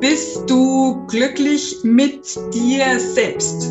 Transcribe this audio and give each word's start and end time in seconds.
Bist 0.00 0.48
du 0.48 1.06
glücklich 1.08 1.76
mit 1.82 2.24
dir 2.54 2.98
selbst? 2.98 3.68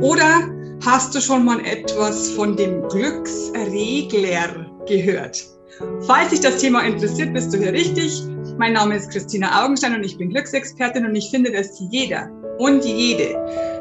Oder 0.00 0.50
hast 0.84 1.14
du 1.14 1.20
schon 1.20 1.44
mal 1.44 1.64
etwas 1.64 2.30
von 2.30 2.56
dem 2.56 2.82
Glücksregler 2.88 4.66
gehört? 4.88 5.44
Falls 6.08 6.30
dich 6.30 6.40
das 6.40 6.58
Thema 6.58 6.80
interessiert, 6.80 7.32
bist 7.32 7.54
du 7.54 7.58
hier 7.58 7.72
richtig. 7.72 8.20
Mein 8.58 8.72
Name 8.72 8.96
ist 8.96 9.12
Christina 9.12 9.64
Augenstein 9.64 9.94
und 9.94 10.02
ich 10.02 10.18
bin 10.18 10.30
Glücksexpertin 10.30 11.06
und 11.06 11.14
ich 11.14 11.30
finde, 11.30 11.52
dass 11.52 11.80
jeder 11.88 12.28
und 12.58 12.84
jede 12.84 13.36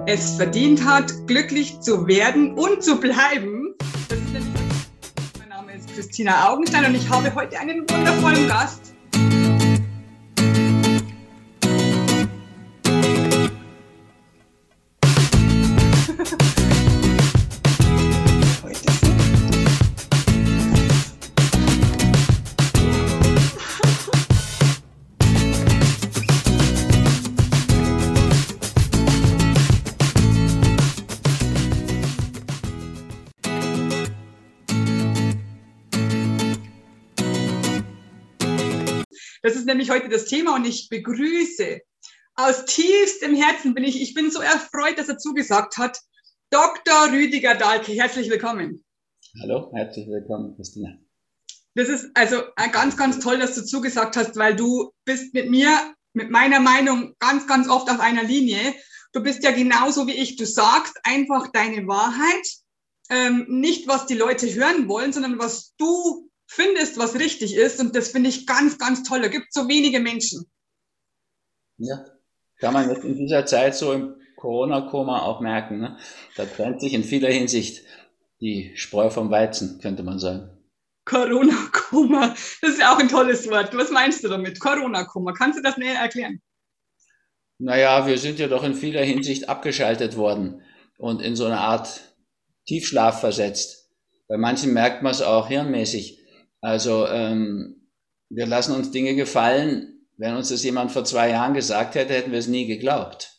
es 0.05 0.36
verdient 0.36 0.86
hat, 0.86 1.12
glücklich 1.26 1.80
zu 1.80 2.05
werden 2.05 2.54
und 2.54 2.84
zu 2.84 3.00
bleiben. 3.00 3.74
mein 5.40 5.50
Name 5.50 5.74
ist 5.74 5.92
Christina 5.96 6.52
Augenstein 6.52 6.86
und 6.86 6.94
ich 6.94 7.10
habe 7.10 7.34
heute 7.34 7.60
einen 7.60 7.80
wundervollen 7.90 8.48
Gast 8.48 8.82
Das 39.53 39.59
ist 39.59 39.67
nämlich 39.67 39.92
heute 39.92 40.09
das 40.09 40.25
Thema 40.25 40.56
und 40.56 40.66
ich 40.66 40.89
begrüße 40.89 41.80
aus 42.34 42.66
tiefstem 42.66 43.36
Herzen 43.36 43.75
bin 43.75 43.84
ich, 43.84 44.02
ich 44.02 44.16
bin 44.16 44.31
so 44.31 44.41
erfreut, 44.41 44.97
dass 44.97 45.09
er 45.09 45.19
zugesagt 45.19 45.77
hat, 45.77 46.00
Dr. 46.50 47.11
Rüdiger 47.11 47.53
Dahlke. 47.53 47.92
Herzlich 47.92 48.31
willkommen. 48.31 48.83
Hallo, 49.39 49.72
herzlich 49.75 50.08
willkommen, 50.08 50.55
Christina. 50.55 50.97
Das 51.75 51.88
ist 51.88 52.09
also 52.16 52.42
ganz, 52.72 52.97
ganz 52.97 53.19
toll, 53.19 53.38
dass 53.38 53.53
du 53.53 53.64
zugesagt 53.64 54.17
hast, 54.17 54.38
weil 54.38 54.55
du 54.55 54.92
bist 55.05 55.36
mit 55.36 55.52
mir, 55.52 55.94
mit 56.14 56.31
meiner 56.31 56.59
Meinung 56.59 57.14
ganz, 57.20 57.45
ganz 57.45 57.70
oft 57.70 57.92
auf 57.92 57.99
einer 57.99 58.23
Linie. 58.23 58.73
Du 59.11 59.22
bist 59.22 59.44
ja 59.44 59.52
genauso 59.52 60.08
wie 60.08 60.14
ich. 60.14 60.36
Du 60.36 60.47
sagst 60.47 60.99
einfach 61.03 61.49
deine 61.49 61.86
Wahrheit, 61.86 62.47
ähm, 63.11 63.45
nicht 63.49 63.88
was 63.88 64.08
die 64.08 64.16
Leute 64.16 64.52
hören 64.52 64.88
wollen, 64.88 65.14
sondern 65.14 65.38
was 65.38 65.75
du 65.77 66.31
findest, 66.53 66.97
was 66.97 67.15
richtig 67.15 67.55
ist. 67.55 67.79
Und 67.79 67.95
das 67.95 68.09
finde 68.09 68.29
ich 68.29 68.45
ganz, 68.45 68.77
ganz 68.77 69.03
toll. 69.03 69.21
Da 69.21 69.27
gibt 69.27 69.47
es 69.49 69.61
so 69.61 69.67
wenige 69.67 69.99
Menschen. 69.99 70.45
Ja, 71.77 72.05
kann 72.59 72.73
man 72.73 72.89
jetzt 72.89 73.03
in 73.03 73.15
dieser 73.17 73.45
Zeit 73.45 73.75
so 73.75 73.93
im 73.93 74.15
Corona-Koma 74.37 75.21
auch 75.23 75.41
merken. 75.41 75.79
Ne? 75.79 75.97
Da 76.35 76.45
trennt 76.45 76.81
sich 76.81 76.93
in 76.93 77.03
vieler 77.03 77.29
Hinsicht 77.29 77.83
die 78.39 78.71
Spreu 78.75 79.09
vom 79.09 79.31
Weizen, 79.31 79.79
könnte 79.81 80.03
man 80.03 80.19
sagen. 80.19 80.49
Corona-Koma, 81.05 82.29
das 82.61 82.71
ist 82.71 82.79
ja 82.79 82.93
auch 82.93 82.99
ein 82.99 83.09
tolles 83.09 83.49
Wort. 83.49 83.75
Was 83.75 83.91
meinst 83.91 84.23
du 84.23 84.29
damit? 84.29 84.59
Corona-Koma, 84.59 85.33
kannst 85.33 85.59
du 85.59 85.63
das 85.63 85.77
näher 85.77 85.99
erklären? 85.99 86.41
Naja, 87.57 88.07
wir 88.07 88.17
sind 88.17 88.39
ja 88.39 88.47
doch 88.47 88.63
in 88.63 88.73
vieler 88.73 89.03
Hinsicht 89.03 89.49
abgeschaltet 89.49 90.17
worden 90.17 90.61
und 90.97 91.21
in 91.21 91.35
so 91.35 91.45
eine 91.45 91.59
Art 91.59 92.15
Tiefschlaf 92.65 93.19
versetzt. 93.19 93.89
Bei 94.27 94.37
manchen 94.37 94.73
merkt 94.73 95.03
man 95.03 95.11
es 95.11 95.21
auch 95.21 95.47
hirnmäßig. 95.47 96.22
Also 96.64 97.08
ähm, 97.08 97.89
wir 98.30 98.45
lassen 98.45 98.73
uns 98.73 98.92
Dinge 98.92 99.16
gefallen. 99.16 100.08
Wenn 100.16 100.36
uns 100.36 100.47
das 100.47 100.64
jemand 100.64 100.94
vor 100.94 101.03
zwei 101.03 101.30
Jahren 101.30 101.53
gesagt 101.53 101.95
hätte, 101.95 102.14
hätten 102.14 102.31
wir 102.31 102.39
es 102.39 102.47
nie 102.47 102.67
geglaubt. 102.67 103.33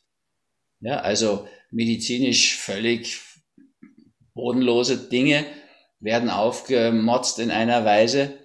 Ja, 0.81 0.98
also 0.98 1.48
medizinisch 1.70 2.58
völlig 2.58 3.22
bodenlose 4.34 5.09
Dinge 5.09 5.47
werden 6.00 6.28
aufgemotzt 6.28 7.38
in 7.38 7.50
einer 7.50 7.87
Weise 7.87 8.38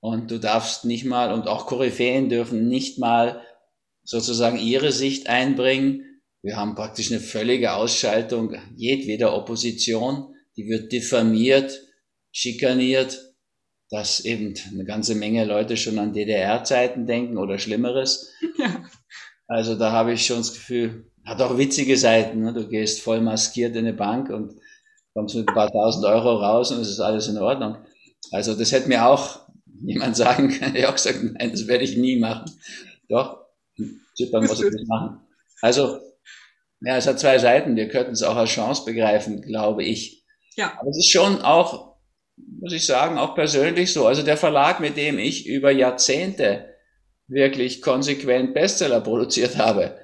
und 0.00 0.32
du 0.32 0.40
darfst 0.40 0.84
nicht 0.84 1.04
mal, 1.04 1.32
und 1.32 1.46
auch 1.46 1.66
Koryphäen 1.66 2.28
dürfen 2.28 2.66
nicht 2.66 2.98
mal 2.98 3.40
sozusagen 4.02 4.58
ihre 4.58 4.90
Sicht 4.90 5.28
einbringen. 5.28 6.20
Wir 6.42 6.56
haben 6.56 6.74
praktisch 6.74 7.12
eine 7.12 7.20
völlige 7.20 7.74
Ausschaltung 7.74 8.56
jedweder 8.74 9.36
Opposition, 9.36 10.34
die 10.56 10.66
wird 10.66 10.90
diffamiert, 10.90 11.80
schikaniert 12.32 13.33
dass 13.90 14.20
eben 14.20 14.54
eine 14.72 14.84
ganze 14.84 15.14
Menge 15.14 15.44
Leute 15.44 15.76
schon 15.76 15.98
an 15.98 16.12
DDR-Zeiten 16.12 17.06
denken 17.06 17.38
oder 17.38 17.58
Schlimmeres. 17.58 18.30
Ja. 18.56 18.84
Also 19.48 19.74
da 19.74 19.90
habe 19.90 20.12
ich 20.12 20.24
schon 20.24 20.38
das 20.38 20.52
Gefühl, 20.54 21.10
hat 21.26 21.42
auch 21.42 21.58
witzige 21.58 21.96
Seiten. 21.96 22.42
Ne? 22.42 22.54
Du 22.54 22.68
gehst 22.68 23.02
voll 23.02 23.20
maskiert 23.20 23.74
in 23.74 23.86
eine 23.86 23.92
Bank 23.92 24.30
und 24.30 24.54
kommst 25.12 25.34
mit 25.34 25.48
ein 25.48 25.54
paar 25.54 25.70
tausend 25.70 26.04
Euro 26.04 26.36
raus 26.36 26.70
und 26.70 26.80
es 26.80 26.88
ist 26.88 27.00
alles 27.00 27.28
in 27.28 27.38
Ordnung. 27.38 27.76
Also 28.30 28.54
das 28.54 28.72
hätte 28.72 28.88
mir 28.88 29.06
auch 29.06 29.48
jemand 29.82 30.16
sagen 30.16 30.50
können. 30.50 30.76
Ich 30.76 30.86
auch 30.86 30.94
gesagt, 30.94 31.18
nein, 31.22 31.50
das 31.50 31.66
werde 31.66 31.84
ich 31.84 31.96
nie 31.96 32.16
machen. 32.16 32.50
Doch, 33.08 33.44
Zypern 34.16 34.46
muss 34.46 34.62
ich 34.62 34.72
nicht 34.72 34.88
machen. 34.88 35.20
Also, 35.60 35.98
ja, 36.80 36.96
es 36.96 37.06
hat 37.06 37.18
zwei 37.18 37.38
Seiten. 37.38 37.76
Wir 37.76 37.88
könnten 37.88 38.12
es 38.12 38.22
auch 38.22 38.36
als 38.36 38.50
Chance 38.50 38.84
begreifen, 38.84 39.40
glaube 39.42 39.84
ich. 39.84 40.24
Ja. 40.56 40.78
Aber 40.78 40.90
es 40.90 40.98
ist 40.98 41.10
schon 41.10 41.42
auch 41.42 41.93
muss 42.36 42.72
ich 42.72 42.86
sagen, 42.86 43.18
auch 43.18 43.34
persönlich 43.34 43.92
so. 43.92 44.06
Also 44.06 44.22
der 44.22 44.36
Verlag, 44.36 44.80
mit 44.80 44.96
dem 44.96 45.18
ich 45.18 45.46
über 45.46 45.70
Jahrzehnte 45.70 46.74
wirklich 47.28 47.82
konsequent 47.82 48.54
Bestseller 48.54 49.00
produziert 49.00 49.56
habe, 49.56 49.96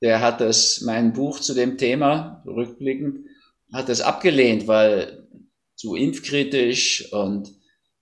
der 0.00 0.20
hat 0.20 0.40
das, 0.40 0.80
mein 0.82 1.12
Buch 1.12 1.40
zu 1.40 1.54
dem 1.54 1.76
Thema, 1.76 2.42
rückblickend, 2.46 3.26
hat 3.72 3.88
das 3.88 4.00
abgelehnt, 4.00 4.66
weil 4.66 5.26
zu 5.74 5.94
impfkritisch 5.94 7.12
und 7.12 7.52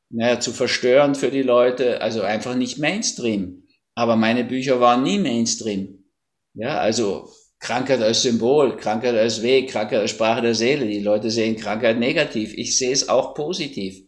naja, 0.08 0.40
zu 0.40 0.52
verstörend 0.52 1.16
für 1.16 1.30
die 1.30 1.42
Leute, 1.42 2.00
also 2.00 2.22
einfach 2.22 2.54
nicht 2.54 2.78
Mainstream. 2.78 3.64
Aber 3.94 4.16
meine 4.16 4.44
Bücher 4.44 4.80
waren 4.80 5.02
nie 5.02 5.18
Mainstream. 5.18 6.04
Ja, 6.54 6.78
also 6.78 7.30
Krankheit 7.58 8.02
als 8.02 8.22
Symbol, 8.22 8.76
Krankheit 8.76 9.14
als 9.14 9.42
Weg, 9.42 9.70
Krankheit 9.70 10.00
als 10.00 10.10
Sprache 10.10 10.42
der 10.42 10.54
Seele. 10.54 10.86
Die 10.86 11.00
Leute 11.00 11.30
sehen 11.30 11.56
Krankheit 11.56 11.98
negativ. 11.98 12.52
Ich 12.54 12.78
sehe 12.78 12.92
es 12.92 13.08
auch 13.08 13.34
positiv. 13.34 14.02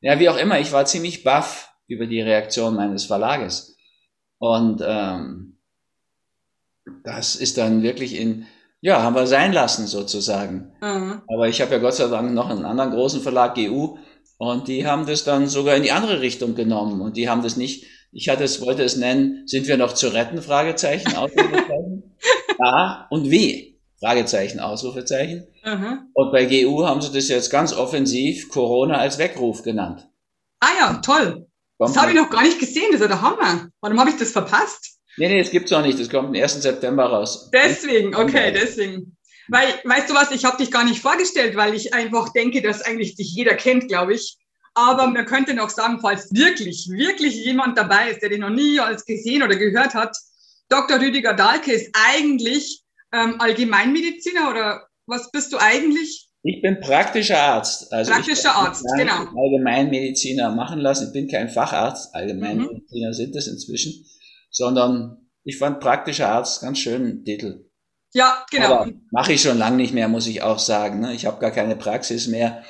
Ja, 0.00 0.18
wie 0.18 0.28
auch 0.28 0.36
immer, 0.36 0.58
ich 0.58 0.72
war 0.72 0.84
ziemlich 0.86 1.22
baff 1.22 1.72
über 1.86 2.06
die 2.06 2.20
Reaktion 2.20 2.74
meines 2.74 3.04
Verlages. 3.04 3.76
Und 4.38 4.82
ähm, 4.84 5.58
das 7.04 7.36
ist 7.36 7.58
dann 7.58 7.82
wirklich 7.82 8.18
in, 8.18 8.46
ja, 8.80 9.02
haben 9.02 9.14
wir 9.14 9.26
sein 9.26 9.52
lassen 9.52 9.86
sozusagen. 9.86 10.72
Mhm. 10.80 11.22
Aber 11.28 11.48
ich 11.48 11.60
habe 11.60 11.72
ja 11.72 11.78
Gott 11.78 11.94
sei 11.94 12.08
Dank 12.08 12.32
noch 12.32 12.48
einen 12.48 12.64
anderen 12.64 12.90
großen 12.90 13.20
Verlag, 13.20 13.54
GU, 13.54 13.98
und 14.38 14.68
die 14.68 14.86
haben 14.86 15.04
das 15.04 15.24
dann 15.24 15.48
sogar 15.48 15.76
in 15.76 15.82
die 15.82 15.92
andere 15.92 16.22
Richtung 16.22 16.54
genommen. 16.54 17.02
Und 17.02 17.18
die 17.18 17.28
haben 17.28 17.42
das 17.42 17.58
nicht, 17.58 17.84
ich 18.10 18.30
hatte 18.30 18.44
es, 18.44 18.62
wollte 18.62 18.82
es 18.82 18.96
nennen, 18.96 19.46
sind 19.46 19.68
wir 19.68 19.76
noch 19.76 19.92
zu 19.92 20.08
retten? 20.08 20.40
Fragezeichen, 20.40 21.14
Ja 22.58 23.06
und 23.10 23.30
wie? 23.30 23.78
Fragezeichen, 24.00 24.60
Ausrufezeichen. 24.60 25.46
Mhm. 25.64 26.10
Und 26.14 26.32
bei 26.32 26.46
GU 26.46 26.86
haben 26.86 27.02
sie 27.02 27.12
das 27.12 27.28
jetzt 27.28 27.50
ganz 27.50 27.72
offensiv 27.72 28.48
Corona 28.48 28.96
als 28.96 29.18
Weckruf 29.18 29.62
genannt. 29.62 30.08
Ah 30.60 30.68
ja, 30.78 30.94
toll. 30.94 31.46
Kommt 31.78 31.96
das 31.96 32.02
habe 32.02 32.12
ich 32.12 32.16
noch 32.16 32.30
gar 32.30 32.42
nicht 32.42 32.58
gesehen, 32.58 32.86
das 32.92 33.00
ist 33.00 33.02
ja 33.02 33.08
der 33.08 33.22
Hammer. 33.22 33.68
Warum 33.80 34.00
habe 34.00 34.10
ich 34.10 34.16
das 34.16 34.32
verpasst? 34.32 34.98
Nee, 35.16 35.28
nee, 35.28 35.38
das 35.42 35.50
gibt's 35.50 35.70
noch 35.70 35.82
nicht. 35.82 35.98
Das 35.98 36.08
kommt 36.08 36.28
am 36.28 36.34
1. 36.34 36.62
September 36.62 37.04
raus. 37.06 37.50
Deswegen, 37.52 38.14
okay, 38.14 38.52
deswegen. 38.52 39.16
Weil, 39.48 39.66
weißt 39.84 40.08
du 40.08 40.14
was, 40.14 40.30
ich 40.30 40.44
habe 40.44 40.56
dich 40.58 40.70
gar 40.70 40.84
nicht 40.84 41.00
vorgestellt, 41.00 41.56
weil 41.56 41.74
ich 41.74 41.92
einfach 41.92 42.32
denke, 42.32 42.62
dass 42.62 42.82
eigentlich 42.82 43.16
dich 43.16 43.34
jeder 43.34 43.54
kennt, 43.54 43.88
glaube 43.88 44.14
ich. 44.14 44.38
Aber 44.74 45.08
man 45.08 45.26
könnte 45.26 45.54
noch 45.54 45.70
sagen, 45.70 45.98
falls 46.00 46.32
wirklich, 46.32 46.88
wirklich 46.90 47.34
jemand 47.44 47.76
dabei 47.76 48.10
ist, 48.10 48.22
der 48.22 48.28
den 48.28 48.42
noch 48.42 48.50
nie 48.50 48.78
als 48.78 49.04
gesehen 49.04 49.42
oder 49.42 49.56
gehört 49.56 49.94
hat, 49.94 50.16
Dr. 50.70 51.00
Rüdiger 51.00 51.34
Dahlke 51.34 51.72
ist 51.72 51.94
eigentlich 51.94 52.84
ähm, 53.12 53.40
Allgemeinmediziner 53.40 54.50
oder 54.50 54.86
was 55.06 55.30
bist 55.32 55.52
du 55.52 55.58
eigentlich? 55.58 56.28
Ich 56.42 56.62
bin 56.62 56.80
praktischer 56.80 57.38
Arzt. 57.38 57.92
Also 57.92 58.12
praktischer 58.12 58.54
Arzt, 58.54 58.86
genau. 58.96 59.26
Allgemeinmediziner 59.36 60.52
machen 60.52 60.78
lassen. 60.78 61.08
Ich 61.08 61.12
bin 61.12 61.28
kein 61.28 61.50
Facharzt. 61.50 62.14
Allgemeinmediziner 62.14 63.08
mhm. 63.08 63.12
sind 63.12 63.34
das 63.34 63.48
inzwischen, 63.48 64.06
sondern 64.50 65.28
ich 65.42 65.58
fand 65.58 65.80
praktischer 65.80 66.28
Arzt 66.28 66.62
ganz 66.62 66.78
schönen 66.78 67.24
Titel. 67.24 67.66
Ja, 68.12 68.44
genau. 68.50 68.86
Mache 69.10 69.32
ich 69.32 69.42
schon 69.42 69.58
lange 69.58 69.76
nicht 69.76 69.92
mehr, 69.92 70.08
muss 70.08 70.26
ich 70.26 70.42
auch 70.42 70.58
sagen. 70.58 71.00
Ne? 71.00 71.14
Ich 71.14 71.26
habe 71.26 71.40
gar 71.40 71.50
keine 71.50 71.76
Praxis 71.76 72.28
mehr. 72.28 72.62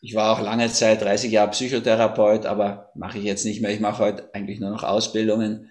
Ich 0.00 0.14
war 0.14 0.32
auch 0.32 0.40
lange 0.40 0.68
Zeit, 0.70 1.00
30 1.00 1.32
Jahre 1.32 1.50
Psychotherapeut, 1.50 2.44
aber 2.44 2.90
mache 2.94 3.18
ich 3.18 3.24
jetzt 3.24 3.44
nicht 3.44 3.62
mehr. 3.62 3.72
Ich 3.72 3.80
mache 3.80 4.02
heute 4.02 4.30
eigentlich 4.34 4.60
nur 4.60 4.70
noch 4.70 4.84
Ausbildungen, 4.84 5.70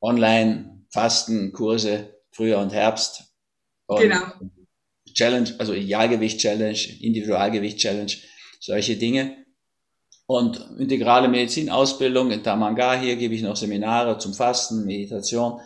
online, 0.00 0.75
Fasten, 0.90 1.52
Kurse, 1.52 2.14
Frühjahr 2.30 2.62
und 2.62 2.72
Herbst. 2.72 3.24
Und 3.86 4.00
genau. 4.00 4.22
Challenge, 5.14 5.54
also 5.58 5.72
Idealgewicht-Challenge, 5.72 6.78
Individualgewicht-Challenge, 7.00 8.12
solche 8.60 8.96
Dinge. 8.96 9.44
Und 10.26 10.60
integrale 10.78 11.28
Medizinausbildung 11.28 12.32
in 12.32 12.42
Tamanga, 12.42 12.98
hier 12.98 13.16
gebe 13.16 13.34
ich 13.34 13.42
noch 13.42 13.56
Seminare 13.56 14.18
zum 14.18 14.34
Fasten, 14.34 14.84
Meditation. 14.84 15.60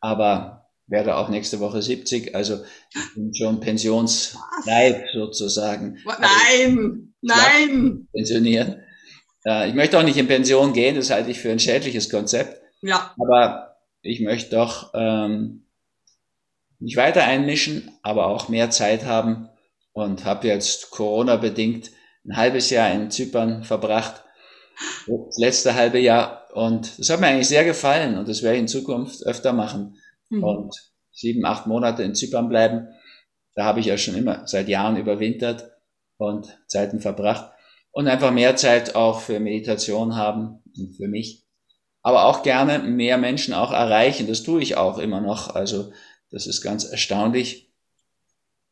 aber 0.00 0.64
werde 0.86 1.16
auch 1.16 1.28
nächste 1.28 1.60
Woche 1.60 1.80
70, 1.80 2.34
also 2.34 2.62
ich 2.90 3.14
bin 3.14 3.34
schon 3.34 3.60
pensionsreif 3.60 5.02
sozusagen. 5.14 5.98
Nein, 6.04 7.14
nein. 7.22 8.08
Pensionieren. 8.12 8.82
Äh, 9.46 9.68
ich 9.68 9.74
möchte 9.74 9.98
auch 9.98 10.02
nicht 10.02 10.18
in 10.18 10.28
Pension 10.28 10.72
gehen, 10.72 10.96
das 10.96 11.10
halte 11.10 11.30
ich 11.30 11.40
für 11.40 11.50
ein 11.50 11.58
schädliches 11.58 12.10
Konzept. 12.10 12.60
Ja. 12.82 13.14
Aber 13.18 13.73
ich 14.04 14.20
möchte 14.20 14.56
doch 14.56 14.92
ähm, 14.94 15.64
mich 16.78 16.96
weiter 16.96 17.24
einmischen, 17.24 17.90
aber 18.02 18.26
auch 18.26 18.48
mehr 18.48 18.70
Zeit 18.70 19.06
haben 19.06 19.48
und 19.92 20.24
habe 20.24 20.46
jetzt 20.46 20.90
Corona-bedingt 20.90 21.90
ein 22.26 22.36
halbes 22.36 22.70
Jahr 22.70 22.92
in 22.92 23.10
Zypern 23.10 23.64
verbracht, 23.64 24.22
das 25.06 25.38
letzte 25.38 25.74
halbe 25.74 25.98
Jahr. 25.98 26.48
Und 26.52 26.98
das 26.98 27.10
hat 27.10 27.20
mir 27.20 27.28
eigentlich 27.28 27.48
sehr 27.48 27.64
gefallen 27.64 28.18
und 28.18 28.28
das 28.28 28.42
werde 28.42 28.56
ich 28.56 28.62
in 28.62 28.68
Zukunft 28.68 29.24
öfter 29.24 29.52
machen. 29.52 29.96
Mhm. 30.28 30.44
Und 30.44 30.92
sieben, 31.10 31.44
acht 31.44 31.66
Monate 31.66 32.02
in 32.02 32.14
Zypern 32.14 32.48
bleiben. 32.48 32.88
Da 33.54 33.64
habe 33.64 33.80
ich 33.80 33.86
ja 33.86 33.96
schon 33.96 34.16
immer 34.16 34.46
seit 34.46 34.68
Jahren 34.68 34.96
überwintert 34.96 35.70
und 36.18 36.58
Zeiten 36.66 37.00
verbracht. 37.00 37.52
Und 37.92 38.08
einfach 38.08 38.32
mehr 38.32 38.56
Zeit 38.56 38.96
auch 38.96 39.20
für 39.20 39.38
Meditation 39.38 40.16
haben 40.16 40.62
und 40.76 40.96
für 40.96 41.08
mich. 41.08 41.43
Aber 42.04 42.26
auch 42.26 42.42
gerne 42.42 42.78
mehr 42.80 43.16
Menschen 43.18 43.54
auch 43.54 43.72
erreichen. 43.72 44.28
Das 44.28 44.42
tue 44.42 44.62
ich 44.62 44.76
auch 44.76 44.98
immer 44.98 45.20
noch. 45.20 45.54
Also 45.54 45.92
das 46.30 46.46
ist 46.46 46.60
ganz 46.60 46.84
erstaunlich. 46.84 47.72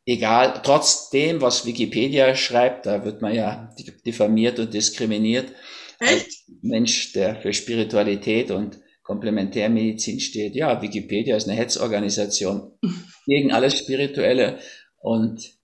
Egal, 0.05 0.61
trotzdem, 0.63 1.41
was 1.41 1.65
Wikipedia 1.65 2.35
schreibt, 2.37 2.87
da 2.87 3.05
wird 3.05 3.23
man 3.23 3.35
ja 3.35 3.75
diffamiert 4.05 4.59
und 4.59 4.75
diskriminiert. 4.75 5.53
Echt? 5.99 6.13
Als 6.13 6.45
Mensch, 6.61 7.13
der 7.15 7.37
für 7.37 7.53
Spiritualität 7.53 8.51
und 8.51 8.79
Komplementärmedizin 9.03 10.21
steht. 10.21 10.55
Ja, 10.55 10.83
Wikipedia 10.83 11.37
ist 11.37 11.49
eine 11.49 11.57
Hetzorganisation 11.57 12.79
gegen 13.27 13.53
alles 13.53 13.79
Spirituelle 13.79 14.59
und 14.99 15.55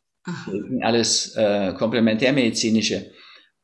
gegen 0.47 0.83
alles 0.83 1.35
äh, 1.37 1.75
Komplementärmedizinische. 1.75 3.11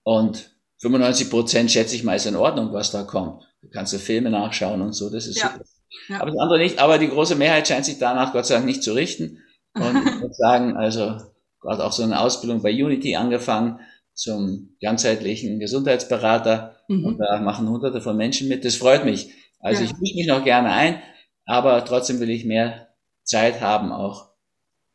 Und 0.02 0.50
95 0.80 1.30
Prozent 1.30 1.70
schätze 1.70 1.96
ich 1.96 2.04
mal 2.04 2.16
ist 2.16 2.26
in 2.26 2.36
Ordnung, 2.36 2.72
was 2.72 2.90
da 2.90 3.04
kommt. 3.04 3.43
Du 3.64 3.70
kannst 3.70 3.92
du 3.92 3.98
Filme 3.98 4.30
nachschauen 4.30 4.80
und 4.82 4.92
so, 4.92 5.10
das 5.10 5.26
ist 5.26 5.40
ja. 5.40 5.52
super. 5.52 5.64
Ja. 6.08 6.20
Aber 6.20 6.30
das 6.30 6.40
andere 6.40 6.58
nicht. 6.58 6.78
Aber 6.78 6.98
die 6.98 7.08
große 7.08 7.34
Mehrheit 7.36 7.66
scheint 7.66 7.84
sich 7.84 7.98
danach 7.98 8.32
Gott 8.32 8.46
sei 8.46 8.54
Dank 8.54 8.66
nicht 8.66 8.82
zu 8.82 8.92
richten. 8.92 9.42
Und 9.74 10.06
ich 10.06 10.14
muss 10.20 10.36
sagen, 10.36 10.76
also 10.76 11.16
gerade 11.60 11.84
auch 11.84 11.92
so 11.92 12.02
eine 12.02 12.20
Ausbildung 12.20 12.62
bei 12.62 12.70
Unity 12.70 13.16
angefangen 13.16 13.80
zum 14.12 14.76
ganzheitlichen 14.80 15.58
Gesundheitsberater. 15.58 16.76
Mhm. 16.88 17.04
Und 17.04 17.18
da 17.18 17.40
machen 17.40 17.68
hunderte 17.68 18.00
von 18.00 18.16
Menschen 18.16 18.48
mit. 18.48 18.64
Das 18.64 18.76
freut 18.76 19.04
mich. 19.04 19.32
Also 19.60 19.82
ja. 19.82 19.90
ich 19.90 19.96
mische 19.98 20.16
mich 20.16 20.26
noch 20.26 20.44
gerne 20.44 20.70
ein, 20.70 21.02
aber 21.46 21.84
trotzdem 21.84 22.20
will 22.20 22.30
ich 22.30 22.44
mehr 22.44 22.88
Zeit 23.24 23.62
haben 23.62 23.92
auch 23.92 24.30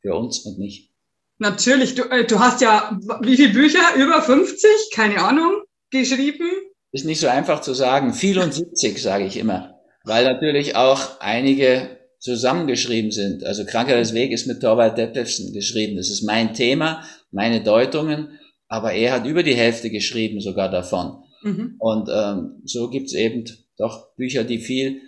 für 0.01 0.13
uns 0.13 0.39
und 0.45 0.59
mich. 0.59 0.93
Natürlich, 1.39 1.95
du, 1.95 2.03
äh, 2.03 2.25
du 2.25 2.39
hast 2.39 2.61
ja 2.61 2.99
wie 3.21 3.35
viele 3.35 3.53
Bücher? 3.53 3.95
Über 3.95 4.21
50? 4.21 4.69
Keine 4.93 5.23
Ahnung, 5.23 5.63
geschrieben? 5.89 6.49
Ist 6.91 7.05
nicht 7.05 7.19
so 7.19 7.27
einfach 7.27 7.61
zu 7.61 7.73
sagen. 7.73 8.13
Viel 8.13 8.39
und 8.39 8.53
70, 8.53 9.01
sage 9.01 9.25
ich 9.25 9.37
immer 9.37 9.79
weil 10.03 10.25
natürlich 10.25 10.75
auch 10.75 11.19
einige 11.19 11.97
zusammengeschrieben 12.19 13.11
sind. 13.11 13.43
Also 13.45 13.65
Krankheit 13.65 13.99
des 13.99 14.13
Weg 14.13 14.31
ist 14.31 14.47
mit 14.47 14.61
Torvald 14.61 14.97
Detlefsen 14.97 15.53
geschrieben. 15.53 15.95
Das 15.95 16.09
ist 16.09 16.23
mein 16.23 16.53
Thema, 16.53 17.03
meine 17.31 17.63
Deutungen, 17.63 18.39
aber 18.67 18.91
er 18.93 19.13
hat 19.13 19.25
über 19.25 19.43
die 19.43 19.55
Hälfte 19.55 19.89
geschrieben 19.89 20.41
sogar 20.41 20.69
davon. 20.69 21.23
Mhm. 21.43 21.75
Und 21.79 22.09
ähm, 22.11 22.61
so 22.65 22.89
gibt's 22.89 23.13
eben 23.13 23.45
doch 23.77 24.13
Bücher, 24.15 24.43
die 24.43 24.59
viel, 24.59 25.01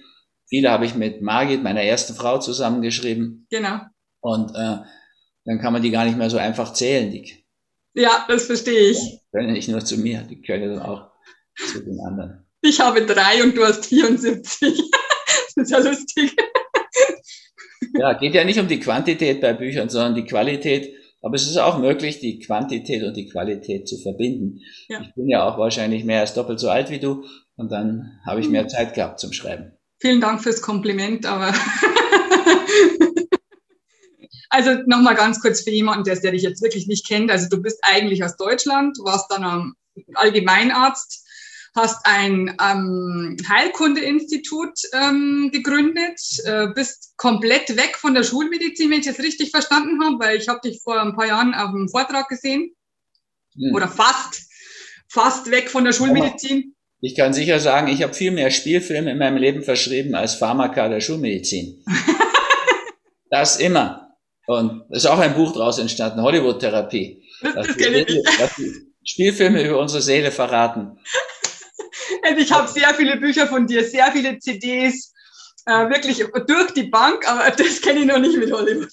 viele 0.48 0.72
habe 0.72 0.86
ich 0.86 0.96
mit 0.96 1.22
Margit, 1.22 1.62
meiner 1.62 1.82
ersten 1.82 2.14
Frau, 2.14 2.40
zusammengeschrieben. 2.40 3.48
Genau. 3.50 3.80
Und 4.22 4.52
äh, 4.52 4.78
dann 5.44 5.60
kann 5.60 5.74
man 5.74 5.82
die 5.82 5.92
gar 5.92 6.06
nicht 6.06 6.18
mehr 6.18 6.30
so 6.30 6.38
einfach 6.38 6.72
zählen. 6.74 7.12
Die 7.12 7.44
ja, 7.94 8.26
das 8.30 8.46
verstehe 8.46 8.92
ich. 8.92 9.00
Die 9.00 9.20
können 9.34 9.52
nicht 9.52 9.68
nur 9.68 9.84
zu 9.84 9.98
mir, 9.98 10.22
die 10.22 10.42
können 10.42 10.76
dann 10.76 10.82
auch 10.82 11.11
zu 11.56 11.84
den 11.84 12.00
anderen. 12.00 12.46
Ich 12.62 12.80
habe 12.80 13.06
drei 13.06 13.44
und 13.44 13.58
du 13.58 13.66
hast 13.66 13.88
74. 13.88 14.92
das 15.56 15.66
ist 15.66 15.72
ja 15.72 15.80
lustig. 15.80 16.36
Ja, 17.94 18.14
geht 18.14 18.36
ja 18.36 18.44
nicht 18.44 18.60
um 18.60 18.68
die 18.68 18.80
Quantität 18.80 19.42
bei 19.42 19.54
Büchern, 19.54 19.90
sondern 19.90 20.16
die 20.16 20.26
Qualität. 20.26 20.94
Aber 21.22 21.36
es 21.36 21.48
ist 21.48 21.58
auch 21.58 21.78
möglich, 21.78 22.20
die 22.20 22.40
Quantität 22.40 23.04
und 23.04 23.16
die 23.16 23.28
Qualität 23.28 23.88
zu 23.88 23.98
verbinden. 23.98 24.60
Ja. 24.90 25.02
Ich 25.02 25.14
bin 25.14 25.28
ja 25.28 25.48
auch 25.48 25.58
wahrscheinlich 25.58 26.04
mehr 26.04 26.22
als 26.22 26.34
doppelt 26.34 26.60
so 26.60 26.70
alt 26.70 26.90
wie 26.90 27.00
du 27.00 27.26
und 27.56 27.72
dann 27.72 28.20
habe 28.26 28.40
ich 28.40 28.50
mehr 28.50 28.68
Zeit 28.68 28.96
gehabt 28.96 29.20
zum 29.20 29.34
Schreiben. 29.34 29.72
Vielen 30.00 30.20
Dank 30.20 30.42
fürs 30.42 30.64
Kompliment, 30.64 31.28
aber 31.28 31.54
also 34.50 34.72
nochmal 34.88 35.14
ganz 35.14 35.40
kurz 35.40 35.62
für 35.62 35.70
jemanden, 35.70 36.06
der, 36.06 36.20
der 36.20 36.32
dich 36.32 36.42
jetzt 36.42 36.64
wirklich 36.64 36.88
nicht 36.88 37.08
kennt. 37.08 37.30
Also 37.30 37.50
du 37.50 37.62
bist 37.62 37.80
eigentlich 37.84 38.24
aus 38.24 38.36
Deutschland, 38.36 38.98
warst 39.04 39.30
dann 39.30 39.44
am 39.44 39.76
Allgemeinarzt 40.16 41.28
hast 41.76 42.06
ein 42.06 42.56
ähm, 42.62 43.38
Heilkundeinstitut 43.48 44.78
ähm, 44.94 45.50
gegründet, 45.54 46.20
äh, 46.46 46.68
bist 46.76 47.14
komplett 47.18 47.76
weg 47.78 47.98
von 47.98 48.14
der 48.14 48.24
Schulmedizin, 48.24 48.92
wenn 48.92 49.00
ich 49.00 49.06
das 49.06 49.20
richtig 49.20 49.52
verstanden 49.52 50.04
habe, 50.04 50.18
weil 50.20 50.38
ich 50.38 50.48
habe 50.48 50.60
dich 50.62 50.82
vor 50.84 51.00
ein 51.00 51.16
paar 51.16 51.28
Jahren 51.28 51.54
auf 51.54 51.70
einem 51.70 51.88
Vortrag 51.88 52.28
gesehen. 52.28 52.76
Hm. 53.56 53.74
Oder 53.74 53.88
fast, 53.88 54.42
fast 55.10 55.50
weg 55.52 55.70
von 55.70 55.86
der 55.86 55.94
Schulmedizin. 55.94 56.76
Ich 57.00 57.16
kann 57.16 57.34
sicher 57.34 57.60
sagen, 57.60 57.88
ich 57.88 58.04
habe 58.04 58.14
viel 58.14 58.32
mehr 58.32 58.52
Spielfilme 58.52 59.12
in 59.12 59.18
meinem 59.18 59.38
Leben 59.38 59.64
verschrieben 59.64 60.14
als 60.14 60.36
Pharmaka 60.36 60.88
der 60.88 61.02
Schulmedizin. 61.02 61.84
das 63.30 63.58
immer. 63.58 64.18
Und 64.46 64.84
es 64.90 65.00
ist 65.00 65.10
auch 65.10 65.20
ein 65.20 65.34
Buch 65.34 65.54
daraus 65.54 65.80
entstanden, 65.80 66.22
Hollywood-Therapie. 66.22 67.24
Das, 67.42 67.68
das, 67.68 67.76
das 67.78 68.52
Spielfilme 69.04 69.64
über 69.64 69.80
unsere 69.80 70.02
Seele 70.02 70.32
verraten. 70.32 71.00
Ich 72.38 72.52
habe 72.52 72.68
sehr 72.68 72.94
viele 72.94 73.18
Bücher 73.18 73.48
von 73.48 73.68
dir, 73.68 73.84
sehr 73.84 74.12
viele 74.12 74.38
CDs, 74.40 75.14
äh, 75.66 75.90
wirklich 75.90 76.24
durch 76.48 76.74
die 76.74 76.84
Bank, 76.84 77.28
aber 77.28 77.50
das 77.52 77.82
kenne 77.82 78.02
ich 78.02 78.06
noch 78.06 78.20
nicht 78.20 78.38
mit 78.38 78.52
Hollywood. 78.52 78.92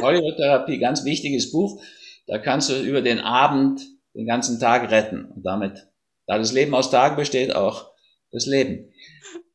Hollywood-Therapie, 0.00 0.78
ganz 0.78 1.04
wichtiges 1.04 1.52
Buch. 1.52 1.82
Da 2.26 2.38
kannst 2.38 2.70
du 2.70 2.80
über 2.80 3.02
den 3.02 3.20
Abend 3.20 3.82
den 4.14 4.26
ganzen 4.26 4.58
Tag 4.58 4.90
retten. 4.90 5.26
Und 5.26 5.44
damit, 5.44 5.86
da 6.26 6.38
das 6.38 6.52
Leben 6.52 6.74
aus 6.74 6.90
Tagen 6.90 7.16
besteht, 7.16 7.54
auch 7.54 7.90
das 8.32 8.46
Leben. 8.46 8.92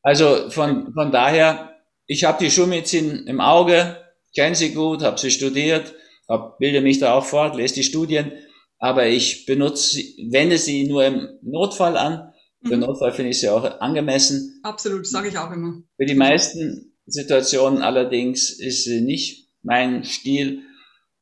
Also 0.02 0.50
von, 0.50 0.92
von 0.94 1.12
daher, 1.12 1.76
ich 2.06 2.24
habe 2.24 2.42
die 2.42 2.50
Schulmedizin 2.50 3.26
im 3.26 3.40
Auge, 3.40 3.96
kenne 4.34 4.54
sie 4.54 4.74
gut, 4.74 5.02
habe 5.02 5.20
sie 5.20 5.30
studiert, 5.30 5.94
hab, 6.28 6.58
bilde 6.58 6.80
mich 6.80 6.98
da 6.98 7.14
auch 7.14 7.24
fort, 7.24 7.56
lese 7.56 7.74
die 7.74 7.82
Studien, 7.84 8.32
aber 8.78 9.06
ich 9.06 9.46
benutze, 9.46 10.00
wende 10.30 10.58
sie 10.58 10.88
nur 10.88 11.04
im 11.04 11.28
Notfall 11.42 11.96
an 11.96 12.31
für 12.64 12.76
mhm. 12.76 12.82
Notfall 12.82 13.12
finde 13.12 13.30
ich 13.30 13.40
sie 13.40 13.48
auch 13.48 13.80
angemessen. 13.80 14.60
Absolut, 14.62 15.06
sage 15.06 15.28
ich 15.28 15.38
auch 15.38 15.50
immer. 15.50 15.82
Für 15.96 16.06
die 16.06 16.14
meisten 16.14 16.94
Situationen 17.06 17.82
allerdings 17.82 18.50
ist 18.50 18.84
sie 18.84 19.00
nicht 19.00 19.48
mein 19.62 20.04
Stil. 20.04 20.62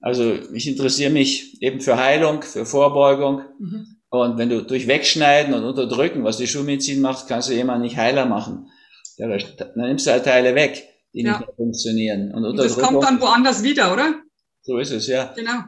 Also 0.00 0.34
ich 0.52 0.66
interessiere 0.66 1.10
mich 1.10 1.62
eben 1.62 1.80
für 1.80 1.96
Heilung, 1.96 2.42
für 2.42 2.66
Vorbeugung. 2.66 3.42
Mhm. 3.58 3.86
Und 4.10 4.38
wenn 4.38 4.48
du 4.48 4.62
durch 4.62 4.88
Wegschneiden 4.88 5.54
und 5.54 5.64
Unterdrücken, 5.64 6.24
was 6.24 6.36
die 6.36 6.48
Schulmedizin 6.48 7.00
macht, 7.00 7.28
kannst 7.28 7.48
du 7.48 7.54
jemanden 7.54 7.82
nicht 7.82 7.96
heiler 7.96 8.26
machen. 8.26 8.68
Ja, 9.16 9.28
dann 9.28 9.70
nimmst 9.76 10.06
du 10.06 10.10
halt 10.10 10.24
Teile 10.24 10.54
weg, 10.54 10.88
die 11.14 11.22
ja. 11.22 11.32
nicht 11.32 11.46
mehr 11.46 11.54
funktionieren. 11.56 12.34
Und, 12.34 12.44
und 12.44 12.56
das 12.56 12.76
kommt 12.76 13.02
dann 13.04 13.20
woanders 13.20 13.62
wieder, 13.62 13.92
oder? 13.92 14.14
So 14.62 14.78
ist 14.78 14.90
es, 14.90 15.06
ja. 15.06 15.32
Genau. 15.36 15.60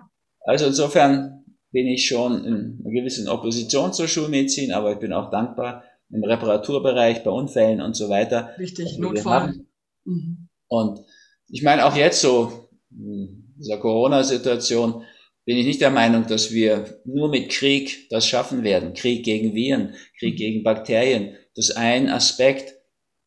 Also 0.45 0.67
insofern 0.67 1.42
bin 1.73 1.87
ich 1.87 2.07
schon 2.07 2.45
in 2.45 2.81
einer 2.85 2.93
gewissen 2.93 3.29
Opposition 3.29 3.93
zur 3.93 4.07
Schulmedizin, 4.07 4.73
aber 4.73 4.93
ich 4.93 4.99
bin 4.99 5.13
auch 5.13 5.31
dankbar 5.31 5.85
im 6.11 6.23
Reparaturbereich, 6.23 7.25
bei 7.25 7.31
Unfällen 7.31 7.81
und 7.81 7.97
so 7.97 8.11
weiter. 8.11 8.51
Richtig, 8.59 8.99
Notfall. 8.99 9.55
Mhm. 10.05 10.49
Und 10.69 11.01
ich 11.49 11.63
meine 11.63 11.87
auch 11.87 11.97
jetzt 11.97 12.21
so, 12.21 12.69
in 12.91 13.55
dieser 13.59 13.79
Corona-Situation, 13.79 15.03
bin 15.45 15.57
ich 15.57 15.67
nicht 15.67 15.81
der 15.81 15.91
Meinung, 15.91 16.27
dass 16.27 16.53
wir 16.53 17.01
nur 17.05 17.29
mit 17.29 17.51
Krieg 17.51 18.09
das 18.11 18.27
schaffen 18.27 18.63
werden. 18.63 18.95
Krieg 18.95 19.25
gegen 19.25 19.55
Viren, 19.55 19.95
Krieg 20.19 20.35
mhm. 20.35 20.39
gegen 20.39 20.63
Bakterien. 20.63 21.37
Das 21.57 21.71
ist 21.71 21.77
ein 21.77 22.11
Aspekt. 22.11 22.75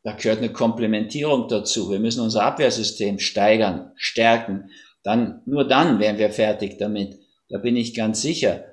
Da 0.03 0.13
gehört 0.13 0.37
eine 0.37 0.53
Komplementierung 0.53 1.47
dazu. 1.47 1.89
Wir 1.89 1.99
müssen 1.99 2.21
unser 2.21 2.43
Abwehrsystem 2.43 3.17
steigern, 3.17 3.91
stärken. 3.95 4.69
Dann, 5.03 5.41
nur 5.45 5.67
dann 5.67 5.99
wären 5.99 6.19
wir 6.19 6.29
fertig 6.29 6.77
damit. 6.77 7.17
Da 7.55 7.61
bin 7.61 7.77
ich 7.77 7.93
ganz 7.93 8.21
sicher. 8.21 8.65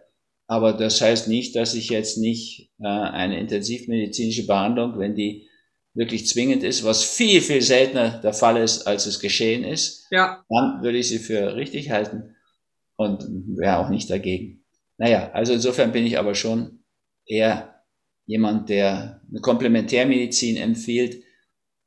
Aber 0.48 0.72
das 0.72 1.00
heißt 1.00 1.28
nicht, 1.28 1.54
dass 1.54 1.74
ich 1.74 1.90
jetzt 1.90 2.18
nicht 2.18 2.72
äh, 2.80 2.88
eine 2.88 3.38
intensivmedizinische 3.38 4.44
Behandlung, 4.44 4.98
wenn 4.98 5.14
die 5.14 5.48
wirklich 5.94 6.26
zwingend 6.26 6.64
ist, 6.64 6.82
was 6.82 7.04
viel, 7.04 7.40
viel 7.42 7.62
seltener 7.62 8.20
der 8.20 8.32
Fall 8.32 8.56
ist, 8.56 8.88
als 8.88 9.06
es 9.06 9.20
geschehen 9.20 9.62
ist, 9.62 10.08
ja. 10.10 10.44
dann 10.48 10.82
würde 10.82 10.98
ich 10.98 11.06
sie 11.06 11.20
für 11.20 11.54
richtig 11.54 11.92
halten 11.92 12.34
und 12.96 13.24
wäre 13.56 13.78
auch 13.78 13.88
nicht 13.88 14.10
dagegen. 14.10 14.64
Naja, 14.98 15.30
also 15.32 15.52
insofern 15.52 15.92
bin 15.92 16.04
ich 16.04 16.18
aber 16.18 16.34
schon 16.34 16.82
eher 17.24 17.84
jemand, 18.26 18.68
der 18.68 19.22
eine 19.30 19.40
Komplementärmedizin 19.42 20.56
empfiehlt, 20.56 21.21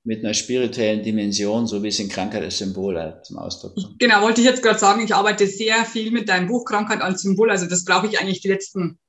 mit 0.05 0.23
einer 0.23 0.35
spirituellen 0.35 1.01
Dimension, 1.01 1.65
so 1.65 1.81
wie 1.81 1.87
es 1.87 1.99
in 1.99 2.09
Krankheit 2.09 2.43
als 2.43 2.59
Symbol 2.59 2.97
halt 2.97 3.25
zum 3.25 3.39
Ausdruck 3.39 3.73
kommt. 3.75 3.99
Genau, 3.99 4.21
wollte 4.21 4.39
ich 4.39 4.47
jetzt 4.47 4.61
gerade 4.61 4.77
sagen, 4.77 5.03
ich 5.03 5.15
arbeite 5.15 5.47
sehr 5.47 5.83
viel 5.83 6.11
mit 6.11 6.29
deinem 6.29 6.47
Buch 6.47 6.63
Krankheit 6.63 7.01
als 7.01 7.23
Symbol. 7.23 7.49
Also 7.49 7.65
das 7.65 7.83
brauche 7.83 8.05
ich 8.05 8.19
eigentlich 8.19 8.41
die 8.41 8.47
letzten, 8.47 8.99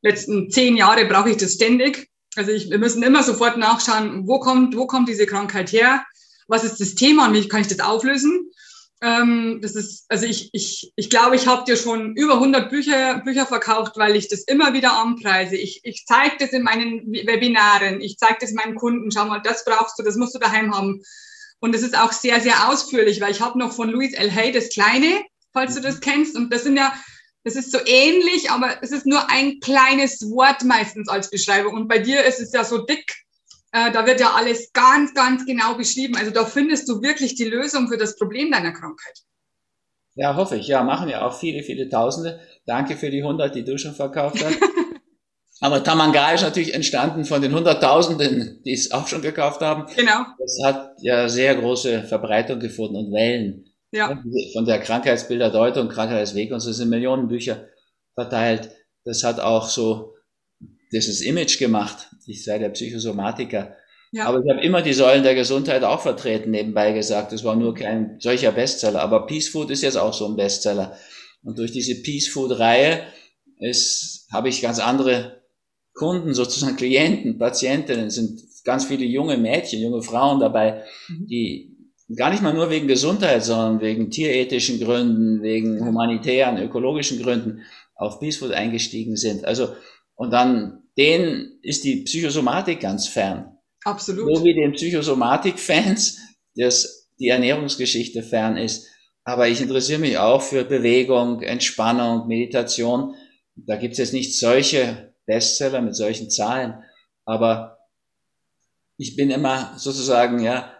letzten 0.00 0.50
zehn 0.50 0.78
Jahre 0.78 1.04
brauche 1.04 1.30
ich 1.30 1.36
das 1.36 1.52
ständig. 1.52 2.08
Also 2.36 2.52
ich, 2.52 2.70
wir 2.70 2.78
müssen 2.78 3.02
immer 3.02 3.22
sofort 3.22 3.58
nachschauen, 3.58 4.26
wo 4.26 4.40
kommt, 4.40 4.74
wo 4.74 4.86
kommt 4.86 5.10
diese 5.10 5.26
Krankheit 5.26 5.72
her? 5.72 6.02
Was 6.48 6.64
ist 6.64 6.80
das 6.80 6.94
Thema 6.94 7.28
und 7.28 7.34
wie 7.34 7.46
kann 7.46 7.60
ich 7.60 7.68
das 7.68 7.80
auflösen? 7.80 8.50
Ähm, 9.04 9.58
das 9.60 9.74
ist, 9.74 10.06
also 10.08 10.24
ich, 10.24 10.48
ich, 10.54 10.90
ich 10.96 11.10
glaube, 11.10 11.36
ich 11.36 11.46
habe 11.46 11.64
dir 11.64 11.76
schon 11.76 12.16
über 12.16 12.34
100 12.34 12.70
Bücher, 12.70 13.20
Bücher 13.22 13.44
verkauft, 13.44 13.98
weil 13.98 14.16
ich 14.16 14.28
das 14.28 14.44
immer 14.44 14.72
wieder 14.72 14.94
anpreise. 14.96 15.56
Ich, 15.56 15.80
ich 15.84 16.06
zeige 16.06 16.36
das 16.38 16.54
in 16.54 16.62
meinen 16.62 17.12
Webinaren, 17.12 18.00
ich 18.00 18.16
zeige 18.16 18.38
das 18.40 18.52
meinen 18.52 18.76
Kunden. 18.76 19.10
Schau 19.12 19.26
mal, 19.26 19.42
das 19.42 19.66
brauchst 19.66 19.98
du, 19.98 20.02
das 20.02 20.16
musst 20.16 20.34
du 20.34 20.38
daheim 20.38 20.74
haben. 20.74 21.02
Und 21.60 21.74
es 21.74 21.82
ist 21.82 21.98
auch 21.98 22.12
sehr, 22.12 22.40
sehr 22.40 22.70
ausführlich, 22.70 23.20
weil 23.20 23.30
ich 23.30 23.42
habe 23.42 23.58
noch 23.58 23.74
von 23.74 23.90
Louis 23.90 24.14
L. 24.14 24.34
Hay 24.34 24.52
das 24.52 24.70
Kleine, 24.70 25.22
falls 25.52 25.74
du 25.74 25.82
das 25.82 26.00
kennst. 26.00 26.34
Und 26.34 26.50
das 26.50 26.62
sind 26.64 26.78
ja, 26.78 26.94
das 27.44 27.56
ist 27.56 27.72
so 27.72 27.78
ähnlich, 27.84 28.50
aber 28.50 28.82
es 28.82 28.90
ist 28.90 29.04
nur 29.04 29.28
ein 29.28 29.60
kleines 29.60 30.22
Wort 30.30 30.64
meistens 30.64 31.10
als 31.10 31.28
Beschreibung. 31.28 31.74
Und 31.74 31.88
bei 31.88 31.98
dir 31.98 32.24
ist 32.24 32.40
es 32.40 32.54
ja 32.54 32.64
so 32.64 32.78
dick, 32.78 33.04
äh, 33.74 33.90
da 33.90 34.06
wird 34.06 34.20
ja 34.20 34.34
alles 34.34 34.72
ganz, 34.72 35.12
ganz 35.14 35.44
genau 35.44 35.74
beschrieben. 35.74 36.16
Also 36.16 36.30
da 36.30 36.44
findest 36.44 36.88
du 36.88 37.02
wirklich 37.02 37.34
die 37.34 37.44
Lösung 37.44 37.88
für 37.88 37.98
das 37.98 38.16
Problem 38.16 38.52
deiner 38.52 38.72
Krankheit. 38.72 39.18
Ja, 40.14 40.36
hoffe 40.36 40.56
ich. 40.56 40.68
Ja, 40.68 40.84
machen 40.84 41.08
ja 41.08 41.26
auch 41.26 41.36
viele, 41.36 41.64
viele 41.64 41.88
Tausende. 41.88 42.38
Danke 42.66 42.96
für 42.96 43.10
die 43.10 43.22
100, 43.22 43.52
die 43.52 43.64
du 43.64 43.76
schon 43.76 43.94
verkauft 43.94 44.44
hast. 44.44 44.58
Aber 45.60 45.82
Tamanga 45.82 46.30
ist 46.32 46.42
natürlich 46.42 46.72
entstanden 46.72 47.24
von 47.24 47.42
den 47.42 47.52
Hunderttausenden, 47.52 48.62
die 48.64 48.72
es 48.72 48.92
auch 48.92 49.08
schon 49.08 49.22
gekauft 49.22 49.60
haben. 49.60 49.86
Genau. 49.96 50.24
Das 50.38 50.58
hat 50.64 50.92
ja 51.00 51.28
sehr 51.28 51.56
große 51.56 52.04
Verbreitung 52.04 52.60
gefunden 52.60 52.96
und 52.96 53.12
Wellen. 53.12 53.64
Ja. 53.90 54.22
Von 54.52 54.66
der 54.66 54.80
Krankheitsbilderdeutung, 54.80 55.88
Krankheitsweg 55.88 56.52
und 56.52 56.60
so 56.60 56.70
sind 56.70 56.90
Millionen 56.90 57.26
Bücher 57.26 57.68
verteilt. 58.14 58.70
Das 59.04 59.24
hat 59.24 59.40
auch 59.40 59.68
so 59.68 60.13
dieses 60.94 61.20
Image 61.20 61.58
gemacht. 61.58 62.08
Ich 62.26 62.44
sei 62.44 62.58
der 62.58 62.70
Psychosomatiker. 62.70 63.76
Ja. 64.12 64.26
Aber 64.26 64.40
ich 64.44 64.48
habe 64.48 64.64
immer 64.64 64.80
die 64.80 64.92
Säulen 64.92 65.24
der 65.24 65.34
Gesundheit 65.34 65.82
auch 65.82 66.00
vertreten, 66.00 66.52
nebenbei 66.52 66.92
gesagt. 66.92 67.32
Das 67.32 67.42
war 67.42 67.56
nur 67.56 67.74
kein 67.74 68.16
solcher 68.20 68.52
Bestseller. 68.52 69.00
Aber 69.00 69.26
Peace 69.26 69.48
Food 69.48 69.70
ist 69.70 69.82
jetzt 69.82 69.96
auch 69.96 70.14
so 70.14 70.26
ein 70.26 70.36
Bestseller. 70.36 70.96
Und 71.42 71.58
durch 71.58 71.72
diese 71.72 72.00
Peace 72.00 72.28
Food 72.28 72.58
Reihe 72.58 73.02
ist, 73.58 74.28
habe 74.32 74.48
ich 74.48 74.62
ganz 74.62 74.78
andere 74.78 75.42
Kunden, 75.94 76.32
sozusagen 76.32 76.76
Klienten, 76.76 77.38
Patientinnen, 77.38 78.10
sind 78.10 78.40
ganz 78.64 78.84
viele 78.84 79.04
junge 79.04 79.36
Mädchen, 79.36 79.80
junge 79.80 80.02
Frauen 80.02 80.40
dabei, 80.40 80.84
mhm. 81.08 81.26
die 81.26 81.76
gar 82.16 82.30
nicht 82.30 82.42
mal 82.42 82.54
nur 82.54 82.70
wegen 82.70 82.86
Gesundheit, 82.86 83.44
sondern 83.44 83.80
wegen 83.80 84.10
tierethischen 84.10 84.78
Gründen, 84.78 85.42
wegen 85.42 85.84
humanitären, 85.84 86.58
ökologischen 86.58 87.20
Gründen 87.20 87.62
auf 87.96 88.20
Peace 88.20 88.36
Food 88.36 88.52
eingestiegen 88.52 89.16
sind. 89.16 89.44
Also, 89.44 89.70
und 90.14 90.32
dann 90.32 90.83
denen 90.96 91.58
ist 91.62 91.84
die 91.84 92.02
Psychosomatik 92.02 92.80
ganz 92.80 93.08
fern. 93.08 93.58
Absolut. 93.84 94.36
So 94.36 94.44
wie 94.44 94.54
den 94.54 94.72
Psychosomatik-Fans 94.72 96.18
das 96.56 97.10
die 97.18 97.28
Ernährungsgeschichte 97.28 98.22
fern 98.22 98.56
ist. 98.56 98.88
Aber 99.24 99.48
ich 99.48 99.60
interessiere 99.60 100.00
mich 100.00 100.18
auch 100.18 100.42
für 100.42 100.64
Bewegung, 100.64 101.42
Entspannung, 101.42 102.26
Meditation. 102.28 103.14
Da 103.56 103.76
gibt 103.76 103.92
es 103.92 103.98
jetzt 103.98 104.12
nicht 104.12 104.38
solche 104.38 105.14
Bestseller 105.26 105.80
mit 105.80 105.96
solchen 105.96 106.30
Zahlen, 106.30 106.82
aber 107.24 107.78
ich 108.98 109.16
bin 109.16 109.30
immer 109.30 109.72
sozusagen 109.78 110.42
ja 110.42 110.70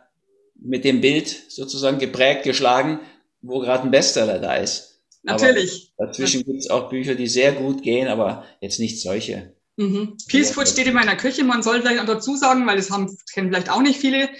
mit 0.54 0.84
dem 0.84 1.00
Bild 1.00 1.28
sozusagen 1.48 1.98
geprägt, 1.98 2.44
geschlagen, 2.44 3.00
wo 3.40 3.60
gerade 3.60 3.84
ein 3.84 3.90
Bestseller 3.90 4.38
da 4.38 4.56
ist. 4.56 5.02
Natürlich. 5.22 5.92
Aber 5.96 6.08
dazwischen 6.08 6.44
gibt 6.44 6.60
es 6.60 6.70
auch 6.70 6.90
Bücher, 6.90 7.14
die 7.14 7.26
sehr 7.26 7.52
gut 7.52 7.82
gehen, 7.82 8.08
aber 8.08 8.44
jetzt 8.60 8.78
nicht 8.78 9.00
solche. 9.00 9.54
Mhm. 9.76 10.16
Peace 10.28 10.52
Food 10.52 10.68
steht 10.68 10.86
in 10.86 10.94
meiner 10.94 11.16
Küche. 11.16 11.44
Man 11.44 11.62
soll 11.62 11.80
vielleicht 11.80 12.00
auch 12.00 12.06
dazu 12.06 12.36
sagen, 12.36 12.66
weil 12.66 12.76
das 12.76 12.90
haben, 12.90 13.16
kennen 13.32 13.48
vielleicht 13.48 13.70
auch 13.70 13.82
nicht 13.82 14.00
viele. 14.00 14.30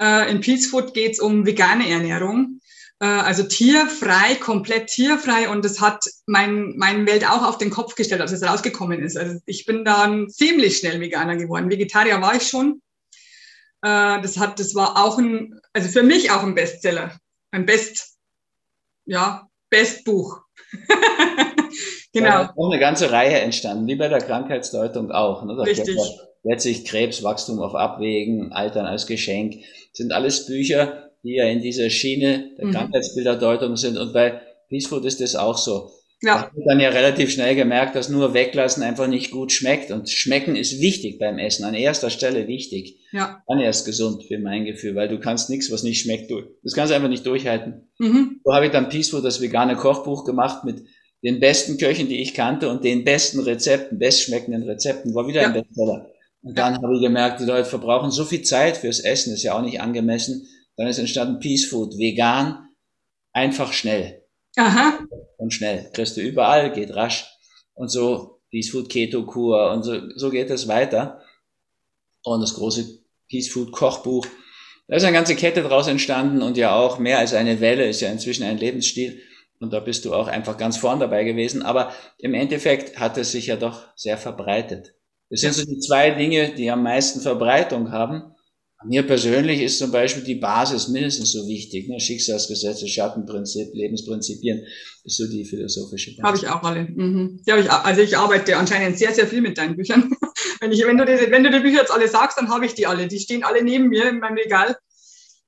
Äh, 0.00 0.30
in 0.30 0.40
Peace 0.40 0.66
Food 0.66 0.94
geht 0.94 1.12
es 1.12 1.20
um 1.20 1.46
vegane 1.46 1.88
Ernährung. 1.88 2.60
Äh, 3.00 3.06
also 3.06 3.44
tierfrei, 3.44 4.34
komplett 4.36 4.88
tierfrei. 4.88 5.48
Und 5.48 5.64
das 5.64 5.80
hat 5.80 6.04
mein, 6.26 6.74
mein 6.76 7.06
Welt 7.06 7.28
auch 7.28 7.44
auf 7.44 7.58
den 7.58 7.70
Kopf 7.70 7.94
gestellt, 7.94 8.20
als 8.20 8.32
es 8.32 8.42
rausgekommen 8.42 9.02
ist. 9.02 9.16
Also 9.16 9.40
ich 9.46 9.64
bin 9.64 9.84
dann 9.84 10.28
ziemlich 10.28 10.78
schnell 10.78 11.00
Veganer 11.00 11.36
geworden. 11.36 11.70
Vegetarier 11.70 12.20
war 12.20 12.34
ich 12.34 12.46
schon. 12.46 12.82
Äh, 13.82 14.20
das 14.20 14.38
hat, 14.38 14.60
das 14.60 14.74
war 14.74 15.02
auch 15.02 15.18
ein, 15.18 15.60
also 15.72 15.88
für 15.88 16.02
mich 16.02 16.30
auch 16.30 16.42
ein 16.42 16.54
Bestseller. 16.54 17.18
Ein 17.50 17.66
Best, 17.66 18.16
ja, 19.06 19.48
Bestbuch. 19.70 20.40
Genau. 22.14 22.28
Da 22.28 22.42
ist 22.42 22.56
auch 22.56 22.70
eine 22.70 22.80
ganze 22.80 23.10
Reihe 23.10 23.40
entstanden, 23.40 23.86
wie 23.88 23.96
bei 23.96 24.08
der 24.08 24.20
Krankheitsdeutung 24.20 25.10
auch. 25.10 25.44
Ne? 25.44 25.54
Da 25.56 25.64
Richtig. 25.64 25.98
Letztlich 26.44 26.84
Krebs, 26.84 27.22
Wachstum 27.22 27.58
auf 27.58 27.74
Abwägen, 27.74 28.52
Altern 28.52 28.86
als 28.86 29.06
Geschenk, 29.06 29.56
sind 29.92 30.12
alles 30.12 30.46
Bücher, 30.46 31.10
die 31.22 31.36
ja 31.36 31.46
in 31.46 31.60
dieser 31.60 31.90
Schiene 31.90 32.50
der 32.58 32.66
mhm. 32.66 32.72
Krankheitsbilderdeutung 32.72 33.76
sind. 33.76 33.96
Und 33.96 34.12
bei 34.12 34.40
Peace 34.68 34.86
Food 34.86 35.04
ist 35.06 35.20
das 35.20 35.36
auch 35.36 35.58
so. 35.58 35.90
Ja. 36.22 36.36
Ich 36.36 36.42
habe 36.42 36.64
dann 36.66 36.80
ja 36.80 36.90
relativ 36.90 37.32
schnell 37.32 37.54
gemerkt, 37.54 37.96
dass 37.96 38.08
nur 38.08 38.32
weglassen 38.32 38.82
einfach 38.82 39.08
nicht 39.08 39.30
gut 39.30 39.52
schmeckt. 39.52 39.90
Und 39.90 40.08
schmecken 40.08 40.54
ist 40.54 40.80
wichtig 40.80 41.18
beim 41.18 41.38
Essen, 41.38 41.64
an 41.64 41.74
erster 41.74 42.10
Stelle 42.10 42.46
wichtig. 42.46 43.00
Ja. 43.10 43.42
Dann 43.48 43.58
erst 43.58 43.86
gesund 43.86 44.24
für 44.24 44.38
mein 44.38 44.64
Gefühl, 44.64 44.94
weil 44.94 45.08
du 45.08 45.18
kannst 45.18 45.50
nichts, 45.50 45.72
was 45.72 45.82
nicht 45.82 46.00
schmeckt, 46.00 46.30
du, 46.30 46.42
das 46.62 46.74
kannst 46.74 46.92
du 46.92 46.94
einfach 46.94 47.08
nicht 47.08 47.26
durchhalten. 47.26 47.88
Mhm. 47.98 48.40
So 48.44 48.54
habe 48.54 48.66
ich 48.66 48.72
dann 48.72 48.88
Peace 48.88 49.10
Food, 49.10 49.24
das 49.24 49.40
vegane 49.40 49.76
Kochbuch 49.76 50.24
gemacht 50.24 50.64
mit 50.64 50.84
den 51.24 51.40
besten 51.40 51.78
Köchen, 51.78 52.08
die 52.08 52.20
ich 52.20 52.34
kannte 52.34 52.68
und 52.68 52.84
den 52.84 53.02
besten 53.02 53.40
Rezepten, 53.40 53.98
bestschmeckenden 53.98 54.62
Rezepten, 54.64 55.14
war 55.14 55.26
wieder 55.26 55.40
ja. 55.40 55.48
ein 55.48 55.54
Bestseller. 55.54 56.10
Und 56.42 56.58
dann 56.58 56.74
habe 56.74 56.94
ich 56.96 57.00
gemerkt, 57.00 57.40
die 57.40 57.46
Leute 57.46 57.64
verbrauchen 57.64 58.10
so 58.10 58.26
viel 58.26 58.42
Zeit 58.42 58.76
fürs 58.76 59.00
Essen, 59.00 59.32
ist 59.32 59.42
ja 59.42 59.56
auch 59.56 59.62
nicht 59.62 59.80
angemessen. 59.80 60.46
Dann 60.76 60.86
ist 60.86 60.98
entstanden 60.98 61.40
Peace 61.40 61.64
Food, 61.64 61.96
vegan, 61.96 62.68
einfach 63.32 63.72
schnell. 63.72 64.22
Aha. 64.56 64.98
Und 65.38 65.54
schnell. 65.54 65.90
Kriegst 65.94 66.16
du 66.18 66.20
überall, 66.20 66.70
geht 66.72 66.94
rasch. 66.94 67.26
Und 67.72 67.88
so 67.88 68.42
Peace 68.50 68.70
Food 68.70 68.90
Keto 68.90 69.24
Kur 69.24 69.70
und 69.72 69.82
so, 69.82 69.98
so 70.16 70.30
geht 70.30 70.50
es 70.50 70.68
weiter. 70.68 71.22
Und 72.22 72.42
das 72.42 72.54
große 72.54 72.84
Peace 73.30 73.48
Food 73.48 73.72
Kochbuch. 73.72 74.26
Da 74.88 74.96
ist 74.96 75.04
eine 75.04 75.16
ganze 75.16 75.36
Kette 75.36 75.62
draus 75.62 75.86
entstanden 75.86 76.42
und 76.42 76.58
ja 76.58 76.74
auch 76.74 76.98
mehr 76.98 77.18
als 77.18 77.32
eine 77.32 77.60
Welle, 77.60 77.88
ist 77.88 78.02
ja 78.02 78.10
inzwischen 78.10 78.42
ein 78.42 78.58
Lebensstil. 78.58 79.22
Und 79.64 79.72
da 79.72 79.80
bist 79.80 80.04
du 80.04 80.12
auch 80.12 80.28
einfach 80.28 80.58
ganz 80.58 80.76
vorn 80.76 81.00
dabei 81.00 81.24
gewesen. 81.24 81.62
Aber 81.62 81.90
im 82.18 82.34
Endeffekt 82.34 83.00
hat 83.00 83.16
es 83.16 83.32
sich 83.32 83.46
ja 83.46 83.56
doch 83.56 83.88
sehr 83.96 84.18
verbreitet. 84.18 84.94
Das 85.30 85.40
sind 85.40 85.54
so 85.54 85.64
die 85.64 85.78
zwei 85.78 86.10
Dinge, 86.10 86.54
die 86.54 86.70
am 86.70 86.82
meisten 86.82 87.22
Verbreitung 87.22 87.90
haben. 87.90 88.34
Mir 88.84 89.06
persönlich 89.06 89.62
ist 89.62 89.78
zum 89.78 89.90
Beispiel 89.90 90.22
die 90.22 90.34
Basis 90.34 90.88
mindestens 90.88 91.32
so 91.32 91.48
wichtig. 91.48 91.88
Ne? 91.88 91.98
Schicksalsgesetze, 91.98 92.86
Schattenprinzip, 92.86 93.72
Lebensprinzipien 93.72 94.66
ist 95.04 95.16
so 95.16 95.26
die 95.26 95.46
philosophische 95.46 96.10
Basis. 96.10 96.24
Habe 96.24 96.36
ich 96.36 96.48
auch 96.48 96.62
alle. 96.62 96.82
Mhm. 96.82 97.40
Die 97.46 97.52
ich, 97.52 97.70
also 97.70 98.02
ich 98.02 98.18
arbeite 98.18 98.58
anscheinend 98.58 98.98
sehr, 98.98 99.14
sehr 99.14 99.26
viel 99.26 99.40
mit 99.40 99.56
deinen 99.56 99.76
Büchern. 99.76 100.14
wenn, 100.60 100.72
ich, 100.72 100.84
wenn, 100.84 100.98
du 100.98 101.06
die, 101.06 101.30
wenn 101.30 101.42
du 101.42 101.50
die 101.50 101.60
Bücher 101.60 101.78
jetzt 101.78 101.90
alle 101.90 102.06
sagst, 102.06 102.36
dann 102.36 102.50
habe 102.50 102.66
ich 102.66 102.74
die 102.74 102.86
alle. 102.86 103.08
Die 103.08 103.18
stehen 103.18 103.44
alle 103.44 103.64
neben 103.64 103.88
mir 103.88 104.10
in 104.10 104.18
meinem 104.18 104.36
Regal. 104.36 104.76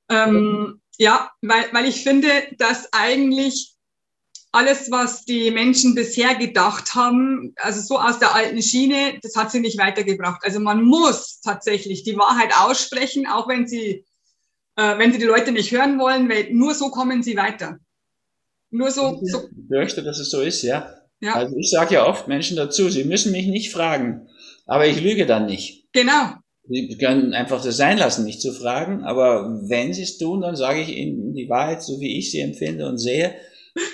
Ähm, 0.09 0.81
ja, 0.97 1.31
weil, 1.43 1.65
weil 1.73 1.85
ich 1.85 2.03
finde, 2.03 2.29
dass 2.59 2.89
eigentlich 2.93 3.75
alles, 4.57 4.91
was 4.91 5.25
die 5.25 5.51
Menschen 5.51 5.95
bisher 5.95 6.35
gedacht 6.35 6.95
haben, 6.95 7.55
also 7.57 7.81
so 7.81 7.99
aus 8.01 8.19
der 8.19 8.35
alten 8.35 8.63
Schiene, 8.63 9.19
das 9.23 9.37
hat 9.37 9.51
sie 9.51 9.61
nicht 9.61 9.79
weitergebracht. 9.79 10.43
Also 10.45 10.61
man 10.61 10.83
muss 10.83 11.41
tatsächlich 11.41 12.03
die 12.03 12.17
Wahrheit 12.17 12.53
aussprechen, 12.59 13.27
auch 13.27 13.49
wenn 13.49 13.67
sie, 13.67 14.05
äh, 14.77 14.99
wenn 14.99 15.13
sie 15.13 15.19
die 15.19 15.25
Leute 15.25 15.53
nicht 15.53 15.71
hören 15.71 15.99
wollen, 15.99 16.29
weil 16.29 16.53
nur 16.53 16.75
so 16.75 16.91
kommen 16.91 17.23
sie 17.23 17.37
weiter. 17.37 17.79
Nur 18.71 18.91
so. 18.91 19.21
Ich 19.23 19.31
so. 19.31 19.49
möchte, 19.69 20.03
dass 20.03 20.19
es 20.19 20.31
so 20.31 20.41
ist, 20.41 20.63
ja. 20.63 20.91
ja. 21.21 21.35
Also 21.35 21.57
ich 21.57 21.71
sage 21.71 21.95
ja 21.95 22.07
oft 22.07 22.27
Menschen 22.27 22.57
dazu, 22.57 22.89
sie 22.89 23.05
müssen 23.05 23.33
mich 23.33 23.47
nicht 23.47 23.71
fragen, 23.71 24.29
aber 24.67 24.87
ich 24.87 25.01
lüge 25.01 25.27
dann 25.27 25.47
nicht. 25.47 25.87
Genau. 25.93 26.33
Sie 26.69 26.99
können 26.99 27.33
einfach 27.33 27.63
das 27.63 27.77
sein 27.77 27.99
lassen, 27.99 28.25
nicht 28.25 28.41
zu 28.41 28.53
fragen, 28.53 29.05
aber 29.05 29.61
wenn 29.69 29.93
sie 29.93 30.03
es 30.03 30.19
tun, 30.19 30.41
dann 30.41 30.57
sage 30.57 30.81
ich 30.81 30.89
ihnen 30.89 31.33
die 31.33 31.49
Wahrheit, 31.49 31.83
so 31.83 32.01
wie 32.01 32.19
ich 32.19 32.33
sie 32.33 32.41
empfinde 32.41 32.89
und 32.89 32.99
sehe. 32.99 33.37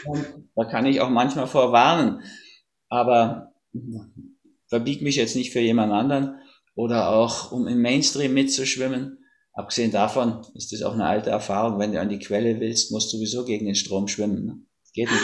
Und 0.06 0.26
da 0.54 0.64
kann 0.64 0.86
ich 0.86 1.00
auch 1.00 1.10
manchmal 1.10 1.46
vorwarnen. 1.46 2.22
Aber 2.88 3.52
verbieg 4.68 5.02
mich 5.02 5.16
jetzt 5.16 5.36
nicht 5.36 5.52
für 5.52 5.60
jemand 5.60 5.92
anderen 5.92 6.36
oder 6.74 7.10
auch 7.10 7.52
um 7.52 7.66
im 7.68 7.80
Mainstream 7.82 8.34
mitzuschwimmen. 8.34 9.18
Abgesehen 9.54 9.90
davon 9.90 10.46
ist 10.54 10.72
das 10.72 10.82
auch 10.82 10.94
eine 10.94 11.04
alte 11.04 11.30
Erfahrung. 11.30 11.78
Wenn 11.78 11.92
du 11.92 12.00
an 12.00 12.08
die 12.08 12.18
Quelle 12.18 12.58
willst, 12.58 12.90
musst 12.90 13.12
du 13.12 13.18
sowieso 13.18 13.44
gegen 13.44 13.66
den 13.66 13.74
Strom 13.74 14.08
schwimmen. 14.08 14.46
Ne? 14.46 14.58
Geht 14.94 15.10
nicht. 15.10 15.22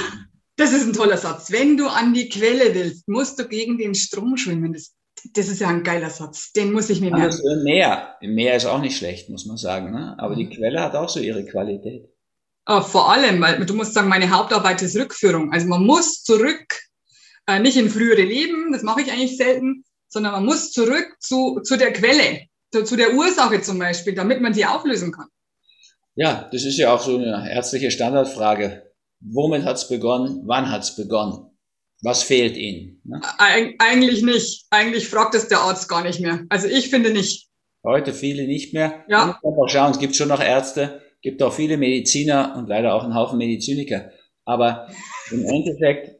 Das 0.56 0.72
ist 0.72 0.86
ein 0.86 0.92
toller 0.92 1.16
Satz. 1.16 1.50
Wenn 1.50 1.76
du 1.76 1.86
an 1.86 2.12
die 2.12 2.28
Quelle 2.28 2.74
willst, 2.74 3.08
musst 3.08 3.38
du 3.38 3.48
gegen 3.48 3.78
den 3.78 3.94
Strom 3.94 4.36
schwimmen. 4.36 4.72
Das, 4.72 4.94
das 5.32 5.48
ist 5.48 5.60
ja 5.60 5.68
ein 5.68 5.82
geiler 5.82 6.10
Satz. 6.10 6.52
Den 6.52 6.72
muss 6.72 6.90
ich 6.90 7.00
mir 7.00 7.10
merken. 7.10 7.26
Also 7.26 7.48
im 7.48 7.62
Meer. 7.62 8.16
Im 8.20 8.34
Meer 8.34 8.56
ist 8.56 8.66
auch 8.66 8.80
nicht 8.80 8.96
schlecht, 8.96 9.30
muss 9.30 9.46
man 9.46 9.56
sagen. 9.56 9.92
Ne? 9.92 10.16
Aber 10.18 10.34
die 10.34 10.46
mhm. 10.46 10.50
Quelle 10.50 10.82
hat 10.82 10.94
auch 10.94 11.08
so 11.08 11.20
ihre 11.20 11.44
Qualität. 11.46 12.10
Oh, 12.70 12.82
vor 12.82 13.10
allem, 13.10 13.40
weil 13.40 13.64
du 13.64 13.72
musst 13.72 13.94
sagen, 13.94 14.08
meine 14.08 14.30
Hauptarbeit 14.30 14.82
ist 14.82 14.94
Rückführung. 14.94 15.50
Also 15.52 15.66
man 15.66 15.84
muss 15.84 16.22
zurück, 16.22 16.66
äh, 17.46 17.58
nicht 17.58 17.78
in 17.78 17.88
frühere 17.88 18.20
Leben, 18.20 18.72
das 18.72 18.82
mache 18.82 19.00
ich 19.00 19.10
eigentlich 19.10 19.38
selten, 19.38 19.84
sondern 20.08 20.32
man 20.32 20.44
muss 20.44 20.70
zurück 20.70 21.16
zu, 21.18 21.60
zu 21.64 21.78
der 21.78 21.94
Quelle, 21.94 22.42
zu, 22.70 22.84
zu 22.84 22.96
der 22.96 23.14
Ursache 23.14 23.62
zum 23.62 23.78
Beispiel, 23.78 24.14
damit 24.14 24.42
man 24.42 24.52
sie 24.52 24.66
auflösen 24.66 25.12
kann. 25.12 25.28
Ja, 26.14 26.46
das 26.52 26.64
ist 26.64 26.76
ja 26.76 26.92
auch 26.92 27.00
so 27.00 27.16
eine 27.16 27.50
ärztliche 27.50 27.90
Standardfrage. 27.90 28.92
Womit 29.20 29.64
hat 29.64 29.76
es 29.76 29.88
begonnen? 29.88 30.42
Wann 30.44 30.70
hat 30.70 30.82
es 30.82 30.94
begonnen? 30.94 31.58
Was 32.02 32.22
fehlt 32.22 32.56
Ihnen? 32.56 33.00
Ne? 33.04 33.20
Eig 33.38 33.76
eigentlich 33.78 34.22
nicht. 34.22 34.66
Eigentlich 34.70 35.08
fragt 35.08 35.34
es 35.34 35.48
der 35.48 35.60
Arzt 35.60 35.88
gar 35.88 36.04
nicht 36.04 36.20
mehr. 36.20 36.44
Also 36.50 36.68
ich 36.68 36.90
finde 36.90 37.10
nicht. 37.10 37.48
Heute 37.82 38.12
viele 38.12 38.46
nicht 38.46 38.75
mehr. 38.75 39.04
Ja. 39.08 39.40
Aber 39.42 39.68
schauen, 39.68 39.92
es 39.92 39.98
gibt 39.98 40.14
schon 40.14 40.28
noch 40.28 40.40
Ärzte, 40.40 41.00
gibt 41.22 41.42
auch 41.42 41.52
viele 41.52 41.76
Mediziner 41.76 42.54
und 42.56 42.68
leider 42.68 42.94
auch 42.94 43.04
einen 43.04 43.14
Haufen 43.14 43.38
Mediziniker. 43.38 44.10
Aber 44.44 44.88
im 45.30 45.44
Endeffekt 45.44 46.16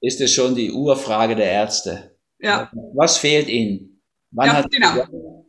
ist 0.00 0.20
es 0.20 0.32
schon 0.32 0.54
die 0.54 0.72
Urfrage 0.72 1.34
der 1.34 1.50
Ärzte. 1.50 2.16
Ja. 2.38 2.70
Was 2.94 3.18
fehlt 3.18 3.48
Ihnen? 3.48 4.02
Wann 4.30 4.46
ja, 4.48 4.52
hat 4.54 4.70
genau. 4.70 5.44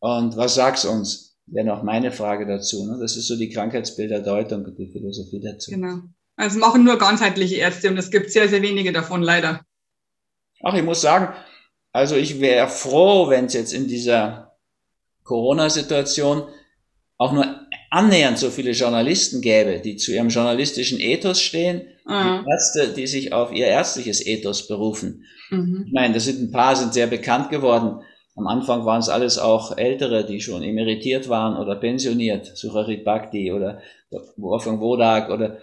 Und 0.00 0.36
was 0.36 0.54
sagt's 0.54 0.84
uns? 0.84 1.38
Wäre 1.46 1.66
noch 1.66 1.82
meine 1.82 2.12
Frage 2.12 2.46
dazu. 2.46 2.86
Ne? 2.86 2.98
Das 3.00 3.16
ist 3.16 3.28
so 3.28 3.36
die 3.36 3.50
Krankheitsbilderdeutung 3.50 4.64
und 4.64 4.78
die 4.78 4.90
Philosophie 4.90 5.40
dazu. 5.40 5.70
Genau. 5.70 6.00
Also 6.36 6.58
machen 6.58 6.84
nur 6.84 6.98
ganzheitliche 6.98 7.56
Ärzte 7.56 7.88
und 7.88 7.96
es 7.96 8.10
gibt 8.10 8.30
sehr, 8.30 8.48
sehr 8.48 8.62
wenige 8.62 8.92
davon, 8.92 9.22
leider. 9.22 9.62
Ach, 10.62 10.74
ich 10.74 10.82
muss 10.82 11.00
sagen, 11.00 11.34
also 11.92 12.14
ich 12.16 12.40
wäre 12.40 12.68
froh, 12.68 13.28
wenn 13.30 13.46
es 13.46 13.54
jetzt 13.54 13.72
in 13.72 13.88
dieser 13.88 14.58
Corona-Situation 15.24 16.48
auch 17.16 17.32
nur 17.32 17.55
annähernd 17.90 18.38
so 18.38 18.50
viele 18.50 18.72
Journalisten 18.72 19.40
gäbe, 19.40 19.80
die 19.80 19.96
zu 19.96 20.12
ihrem 20.12 20.28
journalistischen 20.28 21.00
Ethos 21.00 21.40
stehen, 21.40 21.82
mhm. 22.04 22.44
Ärzte, 22.48 22.88
die 22.96 23.06
sich 23.06 23.32
auf 23.32 23.52
ihr 23.52 23.66
ärztliches 23.66 24.24
Ethos 24.26 24.68
berufen. 24.68 25.24
Mhm. 25.50 25.84
Ich 25.86 25.92
meine, 25.92 26.14
das 26.14 26.24
sind 26.24 26.42
ein 26.42 26.50
paar, 26.50 26.76
sind 26.76 26.94
sehr 26.94 27.06
bekannt 27.06 27.50
geworden. 27.50 28.02
Am 28.34 28.46
Anfang 28.46 28.84
waren 28.84 29.00
es 29.00 29.08
alles 29.08 29.38
auch 29.38 29.78
Ältere, 29.78 30.26
die 30.26 30.40
schon 30.40 30.62
emeritiert 30.62 31.28
waren 31.28 31.56
oder 31.56 31.76
pensioniert, 31.76 32.56
Sucharit 32.56 33.04
Bhakti 33.04 33.50
oder 33.50 33.80
Wolfgang 34.36 34.80
Wodak 34.80 35.30
oder 35.30 35.58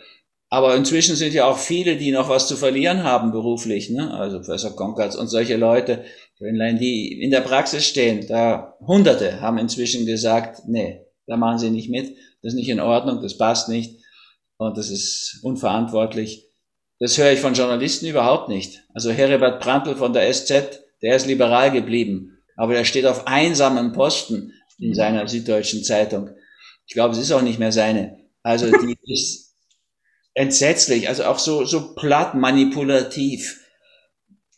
aber 0.53 0.75
inzwischen 0.75 1.15
sind 1.15 1.33
ja 1.33 1.45
auch 1.45 1.57
viele, 1.57 1.97
die 1.97 2.11
noch 2.11 2.29
was 2.29 2.47
zu 2.47 2.55
verlieren 2.55 3.01
haben 3.01 3.31
beruflich, 3.31 3.89
ne? 3.89 4.13
also 4.13 4.37
Professor 4.37 4.75
Konkertz 4.75 5.15
und 5.15 5.27
solche 5.27 5.57
Leute, 5.57 6.03
die 6.39 7.23
in 7.23 7.31
der 7.31 7.41
Praxis 7.41 7.87
stehen, 7.87 8.27
da 8.27 8.77
Hunderte 8.79 9.41
haben 9.41 9.57
inzwischen 9.57 10.05
gesagt, 10.05 10.61
nee, 10.67 11.07
da 11.27 11.37
machen 11.37 11.59
sie 11.59 11.69
nicht 11.69 11.89
mit, 11.89 12.15
das 12.41 12.53
ist 12.53 12.55
nicht 12.55 12.69
in 12.69 12.79
Ordnung, 12.79 13.21
das 13.21 13.37
passt 13.37 13.69
nicht 13.69 13.99
und 14.57 14.77
das 14.77 14.89
ist 14.89 15.39
unverantwortlich. 15.43 16.45
Das 16.99 17.17
höre 17.17 17.31
ich 17.31 17.39
von 17.39 17.53
Journalisten 17.53 18.05
überhaupt 18.05 18.49
nicht. 18.49 18.83
Also 18.93 19.11
Heribert 19.11 19.61
Prantl 19.61 19.95
von 19.95 20.13
der 20.13 20.31
SZ, 20.31 20.83
der 21.01 21.15
ist 21.15 21.27
liberal 21.27 21.71
geblieben, 21.71 22.37
aber 22.55 22.73
der 22.73 22.85
steht 22.85 23.05
auf 23.05 23.27
einsamen 23.27 23.91
Posten 23.93 24.53
in 24.79 24.93
seiner 24.93 25.27
Süddeutschen 25.27 25.83
Zeitung. 25.83 26.29
Ich 26.85 26.93
glaube, 26.93 27.13
es 27.13 27.19
ist 27.19 27.31
auch 27.31 27.41
nicht 27.41 27.59
mehr 27.59 27.71
seine. 27.71 28.19
Also 28.41 28.69
die 28.71 28.97
ist 29.11 29.55
entsetzlich, 30.33 31.07
also 31.07 31.25
auch 31.25 31.39
so, 31.39 31.65
so 31.65 31.93
platt 31.95 32.35
manipulativ. 32.35 33.59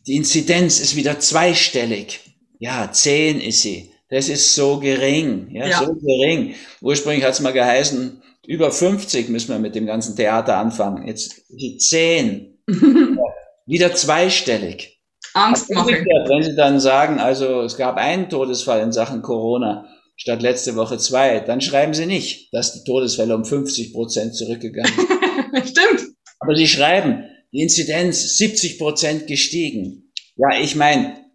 Die 0.06 0.16
Inzidenz 0.16 0.80
ist 0.80 0.96
wieder 0.96 1.18
zweistellig. 1.18 2.20
Ja, 2.58 2.90
zehn 2.92 3.40
ist 3.40 3.62
sie. 3.62 3.92
Das 4.08 4.28
ist 4.28 4.54
so 4.54 4.78
gering, 4.78 5.48
ja, 5.50 5.66
ja. 5.66 5.84
so 5.84 5.94
gering. 5.94 6.54
Ursprünglich 6.80 7.24
hat 7.24 7.32
es 7.32 7.40
mal 7.40 7.52
geheißen, 7.52 8.22
über 8.46 8.70
50 8.70 9.28
müssen 9.28 9.48
wir 9.48 9.58
mit 9.58 9.74
dem 9.74 9.86
ganzen 9.86 10.14
Theater 10.14 10.58
anfangen. 10.58 11.06
Jetzt 11.08 11.42
die 11.48 11.78
zehn. 11.78 12.58
wieder 13.66 13.94
zweistellig. 13.94 15.00
Angst 15.34 15.70
machen. 15.70 15.92
Wenn 15.94 16.42
Sie 16.42 16.54
dann 16.54 16.80
sagen, 16.80 17.18
also 17.18 17.62
es 17.62 17.76
gab 17.76 17.96
einen 17.96 18.28
Todesfall 18.28 18.80
in 18.80 18.92
Sachen 18.92 19.22
Corona 19.22 19.86
statt 20.16 20.40
letzte 20.40 20.76
Woche 20.76 20.96
zwei, 20.98 21.40
dann 21.40 21.60
schreiben 21.60 21.92
Sie 21.92 22.06
nicht, 22.06 22.54
dass 22.54 22.72
die 22.72 22.84
Todesfälle 22.84 23.34
um 23.34 23.44
50 23.44 23.92
Prozent 23.92 24.34
zurückgegangen 24.34 24.92
sind. 24.94 25.68
Stimmt. 25.68 26.14
Aber 26.38 26.54
sie 26.54 26.68
schreiben, 26.68 27.24
die 27.52 27.62
Inzidenz 27.62 28.36
70 28.38 28.78
Prozent 28.78 29.26
gestiegen. 29.26 30.12
Ja, 30.36 30.58
ich 30.60 30.76
meine, 30.76 31.25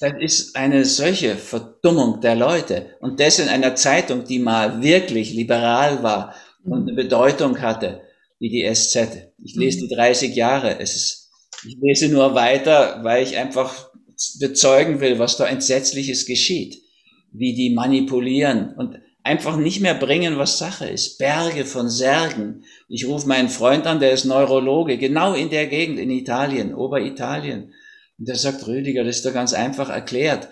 das 0.00 0.14
ist 0.18 0.56
eine 0.56 0.86
solche 0.86 1.36
Verdummung 1.36 2.22
der 2.22 2.34
Leute. 2.34 2.96
Und 3.00 3.20
das 3.20 3.38
in 3.38 3.48
einer 3.48 3.74
Zeitung, 3.74 4.24
die 4.24 4.38
mal 4.38 4.82
wirklich 4.82 5.34
liberal 5.34 6.02
war 6.02 6.34
und 6.64 6.88
eine 6.88 6.94
Bedeutung 6.94 7.60
hatte, 7.60 8.00
wie 8.38 8.48
die 8.48 8.74
SZ. 8.74 9.32
Ich 9.44 9.54
lese 9.56 9.86
die 9.86 9.94
30 9.94 10.34
Jahre. 10.34 10.80
Es 10.80 10.96
ist, 10.96 11.30
ich 11.66 11.76
lese 11.82 12.08
nur 12.08 12.34
weiter, 12.34 13.00
weil 13.02 13.22
ich 13.22 13.36
einfach 13.36 13.90
bezeugen 14.38 15.00
will, 15.00 15.18
was 15.18 15.36
da 15.36 15.46
Entsetzliches 15.46 16.24
geschieht. 16.24 16.82
Wie 17.32 17.54
die 17.54 17.74
manipulieren 17.74 18.74
und 18.76 18.98
einfach 19.22 19.58
nicht 19.58 19.80
mehr 19.80 19.94
bringen, 19.94 20.38
was 20.38 20.58
Sache 20.58 20.88
ist. 20.88 21.18
Berge 21.18 21.66
von 21.66 21.90
Särgen. 21.90 22.64
Ich 22.88 23.06
rufe 23.06 23.28
meinen 23.28 23.50
Freund 23.50 23.86
an, 23.86 24.00
der 24.00 24.12
ist 24.12 24.24
Neurologe, 24.24 24.96
genau 24.96 25.34
in 25.34 25.50
der 25.50 25.66
Gegend 25.66 25.98
in 25.98 26.10
Italien, 26.10 26.74
Oberitalien. 26.74 27.74
Und 28.20 28.28
der 28.28 28.36
sagt, 28.36 28.66
Rüdiger, 28.66 29.02
das 29.02 29.16
ist 29.16 29.26
doch 29.26 29.32
ganz 29.32 29.54
einfach 29.54 29.88
erklärt. 29.88 30.48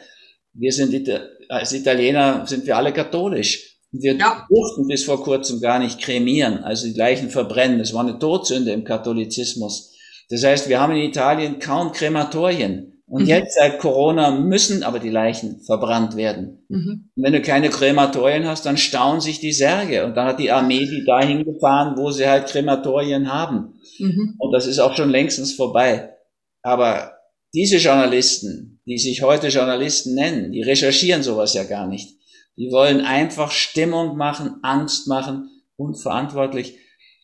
Wir 0.54 0.72
sind, 0.72 1.09
als 1.50 1.72
Italiener 1.72 2.46
sind 2.46 2.66
wir 2.66 2.76
alle 2.76 2.92
katholisch. 2.92 3.76
Wir 3.92 4.16
ja. 4.16 4.46
durften 4.48 4.87
bis 4.88 5.04
vor 5.04 5.22
kurzem 5.22 5.61
gar 5.61 5.78
nicht 5.78 6.00
kremieren, 6.00 6.64
also 6.64 6.87
die 6.87 6.98
Leichen 6.98 7.31
verbrennen. 7.31 7.78
Das 7.78 7.94
war 7.94 8.00
eine 8.00 8.18
Todsünde 8.18 8.72
im 8.72 8.85
Katholizismus. 8.85 9.94
Das 10.31 10.44
heißt, 10.44 10.68
wir 10.68 10.81
haben 10.81 10.94
in 10.94 11.09
Italien 11.09 11.59
kaum 11.59 11.92
Krematorien. 11.92 13.02
Und 13.07 13.22
mhm. 13.22 13.28
jetzt 13.28 13.54
seit 13.54 13.78
Corona 13.78 14.31
müssen 14.31 14.83
aber 14.83 14.98
die 14.98 15.09
Leichen 15.09 15.61
verbrannt 15.61 16.16
werden. 16.16 16.66
Mhm. 16.68 17.11
Und 17.14 17.22
wenn 17.22 17.33
du 17.33 17.40
keine 17.40 17.70
Krematorien 17.70 18.46
hast, 18.46 18.66
dann 18.66 18.76
stauen 18.76 19.20
sich 19.20 19.40
die 19.40 19.52
Särge. 19.52 20.04
Und 20.04 20.14
dann 20.14 20.26
hat 20.26 20.38
die 20.38 20.50
Armee 20.50 20.87
die 20.87 21.04
dahin 21.07 21.44
gefahren, 21.44 21.96
wo 21.96 22.11
sie 22.11 22.28
halt 22.28 22.48
Krematorien 22.48 23.33
haben. 23.33 23.81
Mhm. 23.98 24.35
Und 24.38 24.52
das 24.52 24.66
ist 24.66 24.78
auch 24.78 24.94
schon 24.94 25.09
längstens 25.09 25.54
vorbei. 25.54 26.14
Aber 26.62 27.17
diese 27.55 27.79
Journalisten, 27.79 28.81
die 28.87 28.99
sich 28.99 29.23
heute 29.23 29.49
Journalisten 29.49 30.15
nennen, 30.15 30.53
die 30.53 30.63
recherchieren 30.63 31.23
sowas 31.23 31.55
ja 31.55 31.65
gar 31.65 31.87
nicht. 31.87 32.17
Die 32.57 32.71
wollen 32.71 33.01
einfach 33.01 33.51
Stimmung 33.51 34.17
machen, 34.17 34.57
Angst 34.63 35.07
machen, 35.07 35.49
unverantwortlich. 35.77 36.79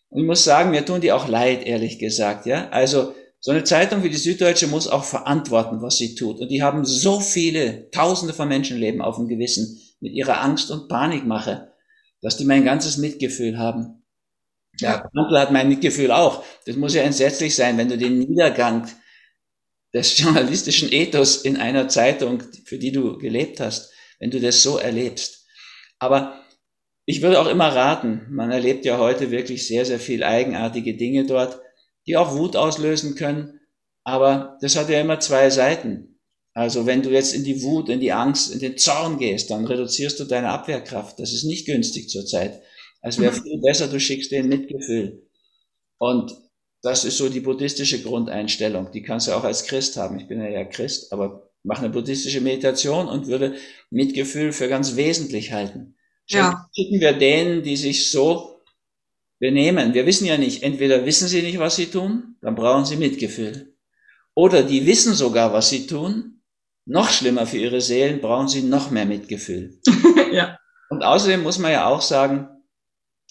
Und 0.08 0.20
ich 0.20 0.26
muss 0.26 0.44
sagen, 0.44 0.70
mir 0.70 0.84
tun 0.84 1.00
die 1.00 1.12
auch 1.12 1.28
leid, 1.28 1.66
ehrlich 1.66 1.98
gesagt, 1.98 2.46
ja. 2.46 2.68
Also, 2.70 3.14
so 3.40 3.50
eine 3.50 3.64
Zeitung 3.64 4.02
wie 4.02 4.08
die 4.08 4.16
Süddeutsche 4.16 4.68
muss 4.68 4.88
auch 4.88 5.04
verantworten, 5.04 5.82
was 5.82 5.98
sie 5.98 6.14
tut. 6.14 6.40
Und 6.40 6.48
die 6.48 6.62
haben 6.62 6.86
so 6.86 7.20
viele, 7.20 7.90
tausende 7.90 8.32
von 8.32 8.48
Menschenleben 8.48 9.02
auf 9.02 9.16
dem 9.16 9.28
Gewissen 9.28 9.82
mit 10.00 10.14
ihrer 10.14 10.40
Angst 10.40 10.70
und 10.70 10.88
Panikmache, 10.88 11.72
dass 12.22 12.38
die 12.38 12.46
mein 12.46 12.64
ganzes 12.64 12.96
Mitgefühl 12.96 13.58
haben. 13.58 14.02
Ja, 14.78 15.06
Brandl 15.12 15.38
hat 15.38 15.52
mein 15.52 15.68
Mitgefühl 15.68 16.10
auch. 16.10 16.42
Das 16.64 16.76
muss 16.76 16.94
ja 16.94 17.02
entsetzlich 17.02 17.54
sein, 17.54 17.76
wenn 17.76 17.88
du 17.88 17.98
den 17.98 18.18
Niedergang 18.18 18.88
des 19.94 20.18
journalistischen 20.18 20.92
Ethos 20.92 21.36
in 21.36 21.56
einer 21.56 21.88
Zeitung, 21.88 22.42
für 22.64 22.78
die 22.78 22.92
du 22.92 23.16
gelebt 23.18 23.60
hast, 23.60 23.92
wenn 24.18 24.30
du 24.30 24.40
das 24.40 24.62
so 24.62 24.78
erlebst. 24.78 25.46
Aber 25.98 26.44
ich 27.06 27.22
würde 27.22 27.40
auch 27.40 27.46
immer 27.46 27.68
raten, 27.68 28.26
man 28.30 28.50
erlebt 28.50 28.84
ja 28.84 28.98
heute 28.98 29.30
wirklich 29.30 29.66
sehr, 29.66 29.84
sehr 29.84 30.00
viel 30.00 30.24
eigenartige 30.24 30.96
Dinge 30.96 31.26
dort 31.26 31.60
die 32.06 32.16
auch 32.16 32.36
Wut 32.36 32.56
auslösen 32.56 33.14
können. 33.14 33.60
Aber 34.04 34.58
das 34.60 34.76
hat 34.76 34.90
ja 34.90 35.00
immer 35.00 35.20
zwei 35.20 35.50
Seiten. 35.50 36.20
Also 36.52 36.86
wenn 36.86 37.02
du 37.02 37.10
jetzt 37.10 37.34
in 37.34 37.44
die 37.44 37.62
Wut, 37.62 37.88
in 37.88 38.00
die 38.00 38.12
Angst, 38.12 38.52
in 38.52 38.60
den 38.60 38.78
Zorn 38.78 39.18
gehst, 39.18 39.50
dann 39.50 39.64
reduzierst 39.64 40.20
du 40.20 40.24
deine 40.24 40.50
Abwehrkraft. 40.50 41.18
Das 41.18 41.32
ist 41.32 41.44
nicht 41.44 41.66
günstig 41.66 42.08
zurzeit. 42.10 42.62
Es 43.02 43.18
wäre 43.18 43.32
mhm. 43.32 43.42
viel 43.42 43.60
besser, 43.60 43.88
du 43.88 43.98
schickst 43.98 44.30
den 44.30 44.48
Mitgefühl. 44.48 45.26
Und 45.98 46.32
das 46.84 47.06
ist 47.06 47.16
so 47.16 47.30
die 47.30 47.40
buddhistische 47.40 48.02
Grundeinstellung. 48.02 48.92
Die 48.92 49.02
kannst 49.02 49.26
du 49.26 49.32
auch 49.32 49.44
als 49.44 49.64
Christ 49.64 49.96
haben. 49.96 50.18
Ich 50.18 50.28
bin 50.28 50.38
ja 50.38 50.48
ja 50.50 50.64
Christ, 50.64 51.14
aber 51.14 51.50
mach 51.62 51.78
eine 51.78 51.88
buddhistische 51.88 52.42
Meditation 52.42 53.08
und 53.08 53.26
würde 53.26 53.56
Mitgefühl 53.88 54.52
für 54.52 54.68
ganz 54.68 54.94
wesentlich 54.94 55.52
halten. 55.52 55.96
Ja. 56.28 56.68
Schicken 56.76 57.00
wir 57.00 57.14
denen, 57.14 57.62
die 57.62 57.78
sich 57.78 58.10
so 58.10 58.62
benehmen. 59.38 59.94
Wir 59.94 60.04
wissen 60.04 60.26
ja 60.26 60.36
nicht, 60.36 60.62
entweder 60.62 61.06
wissen 61.06 61.26
sie 61.26 61.40
nicht, 61.40 61.58
was 61.58 61.76
sie 61.76 61.86
tun, 61.86 62.36
dann 62.42 62.54
brauchen 62.54 62.84
sie 62.84 62.96
Mitgefühl. 62.96 63.74
Oder 64.34 64.62
die 64.62 64.86
wissen 64.86 65.14
sogar, 65.14 65.54
was 65.54 65.70
sie 65.70 65.86
tun. 65.86 66.42
Noch 66.84 67.08
schlimmer 67.08 67.46
für 67.46 67.56
ihre 67.56 67.80
Seelen, 67.80 68.20
brauchen 68.20 68.48
sie 68.48 68.60
noch 68.60 68.90
mehr 68.90 69.06
Mitgefühl. 69.06 69.80
ja. 70.32 70.58
Und 70.90 71.02
außerdem 71.02 71.42
muss 71.42 71.58
man 71.58 71.72
ja 71.72 71.86
auch 71.86 72.02
sagen, 72.02 72.48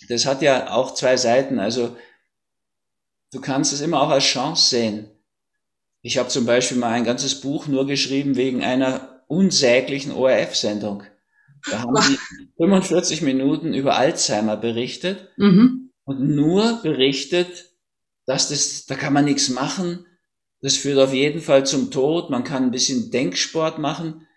das 0.10 0.26
hat 0.26 0.42
ja 0.42 0.72
auch 0.72 0.96
zwei 0.96 1.18
Seiten. 1.18 1.60
Also 1.60 1.96
du 3.34 3.42
kannst 3.42 3.74
es 3.74 3.82
immer 3.82 4.02
auch 4.02 4.10
als 4.10 4.24
Chance 4.24 4.70
sehen. 4.70 5.10
Ich 6.02 6.18
habe 6.18 6.30
zum 6.30 6.46
Beispiel 6.46 6.78
mal 6.78 6.92
ein 6.92 7.04
ganzes 7.04 7.42
Buch 7.42 7.68
nur 7.68 7.88
geschrieben 7.88 8.36
wegen 8.36 8.64
einer 8.64 9.24
unsäglichen 9.28 10.12
ORF-Sendung. 10.12 11.04
Da 11.70 11.80
haben 11.80 11.96
die 11.96 12.18
45 12.58 13.22
Minuten 13.22 13.74
über 13.74 13.96
Alzheimer 13.96 14.58
berichtet 14.58 15.30
mhm. 15.38 15.92
und 16.04 16.22
nur 16.22 16.82
berichtet, 16.84 17.72
dass 18.26 18.50
das, 18.50 18.86
da 18.86 18.96
kann 18.96 19.14
man 19.14 19.26
nichts 19.26 19.50
machen. 19.50 20.06
Das 20.62 20.76
führt 20.76 21.00
auf 21.00 21.14
jeden 21.14 21.42
Fall 21.42 21.66
zum 21.66 21.92
Tod. 21.92 22.30
Man 22.30 22.44
kann 22.44 22.64
ein 22.64 22.72
bisschen 22.72 23.12
Denksport 23.12 23.80
machen. 23.80 24.28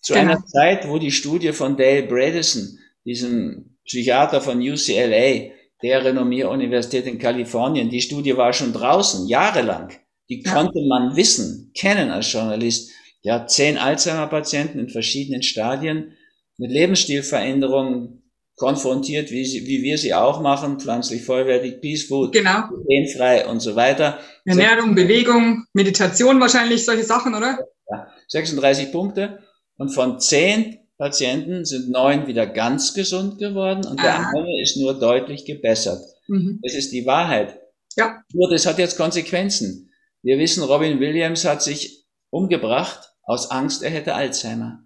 Zu 0.00 0.12
genau. 0.12 0.32
einer 0.32 0.46
Zeit, 0.46 0.88
wo 0.88 0.98
die 0.98 1.10
Studie 1.10 1.52
von 1.52 1.76
Dale 1.76 2.04
Bredesen, 2.04 2.78
diesem 3.04 3.76
Psychiater 3.84 4.40
von 4.40 4.60
UCLA, 4.60 5.50
der 5.82 6.04
Renommier-Universität 6.04 7.06
in 7.06 7.18
Kalifornien, 7.18 7.90
die 7.90 8.00
Studie 8.00 8.36
war 8.36 8.52
schon 8.52 8.72
draußen, 8.72 9.28
jahrelang. 9.28 9.92
Die 10.28 10.42
ja. 10.42 10.52
konnte 10.52 10.80
man 10.88 11.16
wissen, 11.16 11.72
kennen 11.74 12.10
als 12.10 12.32
Journalist. 12.32 12.90
Ja, 13.22 13.46
zehn 13.46 13.78
Alzheimer-Patienten 13.78 14.78
in 14.78 14.88
verschiedenen 14.88 15.42
Stadien 15.42 16.16
mit 16.58 16.70
Lebensstilveränderungen 16.70 18.22
konfrontiert, 18.56 19.30
wie, 19.30 19.44
sie, 19.44 19.66
wie 19.66 19.82
wir 19.82 19.98
sie 19.98 20.14
auch 20.14 20.40
machen, 20.40 20.78
pflanzlich 20.78 21.24
vollwertig, 21.24 21.80
Peace 21.80 22.04
Food, 22.04 22.32
genau. 22.32 22.68
frei 23.16 23.46
und 23.46 23.60
so 23.60 23.74
weiter. 23.74 24.20
Ernährung, 24.44 24.94
Bewegung, 24.94 25.64
Meditation 25.72 26.40
wahrscheinlich, 26.40 26.84
solche 26.84 27.02
Sachen, 27.02 27.34
oder? 27.34 27.58
Ja, 27.90 28.08
36 28.28 28.92
Punkte. 28.92 29.40
Und 29.76 29.88
von 29.88 30.20
zehn 30.20 30.83
Patienten 30.96 31.64
sind 31.64 31.90
neun 31.90 32.26
wieder 32.26 32.46
ganz 32.46 32.94
gesund 32.94 33.38
geworden 33.38 33.84
und 33.86 34.00
der 34.00 34.28
eine 34.28 34.62
ist 34.62 34.76
nur 34.76 34.98
deutlich 34.98 35.44
gebessert. 35.44 36.00
Mhm. 36.28 36.60
Das 36.62 36.74
ist 36.74 36.92
die 36.92 37.04
Wahrheit. 37.04 37.58
Ja. 37.96 38.22
Nur 38.32 38.50
das 38.50 38.66
hat 38.66 38.78
jetzt 38.78 38.96
Konsequenzen. 38.96 39.90
Wir 40.22 40.38
wissen, 40.38 40.62
Robin 40.62 41.00
Williams 41.00 41.44
hat 41.44 41.62
sich 41.62 42.04
umgebracht 42.30 43.12
aus 43.22 43.50
Angst, 43.50 43.82
er 43.82 43.90
hätte 43.90 44.14
Alzheimer. 44.14 44.84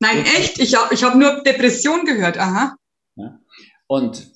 Nein, 0.00 0.24
echt? 0.24 0.58
Ich 0.58 0.74
habe 0.74 0.92
ich 0.92 1.04
hab 1.04 1.14
nur 1.14 1.42
Depression 1.42 2.04
gehört. 2.04 2.38
Aha. 2.38 2.74
Ja. 3.16 3.38
Und 3.86 4.26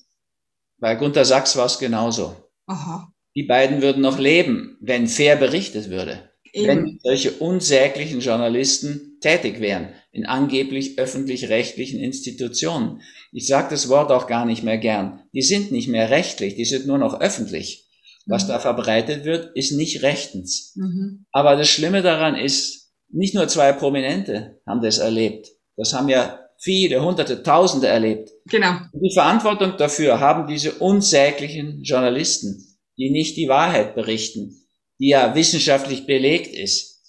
bei 0.79 0.95
Gunter 0.95 1.25
Sachs 1.25 1.57
war 1.57 1.67
es 1.67 1.79
genauso. 1.79 2.37
Aha. 2.67 3.13
Die 3.35 3.43
beiden 3.43 3.83
würden 3.83 4.03
noch 4.03 4.19
leben, 4.19 4.79
wenn 4.81 5.09
fair 5.09 5.37
berichtet 5.37 5.91
würde. 5.91 6.26
Eben. 6.57 6.69
Wenn 6.69 7.01
solche 7.03 7.33
unsäglichen 7.33 8.21
Journalisten 8.21 9.19
tätig 9.21 9.61
wären 9.61 9.91
in 10.11 10.25
angeblich 10.25 10.99
öffentlich-rechtlichen 10.99 12.01
Institutionen. 12.01 13.03
Ich 13.31 13.47
sage 13.47 13.69
das 13.71 13.91
Wort 13.91 14.11
auch 14.11 14.27
gar 14.27 14.47
nicht 14.47 14.63
mehr 14.63 14.79
gern. 14.79 15.21
Die 15.35 15.43
sind 15.43 15.71
nicht 15.71 15.89
mehr 15.89 16.09
rechtlich, 16.09 16.55
die 16.55 16.65
sind 16.65 16.87
nur 16.87 16.97
noch 16.97 17.21
öffentlich. 17.21 17.87
Was 18.25 18.45
mhm. 18.45 18.49
da 18.49 18.59
verbreitet 18.59 19.25
wird, 19.25 19.55
ist 19.55 19.73
nicht 19.73 20.03
rechtens. 20.03 20.73
Mhm. 20.77 21.27
Aber 21.31 21.57
das 21.57 21.69
Schlimme 21.69 22.01
daran 22.01 22.35
ist, 22.35 22.91
nicht 23.11 23.35
nur 23.35 23.47
zwei 23.49 23.73
Prominente 23.73 24.61
haben 24.67 24.81
das 24.81 24.97
erlebt. 24.97 25.49
Das 25.77 25.93
haben 25.93 26.09
ja 26.09 26.41
viele, 26.59 27.05
hunderte, 27.05 27.43
tausende 27.43 27.89
erlebt. 27.89 28.31
Genau. 28.47 28.73
Und 28.93 29.03
die 29.03 29.15
Verantwortung 29.15 29.77
dafür 29.77 30.21
haben 30.21 30.47
diese 30.47 30.73
unsäglichen 30.73 31.83
Journalisten, 31.83 32.79
die 32.97 33.11
nicht 33.11 33.37
die 33.37 33.49
Wahrheit 33.49 33.95
berichten, 33.95 34.66
die 34.99 35.09
ja 35.09 35.35
wissenschaftlich 35.35 36.07
belegt 36.07 36.55
ist. 36.55 37.03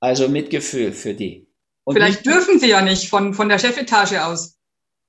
Also 0.00 0.28
Mitgefühl 0.28 0.92
für 0.92 1.14
die. 1.14 1.48
Und 1.84 1.96
Vielleicht 1.96 2.24
dürfen 2.24 2.58
sie 2.58 2.68
ja 2.68 2.80
nicht 2.80 3.08
von, 3.08 3.34
von 3.34 3.48
der 3.48 3.58
Chefetage 3.58 4.24
aus. 4.24 4.58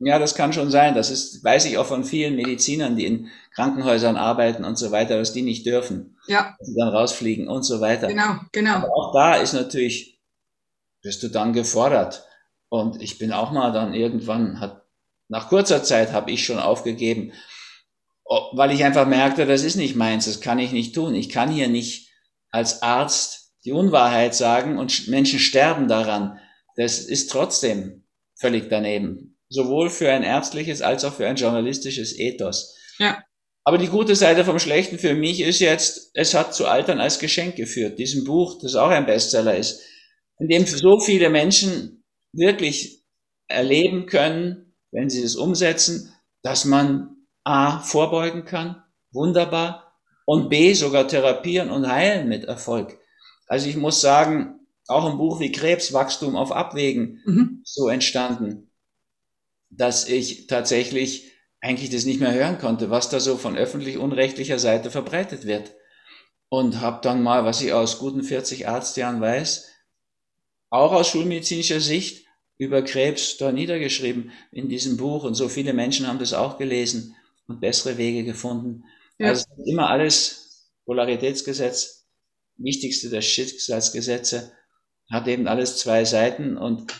Ja, 0.04 0.18
das 0.18 0.34
kann 0.34 0.52
schon 0.52 0.72
sein. 0.72 0.96
Das 0.96 1.12
ist, 1.12 1.44
weiß 1.44 1.66
ich 1.66 1.78
auch 1.78 1.86
von 1.86 2.04
vielen 2.04 2.36
Medizinern, 2.36 2.96
die 2.96 3.06
in 3.06 3.30
Krankenhäusern 3.54 4.16
arbeiten 4.16 4.66
und 4.66 4.78
so 4.78 4.92
weiter, 4.92 5.18
dass 5.18 5.32
die 5.32 5.44
nicht 5.44 5.66
dürfen. 5.66 6.18
Ja. 6.28 6.56
Dass 6.58 6.68
sie 6.68 6.76
dann 6.76 6.90
rausfliegen 6.90 7.48
und 7.48 7.64
so 7.64 7.82
weiter. 7.82 8.08
Genau, 8.08 8.40
genau. 8.52 8.76
Aber 8.78 8.96
auch 8.96 9.14
da 9.14 9.36
ist 9.36 9.54
natürlich, 9.54 10.20
bist 11.04 11.22
du 11.22 11.28
dann 11.28 11.54
gefordert. 11.54 12.26
Und 12.70 13.02
ich 13.02 13.20
bin 13.20 13.32
auch 13.32 13.52
mal 13.52 13.72
dann 13.72 13.94
irgendwann, 13.94 14.60
hat, 14.60 14.86
nach 15.30 15.50
kurzer 15.50 15.84
Zeit 15.84 16.14
habe 16.14 16.32
ich 16.32 16.46
schon 16.46 16.58
aufgegeben, 16.58 17.34
weil 18.54 18.72
ich 18.72 18.84
einfach 18.84 19.06
merkte, 19.06 19.46
das 19.46 19.64
ist 19.64 19.76
nicht 19.76 19.96
meins, 19.96 20.26
das 20.26 20.42
kann 20.42 20.58
ich 20.58 20.72
nicht 20.72 20.96
tun. 20.96 21.14
Ich 21.14 21.30
kann 21.30 21.52
hier 21.52 21.68
nicht 21.68 22.11
als 22.52 22.82
Arzt 22.82 23.54
die 23.66 23.72
Unwahrheit 23.72 24.36
sagen 24.36 24.78
und 24.78 25.08
Menschen 25.08 25.40
sterben 25.40 25.88
daran. 25.88 26.40
Das 26.76 27.00
ist 27.00 27.30
trotzdem 27.30 28.04
völlig 28.40 28.70
daneben. 28.70 29.38
Sowohl 29.50 29.90
für 29.90 30.12
ein 30.12 30.24
ärztliches 30.24 30.82
als 30.82 31.04
auch 31.06 31.14
für 31.14 31.28
ein 31.28 31.36
journalistisches 31.36 32.18
Ethos. 32.18 32.76
Ja. 32.98 33.24
Aber 33.64 33.78
die 33.78 33.88
gute 33.88 34.16
Seite 34.16 34.44
vom 34.44 34.58
Schlechten 34.58 34.98
für 34.98 35.14
mich 35.14 35.42
ist 35.42 35.60
jetzt, 35.60 36.12
es 36.16 36.34
hat 36.34 36.56
zu 36.56 36.66
Altern 36.66 37.00
als 37.00 37.20
Geschenk 37.20 37.56
geführt. 37.56 38.00
Diesem 38.00 38.24
Buch, 38.24 38.60
das 38.62 38.76
auch 38.76 38.90
ein 38.90 39.06
Bestseller 39.06 39.56
ist, 39.56 39.82
in 40.40 40.48
dem 40.48 40.66
so 40.66 41.00
viele 41.00 41.30
Menschen 41.30 42.04
wirklich 42.34 43.04
erleben 43.48 44.08
können, 44.08 44.74
wenn 44.92 45.10
sie 45.10 45.22
es 45.22 45.36
umsetzen, 45.36 46.14
dass 46.42 46.66
man 46.66 47.16
A 47.44 47.80
vorbeugen 47.80 48.46
kann, 48.46 48.84
wunderbar, 49.12 49.91
und 50.26 50.50
B 50.50 50.74
sogar 50.74 51.08
therapieren 51.08 51.72
und 51.72 51.88
heilen 51.88 52.28
mit 52.28 52.46
Erfolg. 52.46 52.98
Also 53.48 53.68
ich 53.68 53.76
muss 53.76 54.02
sagen, 54.02 54.60
auch 54.88 55.06
ein 55.06 55.18
Buch 55.18 55.40
wie 55.40 55.52
Krebswachstum 55.52 56.36
auf 56.36 56.52
Abwägen 56.52 57.22
mhm. 57.26 57.62
so 57.64 57.90
entstanden, 57.90 58.72
dass 59.70 60.08
ich 60.08 60.48
tatsächlich 60.48 61.32
eigentlich 61.62 61.90
das 61.90 62.06
nicht 62.06 62.20
mehr 62.20 62.34
hören 62.34 62.58
konnte, 62.58 62.90
was 62.90 63.10
da 63.10 63.20
so 63.20 63.38
von 63.38 63.58
öffentlich-unrechtlicher 63.58 64.60
Seite 64.60 64.92
verbreitet 64.92 65.46
wird. 65.46 65.76
Und 66.50 66.82
habe 66.82 67.00
dann 67.02 67.24
mal, 67.24 67.46
was 67.46 67.62
ich 67.62 67.72
aus 67.72 68.00
guten 68.00 68.24
40 68.24 68.68
Arztjahren 68.68 69.22
weiß, 69.22 69.70
auch 70.70 70.92
aus 70.92 71.08
schulmedizinischer 71.08 71.80
Sicht 71.80 72.26
über 72.58 72.82
Krebs 72.82 73.38
da 73.38 73.52
niedergeschrieben 73.52 74.32
in 74.52 74.68
diesem 74.68 74.98
Buch 74.98 75.24
und 75.24 75.36
so 75.36 75.48
viele 75.50 75.74
Menschen 75.74 76.08
haben 76.08 76.20
das 76.20 76.34
auch 76.34 76.58
gelesen 76.58 77.16
und 77.48 77.62
bessere 77.62 77.98
Wege 77.98 78.24
gefunden. 78.24 78.84
Ja. 79.22 79.30
Also 79.30 79.46
immer 79.66 79.90
alles 79.90 80.72
Polaritätsgesetz, 80.86 82.08
wichtigste 82.58 83.10
der 83.10 83.22
Schicksalsgesetze, 83.22 84.52
hat 85.12 85.28
eben 85.28 85.48
alles 85.48 85.78
zwei 85.78 86.06
Seiten 86.06 86.58
und 86.58 86.92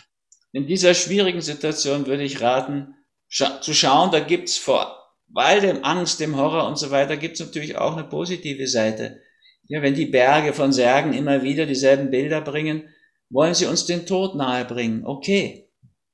in 0.52 0.66
dieser 0.66 0.94
schwierigen 0.94 1.40
Situation 1.40 2.06
würde 2.06 2.22
ich 2.22 2.42
raten, 2.42 2.94
scha 3.28 3.60
zu 3.60 3.72
schauen, 3.72 4.10
da 4.10 4.20
gibt's 4.20 4.56
vor 4.58 4.98
all 5.34 5.60
dem 5.60 5.82
Angst, 5.82 6.20
dem 6.20 6.36
Horror 6.36 6.66
und 6.66 6.78
so 6.78 6.90
weiter, 6.90 7.16
gibt's 7.16 7.40
natürlich 7.40 7.76
auch 7.76 7.96
eine 7.96 8.04
positive 8.04 8.68
Seite. 8.68 9.20
Ja, 9.68 9.80
wenn 9.80 9.94
die 9.94 10.06
Berge 10.06 10.52
von 10.52 10.72
Särgen 10.72 11.14
immer 11.14 11.42
wieder 11.42 11.64
dieselben 11.64 12.10
Bilder 12.10 12.42
bringen, 12.42 12.88
wollen 13.30 13.54
sie 13.54 13.66
uns 13.66 13.86
den 13.86 14.04
Tod 14.04 14.34
nahebringen. 14.34 15.06
Okay. 15.06 15.70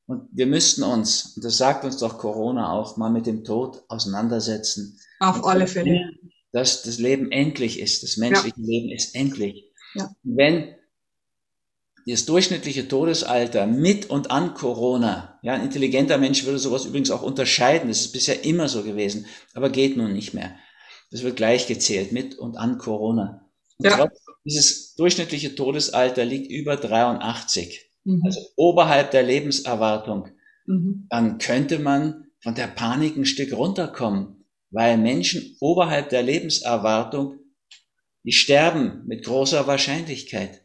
Und 0.07 0.29
wir 0.33 0.47
müssten 0.47 0.85
uns, 0.85 1.35
und 1.37 1.44
das 1.44 1.59
sagt 1.59 1.85
uns 1.85 1.99
doch 1.99 2.18
Corona 2.18 2.73
auch, 2.73 2.97
mal 2.97 3.11
mit 3.11 3.27
dem 3.27 3.44
Tod 3.44 3.83
auseinandersetzen. 3.88 4.99
Auf 5.20 5.44
alle 5.44 5.66
Fälle. 5.66 6.11
Dass 6.52 6.83
das 6.83 6.98
Leben 6.98 7.31
endlich 7.31 7.78
ist, 7.78 8.02
das 8.02 8.16
menschliche 8.16 8.57
ja. 8.59 8.66
Leben 8.66 8.90
ist 8.90 9.14
endlich. 9.14 9.64
Ja. 9.94 10.11
Wenn 10.22 10.74
das 12.07 12.24
durchschnittliche 12.24 12.88
Todesalter 12.88 13.66
mit 13.66 14.09
und 14.09 14.31
an 14.31 14.54
Corona, 14.54 15.38
ja, 15.42 15.52
ein 15.52 15.64
intelligenter 15.64 16.16
Mensch 16.16 16.44
würde 16.44 16.59
sowas 16.59 16.87
übrigens 16.87 17.11
auch 17.11 17.22
unterscheiden, 17.22 17.88
das 17.88 18.00
ist 18.00 18.12
bisher 18.12 18.44
immer 18.44 18.68
so 18.68 18.83
gewesen, 18.83 19.26
aber 19.52 19.68
geht 19.68 19.96
nun 19.96 20.14
nicht 20.14 20.33
mehr. 20.33 20.57
Das 21.11 21.22
wird 21.22 21.37
gleichgezählt 21.37 22.12
mit 22.12 22.38
und 22.38 22.57
an 22.57 22.78
Corona. 22.78 23.46
Und 23.78 23.87
ja. 23.87 24.09
dieses 24.44 24.94
durchschnittliche 24.94 25.54
Todesalter 25.54 26.24
liegt 26.24 26.50
über 26.50 26.76
83, 26.76 27.90
mhm. 28.04 28.22
also 28.24 28.40
oberhalb 28.57 29.11
der 29.11 29.22
Lebenserwartung, 29.22 30.28
mhm. 30.66 31.07
dann 31.11 31.38
könnte 31.38 31.78
man 31.78 32.26
von 32.42 32.54
der 32.54 32.68
Panik 32.68 33.16
ein 33.16 33.26
Stück 33.26 33.52
runterkommen, 33.52 34.38
weil 34.70 34.98
Menschen 34.98 35.57
oberhalb 35.61 36.11
der 36.11 36.22
Lebenserwartung, 36.22 37.38
die 38.24 38.33
sterben 38.33 39.04
mit 39.07 39.24
großer 39.24 39.66
Wahrscheinlichkeit. 39.66 40.64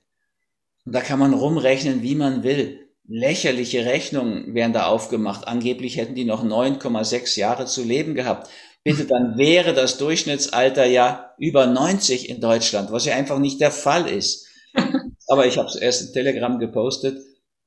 Und 0.85 0.93
da 0.93 1.01
kann 1.01 1.19
man 1.19 1.33
rumrechnen, 1.33 2.01
wie 2.01 2.15
man 2.15 2.43
will. 2.43 2.79
Lächerliche 3.05 3.85
Rechnungen 3.85 4.53
werden 4.53 4.73
da 4.73 4.87
aufgemacht. 4.87 5.47
Angeblich 5.47 5.97
hätten 5.97 6.15
die 6.15 6.25
noch 6.25 6.43
9,6 6.43 7.37
Jahre 7.39 7.65
zu 7.65 7.83
leben 7.83 8.15
gehabt. 8.15 8.49
Bitte, 8.83 9.05
dann 9.05 9.37
wäre 9.37 9.73
das 9.73 9.97
Durchschnittsalter 9.97 10.85
ja 10.85 11.33
über 11.37 11.67
90 11.67 12.29
in 12.29 12.41
Deutschland, 12.41 12.91
was 12.91 13.05
ja 13.05 13.15
einfach 13.15 13.39
nicht 13.39 13.61
der 13.61 13.71
Fall 13.71 14.07
ist. 14.09 14.47
Aber 15.27 15.47
ich 15.47 15.57
habe 15.57 15.69
es 15.69 15.75
erst 15.75 16.07
in 16.07 16.13
Telegram 16.13 16.59
gepostet. 16.59 17.17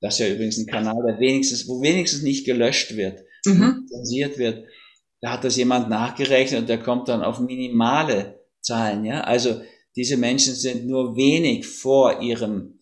Das 0.01 0.15
ist 0.15 0.27
ja 0.27 0.35
übrigens 0.35 0.59
ein 0.59 0.67
Kanal, 0.67 0.97
der 1.07 1.19
wenigstens, 1.19 1.67
wo 1.69 1.81
wenigstens 1.81 2.23
nicht 2.23 2.45
gelöscht 2.45 2.97
wird, 2.97 3.21
mhm. 3.47 3.87
zensiert 3.89 4.37
wird. 4.37 4.67
Da 5.27 5.33
hat 5.33 5.43
das 5.43 5.57
jemand 5.57 5.91
nachgerechnet 5.91 6.61
und 6.61 6.69
der 6.69 6.79
kommt 6.79 7.09
dann 7.09 7.25
auf 7.25 7.41
minimale 7.41 8.45
Zahlen. 8.61 9.05
Ja, 9.05 9.23
also 9.23 9.61
diese 9.97 10.17
Menschen 10.17 10.55
sind 10.55 10.87
nur 10.87 11.17
wenig 11.17 11.67
vor 11.67 12.23
ihrem 12.23 12.79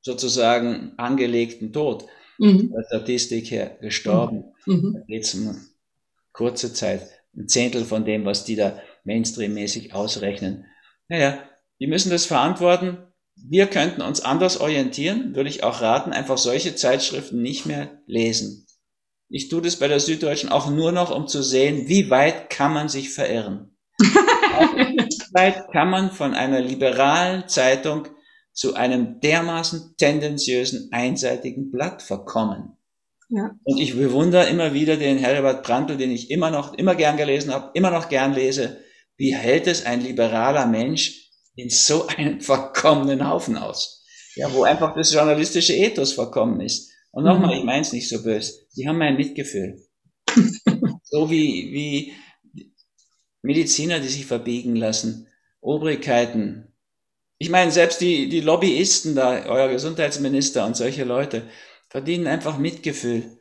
sozusagen 0.00 0.94
angelegten 0.96 1.72
Tod 1.72 2.06
mhm. 2.38 2.72
der 2.72 2.82
Statistik 2.88 3.52
her 3.52 3.78
gestorben. 3.80 4.46
Mhm. 4.66 4.94
Da 4.94 5.00
geht's 5.06 5.32
um 5.36 5.56
kurze 6.32 6.72
Zeit 6.72 7.08
ein 7.36 7.46
Zehntel 7.46 7.84
von 7.84 8.04
dem, 8.04 8.24
was 8.24 8.44
die 8.44 8.56
da 8.56 8.80
Mainstream-mäßig 9.04 9.94
ausrechnen. 9.94 10.64
Naja, 11.06 11.38
die 11.78 11.86
müssen 11.86 12.10
das 12.10 12.26
verantworten. 12.26 12.98
wir 13.36 13.68
könnten 13.68 14.02
uns 14.02 14.20
anders 14.20 14.58
orientieren, 14.58 15.36
würde 15.36 15.50
ich 15.50 15.62
auch 15.62 15.80
raten, 15.80 16.12
einfach 16.12 16.36
solche 16.36 16.74
Zeitschriften 16.74 17.40
nicht 17.40 17.64
mehr 17.64 18.02
lesen. 18.06 18.63
Ich 19.34 19.48
tue 19.48 19.60
das 19.60 19.74
bei 19.74 19.88
der 19.88 19.98
Süddeutschen 19.98 20.48
auch 20.48 20.70
nur 20.70 20.92
noch, 20.92 21.10
um 21.10 21.26
zu 21.26 21.42
sehen, 21.42 21.88
wie 21.88 22.08
weit 22.08 22.50
kann 22.50 22.72
man 22.72 22.88
sich 22.88 23.10
verirren. 23.10 23.76
wie 23.98 25.34
weit 25.34 25.72
kann 25.72 25.90
man 25.90 26.12
von 26.12 26.34
einer 26.34 26.60
liberalen 26.60 27.48
Zeitung 27.48 28.06
zu 28.52 28.74
einem 28.74 29.18
dermaßen 29.18 29.96
tendenziösen, 29.98 30.88
einseitigen 30.92 31.72
Blatt 31.72 32.00
verkommen. 32.00 32.76
Ja. 33.28 33.50
Und 33.64 33.78
ich 33.80 33.96
bewundere 33.96 34.46
immer 34.46 34.72
wieder 34.72 34.96
den 34.96 35.18
Herbert 35.18 35.64
Prantl, 35.64 35.96
den 35.96 36.12
ich 36.12 36.30
immer 36.30 36.52
noch, 36.52 36.72
immer 36.74 36.94
gern 36.94 37.16
gelesen 37.16 37.52
habe, 37.52 37.72
immer 37.74 37.90
noch 37.90 38.08
gern 38.08 38.34
lese. 38.34 38.84
Wie 39.16 39.34
hält 39.34 39.66
es 39.66 39.84
ein 39.84 40.00
liberaler 40.00 40.66
Mensch 40.66 41.32
in 41.56 41.70
so 41.70 42.06
einen 42.06 42.40
verkommenen 42.40 43.28
Haufen 43.28 43.56
aus? 43.56 44.04
Ja, 44.36 44.52
wo 44.52 44.62
einfach 44.62 44.94
das 44.94 45.12
journalistische 45.12 45.74
Ethos 45.74 46.12
verkommen 46.12 46.60
ist. 46.60 46.93
Und 47.14 47.24
nochmal, 47.24 47.54
mhm. 47.54 47.60
ich 47.60 47.64
meine 47.64 47.82
es 47.82 47.92
nicht 47.92 48.08
so 48.08 48.22
böse. 48.22 48.66
Die 48.76 48.88
haben 48.88 48.98
mein 48.98 49.16
Mitgefühl. 49.16 49.80
so 51.04 51.30
wie, 51.30 51.72
wie 51.72 52.12
Mediziner, 53.42 54.00
die 54.00 54.08
sich 54.08 54.26
verbiegen 54.26 54.74
lassen, 54.74 55.28
Obrigkeiten. 55.60 56.74
Ich 57.38 57.50
meine, 57.50 57.70
selbst 57.70 58.00
die, 58.00 58.28
die 58.28 58.40
Lobbyisten 58.40 59.14
da, 59.14 59.46
euer 59.46 59.68
Gesundheitsminister 59.68 60.66
und 60.66 60.76
solche 60.76 61.04
Leute, 61.04 61.42
verdienen 61.88 62.26
einfach 62.26 62.58
Mitgefühl. 62.58 63.38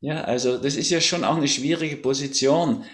Ja, 0.00 0.22
also 0.22 0.56
das 0.58 0.76
ist 0.76 0.90
ja 0.90 1.00
schon 1.00 1.24
auch 1.24 1.36
eine 1.36 1.48
schwierige 1.48 1.96
Position. 1.96 2.84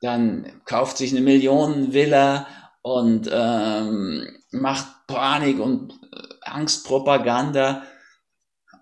Dann 0.00 0.62
kauft 0.64 0.96
sich 0.96 1.10
eine 1.10 1.20
Millionenvilla 1.20 2.46
und 2.80 3.28
ähm, 3.30 4.28
macht 4.50 5.06
Panik 5.08 5.60
und 5.60 5.92
äh, 5.92 6.22
Angstpropaganda 6.42 7.82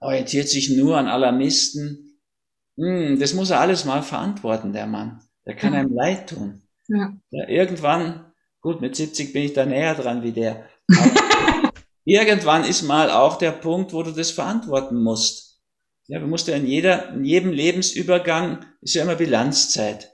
orientiert 0.02 0.48
sich 0.48 0.70
nur 0.70 0.96
an 0.98 1.08
Alarmisten. 1.08 2.18
Hm, 2.76 3.18
das 3.18 3.34
muss 3.34 3.50
er 3.50 3.60
alles 3.60 3.84
mal 3.84 4.02
verantworten, 4.02 4.72
der 4.72 4.86
Mann. 4.86 5.20
Der 5.46 5.56
kann 5.56 5.74
einem 5.74 5.94
leid 5.94 6.30
tun. 6.30 6.62
Ja. 6.88 7.12
ja. 7.30 7.48
irgendwann, 7.48 8.32
gut, 8.60 8.80
mit 8.80 8.96
70 8.96 9.32
bin 9.32 9.44
ich 9.44 9.52
da 9.52 9.64
näher 9.64 9.94
dran 9.94 10.22
wie 10.22 10.32
der. 10.32 10.66
irgendwann 12.04 12.64
ist 12.64 12.82
mal 12.82 13.10
auch 13.10 13.38
der 13.38 13.52
Punkt, 13.52 13.92
wo 13.92 14.02
du 14.02 14.10
das 14.12 14.30
verantworten 14.30 15.02
musst. 15.02 15.60
Ja, 16.08 16.18
du 16.18 16.26
musst 16.26 16.48
ja 16.48 16.56
in 16.56 16.66
jeder, 16.66 17.10
in 17.10 17.24
jedem 17.24 17.52
Lebensübergang 17.52 18.66
ist 18.80 18.94
ja 18.94 19.02
immer 19.02 19.14
Bilanzzeit. 19.14 20.10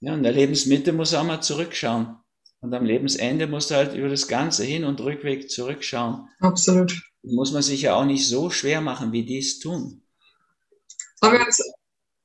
Ja, 0.00 0.14
in 0.14 0.22
der 0.22 0.32
Lebensmitte 0.32 0.92
muss 0.92 1.12
er 1.12 1.20
auch 1.20 1.26
mal 1.26 1.40
zurückschauen. 1.40 2.16
Und 2.60 2.74
am 2.74 2.84
Lebensende 2.84 3.46
musst 3.46 3.70
du 3.70 3.76
halt 3.76 3.94
über 3.94 4.08
das 4.08 4.26
Ganze 4.26 4.64
hin 4.64 4.84
und 4.84 5.00
rückweg 5.00 5.48
zurückschauen. 5.50 6.28
Absolut 6.40 7.00
muss 7.22 7.52
man 7.52 7.62
sich 7.62 7.82
ja 7.82 7.94
auch 7.94 8.04
nicht 8.04 8.26
so 8.26 8.50
schwer 8.50 8.80
machen, 8.80 9.12
wie 9.12 9.24
die 9.24 9.38
es 9.38 9.58
tun. 9.58 10.02
Aber 11.20 11.46
es 11.46 11.60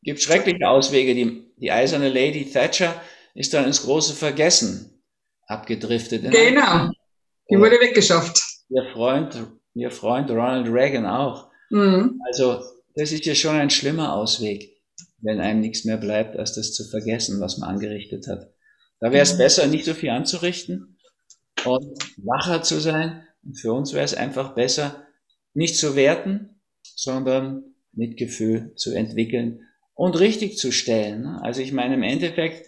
gibt 0.01 0.21
schreckliche 0.21 0.67
Auswege. 0.67 1.15
Die, 1.15 1.51
die 1.57 1.71
eiserne 1.71 2.09
Lady 2.09 2.49
Thatcher 2.49 3.01
ist 3.33 3.53
dann 3.53 3.65
ins 3.65 3.83
große 3.83 4.13
Vergessen 4.13 5.03
abgedriftet. 5.47 6.23
Genau. 6.31 6.89
Die 7.49 7.57
wurde 7.57 7.79
weggeschafft. 7.79 8.41
Ihr 8.69 8.85
Freund, 8.93 9.47
ihr 9.73 9.91
Freund 9.91 10.29
Ronald 10.29 10.67
Reagan 10.67 11.05
auch. 11.05 11.49
Mhm. 11.69 12.19
Also, 12.27 12.63
das 12.95 13.11
ist 13.11 13.25
ja 13.25 13.35
schon 13.35 13.55
ein 13.55 13.69
schlimmer 13.69 14.13
Ausweg, 14.13 14.81
wenn 15.21 15.39
einem 15.39 15.59
nichts 15.59 15.85
mehr 15.85 15.97
bleibt, 15.97 16.37
als 16.37 16.53
das 16.53 16.73
zu 16.73 16.87
vergessen, 16.87 17.41
was 17.41 17.57
man 17.57 17.69
angerichtet 17.69 18.27
hat. 18.27 18.52
Da 19.03 19.11
wäre 19.11 19.23
es 19.23 19.33
mhm. 19.33 19.39
besser, 19.39 19.67
nicht 19.67 19.83
so 19.83 19.93
viel 19.93 20.11
anzurichten 20.11 20.97
und 21.65 21.99
wacher 22.23 22.61
zu 22.61 22.79
sein 22.79 23.27
und 23.43 23.59
für 23.59 23.73
uns 23.73 23.91
wäre 23.91 24.05
es 24.05 24.13
einfach 24.13 24.55
besser, 24.55 25.05
nicht 25.53 25.75
zu 25.75 25.97
werten, 25.97 26.61
sondern 26.95 27.75
Mitgefühl 27.91 28.73
zu 28.77 28.93
entwickeln 28.93 29.67
und 29.93 30.17
richtig 30.17 30.57
zu 30.57 30.71
stellen. 30.71 31.25
Also 31.25 31.59
ich 31.59 31.73
meine, 31.73 31.95
im 31.95 32.03
Endeffekt 32.03 32.65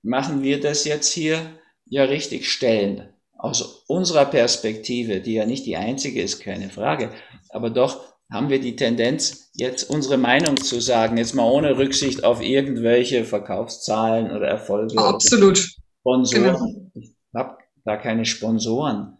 machen 0.00 0.42
wir 0.42 0.60
das 0.60 0.86
jetzt 0.86 1.12
hier 1.12 1.60
ja 1.84 2.04
richtig 2.04 2.50
stellen. 2.50 3.10
Aus 3.36 3.84
unserer 3.86 4.24
Perspektive, 4.24 5.20
die 5.20 5.34
ja 5.34 5.44
nicht 5.44 5.66
die 5.66 5.76
einzige 5.76 6.22
ist, 6.22 6.40
keine 6.40 6.70
Frage, 6.70 7.12
aber 7.50 7.68
doch 7.68 8.13
haben 8.32 8.48
wir 8.50 8.60
die 8.60 8.76
Tendenz, 8.76 9.50
jetzt 9.54 9.88
unsere 9.90 10.16
Meinung 10.16 10.56
zu 10.56 10.80
sagen, 10.80 11.16
jetzt 11.16 11.34
mal 11.34 11.48
ohne 11.48 11.76
Rücksicht 11.76 12.24
auf 12.24 12.42
irgendwelche 12.42 13.24
Verkaufszahlen 13.24 14.30
oder 14.30 14.48
Erfolge. 14.48 14.98
Absolut. 14.98 15.58
Sponsoren. 16.00 16.44
Genau. 16.44 16.90
Ich 16.94 17.14
habe 17.34 17.58
da 17.84 17.96
keine 17.96 18.24
Sponsoren. 18.24 19.18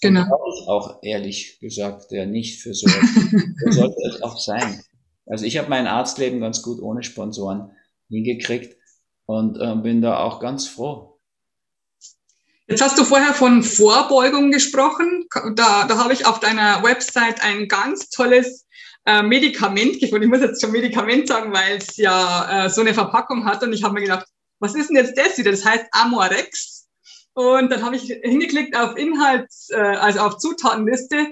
Genau. 0.00 0.22
Und 0.22 0.68
auch 0.68 0.98
ehrlich 1.02 1.58
gesagt 1.60 2.10
ja 2.10 2.26
nicht 2.26 2.62
für 2.62 2.74
so. 2.74 2.88
so 3.64 3.70
sollte 3.70 3.96
es 4.08 4.22
auch 4.22 4.38
sein. 4.38 4.82
Also 5.26 5.44
ich 5.44 5.58
habe 5.58 5.68
mein 5.68 5.86
Arztleben 5.86 6.40
ganz 6.40 6.62
gut 6.62 6.80
ohne 6.80 7.02
Sponsoren 7.02 7.72
hingekriegt 8.08 8.76
und 9.26 9.58
äh, 9.60 9.74
bin 9.76 10.00
da 10.00 10.20
auch 10.20 10.40
ganz 10.40 10.66
froh. 10.66 11.17
Jetzt 12.70 12.82
hast 12.82 12.98
du 12.98 13.04
vorher 13.04 13.32
von 13.32 13.62
Vorbeugung 13.62 14.50
gesprochen. 14.50 15.24
Da, 15.54 15.86
da 15.86 15.96
habe 15.96 16.12
ich 16.12 16.26
auf 16.26 16.38
deiner 16.38 16.82
Website 16.82 17.42
ein 17.42 17.66
ganz 17.66 18.10
tolles 18.10 18.66
äh, 19.06 19.22
Medikament 19.22 19.98
gefunden. 20.00 20.24
Ich 20.24 20.28
muss 20.28 20.42
jetzt 20.42 20.60
schon 20.60 20.72
Medikament 20.72 21.28
sagen, 21.28 21.50
weil 21.50 21.78
es 21.78 21.96
ja 21.96 22.66
äh, 22.66 22.68
so 22.68 22.82
eine 22.82 22.92
Verpackung 22.92 23.46
hat. 23.46 23.62
Und 23.62 23.72
ich 23.72 23.82
habe 23.82 23.94
mir 23.94 24.02
gedacht, 24.02 24.26
was 24.58 24.74
ist 24.74 24.90
denn 24.90 24.96
jetzt 24.96 25.16
das 25.16 25.38
wieder? 25.38 25.50
Das 25.50 25.64
heißt 25.64 25.86
Amorex. 25.92 26.86
Und 27.32 27.72
dann 27.72 27.82
habe 27.82 27.96
ich 27.96 28.02
hingeklickt 28.02 28.76
auf 28.76 28.98
Inhalts, 28.98 29.70
äh, 29.70 29.76
also 29.76 30.20
auf 30.20 30.36
Zutatenliste. 30.36 31.26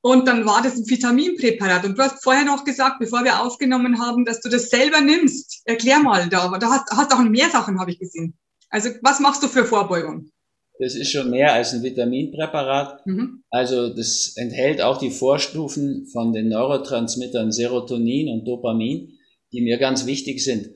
Und 0.00 0.26
dann 0.26 0.46
war 0.46 0.62
das 0.62 0.76
ein 0.76 0.88
Vitaminpräparat. 0.88 1.84
Und 1.84 1.98
du 1.98 2.02
hast 2.02 2.24
vorher 2.24 2.46
noch 2.46 2.64
gesagt, 2.64 2.98
bevor 2.98 3.24
wir 3.24 3.42
aufgenommen 3.42 4.00
haben, 4.00 4.24
dass 4.24 4.40
du 4.40 4.48
das 4.48 4.70
selber 4.70 5.02
nimmst. 5.02 5.60
Erklär 5.66 5.98
mal 5.98 6.30
da. 6.30 6.48
Da 6.56 6.70
hast, 6.70 6.90
hast 6.92 7.12
auch 7.12 7.20
mehr 7.20 7.50
Sachen, 7.50 7.78
habe 7.78 7.90
ich 7.90 7.98
gesehen. 7.98 8.38
Also 8.70 8.88
was 9.02 9.20
machst 9.20 9.42
du 9.42 9.48
für 9.48 9.66
Vorbeugung? 9.66 10.30
Das 10.78 10.94
ist 10.94 11.10
schon 11.10 11.30
mehr 11.30 11.52
als 11.52 11.72
ein 11.72 11.82
Vitaminpräparat. 11.82 13.04
Mhm. 13.06 13.42
Also 13.50 13.88
das 13.88 14.34
enthält 14.36 14.80
auch 14.80 14.98
die 14.98 15.10
Vorstufen 15.10 16.06
von 16.06 16.32
den 16.32 16.48
Neurotransmittern 16.48 17.50
Serotonin 17.50 18.28
und 18.28 18.46
Dopamin, 18.46 19.18
die 19.52 19.60
mir 19.60 19.78
ganz 19.78 20.06
wichtig 20.06 20.44
sind. 20.44 20.70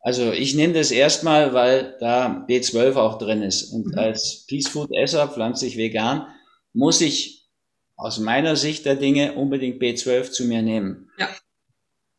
Also 0.00 0.32
ich 0.32 0.54
nehme 0.54 0.74
das 0.74 0.90
erstmal, 0.90 1.54
weil 1.54 1.96
da 2.00 2.44
B12 2.48 2.96
auch 2.96 3.18
drin 3.18 3.42
ist. 3.42 3.72
Und 3.72 3.86
mhm. 3.86 3.98
als 3.98 4.44
Peace 4.48 4.68
Food 4.68 4.90
Esser, 4.92 5.28
pflanzlich 5.28 5.76
vegan, 5.76 6.26
muss 6.72 7.00
ich 7.00 7.48
aus 7.96 8.18
meiner 8.18 8.56
Sicht 8.56 8.84
der 8.84 8.96
Dinge 8.96 9.34
unbedingt 9.34 9.80
B12 9.80 10.30
zu 10.30 10.44
mir 10.44 10.62
nehmen. 10.62 11.10
Ja. 11.18 11.28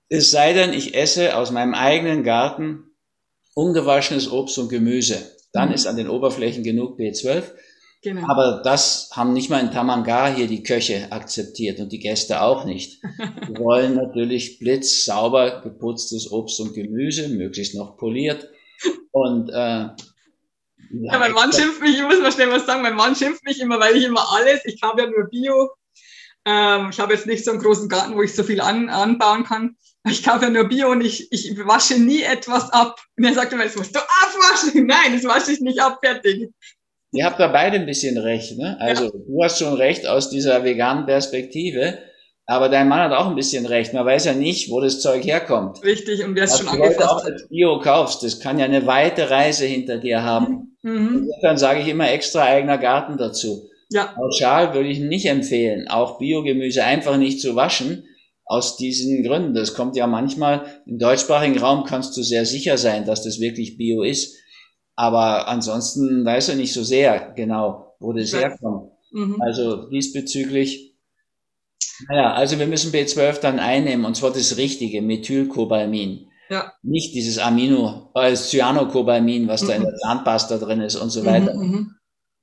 Es 0.07 0.31
sei 0.31 0.53
denn, 0.53 0.73
ich 0.73 0.95
esse 0.95 1.35
aus 1.35 1.51
meinem 1.51 1.73
eigenen 1.73 2.23
Garten 2.23 2.83
ungewaschenes 3.55 4.31
Obst 4.31 4.57
und 4.57 4.69
Gemüse. 4.69 5.34
Dann 5.55 5.69
mhm. 5.69 5.75
ist 5.75 5.87
an 5.87 5.95
den 5.95 6.09
Oberflächen 6.09 6.63
genug 6.63 6.99
B12. 6.99 7.43
Genau. 8.03 8.27
Aber 8.29 8.61
das 8.63 9.09
haben 9.13 9.33
nicht 9.33 9.49
mal 9.49 9.61
in 9.61 9.71
Tamanga 9.71 10.27
hier 10.27 10.47
die 10.47 10.63
Köche 10.63 11.11
akzeptiert 11.11 11.79
und 11.79 11.91
die 11.91 11.99
Gäste 11.99 12.41
auch 12.41 12.65
nicht. 12.65 13.01
Wir 13.47 13.57
wollen 13.57 13.95
natürlich 13.95 14.59
blitzsauber 14.59 15.61
geputztes 15.61 16.29
Obst 16.31 16.59
und 16.59 16.73
Gemüse, 16.73 17.29
möglichst 17.29 17.73
noch 17.73 17.97
poliert. 17.97 18.49
Und 19.11 19.49
äh, 19.49 19.53
ja, 19.53 19.95
ja, 20.91 21.19
mein 21.19 21.31
Mann 21.31 21.51
schimpft 21.53 21.81
mich, 21.81 21.95
ich 21.95 22.03
muss 22.03 22.19
mal 22.19 22.31
schnell 22.31 22.51
was 22.51 22.65
sagen, 22.65 22.81
mein 22.81 22.95
Mann 22.95 23.15
schimpft 23.15 23.43
mich 23.45 23.59
immer, 23.59 23.79
weil 23.79 23.95
ich 23.95 24.03
immer 24.03 24.25
alles, 24.33 24.59
ich 24.65 24.81
habe 24.83 25.01
ja 25.01 25.09
nur 25.09 25.29
Bio, 25.29 25.71
ähm, 26.45 26.89
ich 26.91 26.99
habe 26.99 27.13
jetzt 27.13 27.25
nicht 27.25 27.43
so 27.43 27.51
einen 27.51 27.59
großen 27.59 27.89
Garten, 27.89 28.15
wo 28.15 28.21
ich 28.21 28.35
so 28.35 28.43
viel 28.43 28.61
an, 28.61 28.89
anbauen 28.89 29.43
kann. 29.43 29.75
Ich 30.07 30.23
kaufe 30.23 30.45
ja 30.45 30.51
nur 30.51 30.69
Bio 30.69 30.91
und 30.91 31.01
ich, 31.01 31.31
ich 31.31 31.57
wasche 31.65 31.99
nie 31.99 32.21
etwas 32.21 32.71
ab. 32.71 32.99
Und 33.17 33.23
er 33.23 33.33
sagt 33.33 33.51
immer, 33.51 33.63
das 33.63 33.75
musst 33.75 33.95
du 33.95 33.99
abwaschen. 33.99 34.85
Nein, 34.87 35.13
das 35.13 35.23
wasche 35.23 35.51
ich 35.51 35.61
nicht 35.61 35.81
ab, 35.81 35.99
fertig. 36.03 36.51
Ihr 37.11 37.25
habt 37.25 37.39
da 37.39 37.47
beide 37.47 37.77
ein 37.77 37.87
bisschen 37.87 38.17
recht. 38.17 38.57
Ne? 38.57 38.77
Also 38.79 39.05
ja. 39.05 39.11
du 39.11 39.43
hast 39.43 39.57
schon 39.57 39.73
recht 39.73 40.05
aus 40.05 40.29
dieser 40.29 40.63
veganen 40.63 41.07
Perspektive, 41.07 41.97
aber 42.45 42.69
dein 42.69 42.87
Mann 42.87 42.99
hat 42.99 43.13
auch 43.13 43.27
ein 43.27 43.35
bisschen 43.35 43.65
recht. 43.65 43.93
Man 43.93 44.05
weiß 44.05 44.25
ja 44.25 44.33
nicht, 44.33 44.69
wo 44.69 44.79
das 44.81 44.99
Zeug 44.99 45.25
herkommt. 45.25 45.83
Richtig, 45.83 46.23
und 46.23 46.35
wer 46.35 46.43
es 46.43 46.59
schon 46.59 46.67
angefasst 46.67 46.99
du 46.99 47.09
auch 47.09 47.23
als 47.23 47.47
Bio 47.47 47.79
kaufst, 47.79 48.21
das 48.21 48.39
kann 48.39 48.59
ja 48.59 48.65
eine 48.65 48.85
weite 48.85 49.31
Reise 49.31 49.65
hinter 49.65 49.97
dir 49.97 50.21
haben. 50.21 50.77
Mhm. 50.83 51.23
Insofern 51.23 51.57
sage 51.57 51.79
ich 51.79 51.87
immer 51.87 52.11
extra 52.11 52.43
eigener 52.43 52.77
Garten 52.77 53.17
dazu. 53.17 53.69
Ja. 53.89 54.13
Pauschal 54.15 54.73
würde 54.73 54.89
ich 54.89 54.99
nicht 54.99 55.25
empfehlen, 55.25 55.87
auch 55.87 56.17
Biogemüse 56.17 56.83
einfach 56.83 57.17
nicht 57.17 57.39
zu 57.41 57.55
waschen. 57.55 58.05
Aus 58.47 58.77
diesen 58.77 59.23
Gründen. 59.23 59.55
Das 59.55 59.73
kommt 59.73 59.95
ja 59.95 60.05
manchmal, 60.05 60.67
im 60.85 60.99
deutschsprachigen 60.99 61.57
Raum 61.57 61.83
kannst 61.83 62.15
du 62.15 62.21
sehr 62.21 62.45
sicher 62.45 62.77
sein, 62.77 63.03
dass 63.03 63.23
das 63.23 63.39
wirklich 63.39 63.75
Bio 63.75 64.03
ist. 64.03 64.37
Aber 64.95 65.47
ansonsten 65.47 66.23
weiß 66.23 66.49
er 66.49 66.55
nicht 66.55 66.71
so 66.71 66.83
sehr 66.83 67.33
genau, 67.35 67.95
wo 67.99 68.13
das 68.13 68.33
herkommt. 68.33 68.91
Mhm. 69.11 69.41
Also 69.41 69.89
diesbezüglich, 69.89 70.95
naja, 72.07 72.33
also 72.33 72.59
wir 72.59 72.67
müssen 72.67 72.91
B12 72.91 73.39
dann 73.39 73.59
einnehmen, 73.59 74.05
und 74.05 74.15
zwar 74.15 74.31
das 74.31 74.57
richtige, 74.57 75.01
Methylcobalamin. 75.01 76.27
Ja. 76.49 76.73
Nicht 76.83 77.15
dieses 77.15 77.39
Amino, 77.39 78.11
äh, 78.13 78.35
Cyanocobalamin, 78.35 79.47
was 79.47 79.63
mhm. 79.63 79.67
da 79.67 79.73
in 79.73 79.81
der 79.83 79.95
Zahnpasta 79.95 80.57
drin 80.57 80.81
ist 80.81 80.95
und 80.95 81.09
so 81.09 81.25
weiter. 81.25 81.55
Mhm, 81.55 81.71
mhm. 81.71 81.91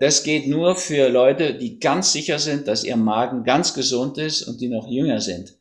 Das 0.03 0.25
geht 0.25 0.49
nur 0.49 0.75
für 0.75 1.09
Leute, 1.09 1.55
die 1.55 1.79
ganz 1.79 2.11
sicher 2.11 2.41
sind, 2.41 2.67
dass 2.67 2.83
ihr 2.83 2.97
Magen 2.97 3.45
ganz 3.45 3.73
gesund 3.73 4.19
ist 4.19 4.43
und 4.43 4.61
die 4.61 4.67
noch 4.67 4.89
jünger 4.91 5.21
sind. 5.21 5.57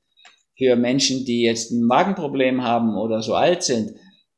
Für 0.58 0.76
Menschen, 0.76 1.26
die 1.26 1.44
jetzt 1.44 1.70
ein 1.70 1.84
Magenproblem 1.84 2.64
haben 2.64 2.98
oder 2.98 3.22
so 3.22 3.36
alt 3.36 3.62
sind, 3.62 3.92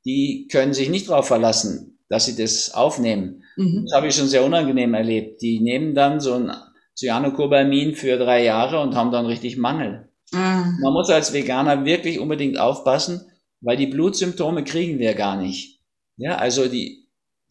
die 0.03 0.49
können 0.51 0.73
sich 0.73 0.89
nicht 0.89 1.07
darauf 1.07 1.27
verlassen, 1.27 1.99
dass 2.09 2.25
sie 2.25 2.35
das 2.35 2.73
aufnehmen. 2.73 3.45
Mhm. 3.55 3.85
Das 3.85 3.95
habe 3.95 4.07
ich 4.07 4.15
schon 4.15 4.27
sehr 4.27 4.43
unangenehm 4.43 4.93
erlebt. 4.93 5.41
Die 5.41 5.61
nehmen 5.61 5.95
dann 5.95 6.19
so 6.19 6.33
ein 6.33 6.51
Cyanocobalamin 6.97 7.95
für 7.95 8.17
drei 8.17 8.43
Jahre 8.43 8.81
und 8.81 8.95
haben 8.95 9.13
dann 9.13 9.25
richtig 9.25 9.55
Mangel. 9.55 10.09
Mhm. 10.33 10.79
Man 10.81 10.91
muss 10.91 11.09
als 11.09 11.31
Veganer 11.31 11.85
wirklich 11.85 12.19
unbedingt 12.19 12.59
aufpassen, 12.59 13.21
weil 13.61 13.77
die 13.77 13.87
Blutsymptome 13.87 14.65
kriegen 14.65 14.99
wir 14.99 15.13
gar 15.13 15.41
nicht. 15.41 15.79
Ja, 16.17 16.35
also 16.35 16.67
die, 16.67 17.02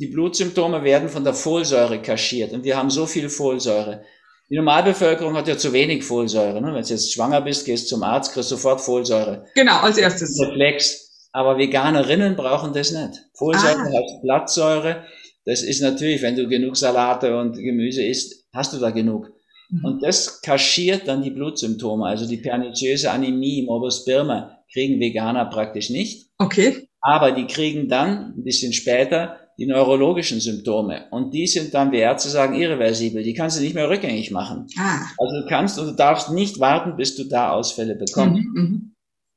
die 0.02 0.08
Blutsymptome 0.08 0.82
werden 0.82 1.08
von 1.08 1.22
der 1.22 1.32
Folsäure 1.32 2.02
kaschiert 2.02 2.52
und 2.52 2.64
wir 2.64 2.76
haben 2.76 2.90
so 2.90 3.06
viel 3.06 3.28
Folsäure. 3.28 4.04
Die 4.50 4.56
Normalbevölkerung 4.56 5.36
hat 5.36 5.46
ja 5.46 5.56
zu 5.56 5.72
wenig 5.72 6.02
Folsäure. 6.02 6.60
Ne? 6.60 6.74
Wenn 6.74 6.82
du 6.82 6.88
jetzt 6.88 7.12
schwanger 7.12 7.40
bist, 7.40 7.64
gehst 7.66 7.88
zum 7.88 8.02
Arzt, 8.02 8.32
kriegst 8.32 8.48
sofort 8.48 8.80
Folsäure. 8.80 9.46
Genau, 9.54 9.78
als 9.78 9.98
erstes. 9.98 10.40
Reflex. 10.40 11.28
Aber 11.30 11.56
Veganerinnen 11.56 12.34
brauchen 12.34 12.74
das 12.74 12.90
nicht. 12.90 13.20
Folsäure 13.34 13.78
ah. 13.78 13.94
hat 13.94 14.22
Blattsäure. 14.22 15.04
Das 15.44 15.62
ist 15.62 15.80
natürlich, 15.80 16.20
wenn 16.20 16.34
du 16.34 16.48
genug 16.48 16.76
Salate 16.76 17.38
und 17.38 17.54
Gemüse 17.54 18.02
isst, 18.02 18.44
hast 18.52 18.72
du 18.72 18.78
da 18.78 18.90
genug. 18.90 19.30
Mhm. 19.70 19.84
Und 19.84 20.02
das 20.02 20.42
kaschiert 20.42 21.06
dann 21.06 21.22
die 21.22 21.30
Blutsymptome. 21.30 22.04
Also 22.04 22.26
die 22.26 22.38
perniziöse 22.38 23.12
Anämie, 23.12 23.62
Morbus 23.62 24.04
Birma, 24.04 24.58
kriegen 24.72 24.98
Veganer 24.98 25.44
praktisch 25.44 25.90
nicht. 25.90 26.26
Okay. 26.38 26.88
Aber 27.00 27.30
die 27.30 27.46
kriegen 27.46 27.88
dann 27.88 28.34
ein 28.36 28.42
bisschen 28.42 28.72
später 28.72 29.38
die 29.58 29.66
neurologischen 29.66 30.40
Symptome. 30.40 31.06
Und 31.10 31.34
die 31.34 31.46
sind 31.46 31.74
dann, 31.74 31.92
wie 31.92 31.98
Ärzte 31.98 32.30
sagen, 32.30 32.54
irreversibel. 32.54 33.22
Die 33.22 33.34
kannst 33.34 33.58
du 33.58 33.62
nicht 33.62 33.74
mehr 33.74 33.88
rückgängig 33.88 34.30
machen. 34.30 34.66
Ah. 34.78 35.00
Also 35.18 35.40
du 35.40 35.46
kannst 35.48 35.78
und 35.78 35.86
du 35.86 35.92
darfst 35.92 36.30
nicht 36.30 36.58
warten, 36.58 36.96
bis 36.96 37.16
du 37.16 37.24
da 37.24 37.52
Ausfälle 37.52 37.94
bekommst. 37.94 38.42
Mhm, 38.42 38.52
mhm, 38.54 38.94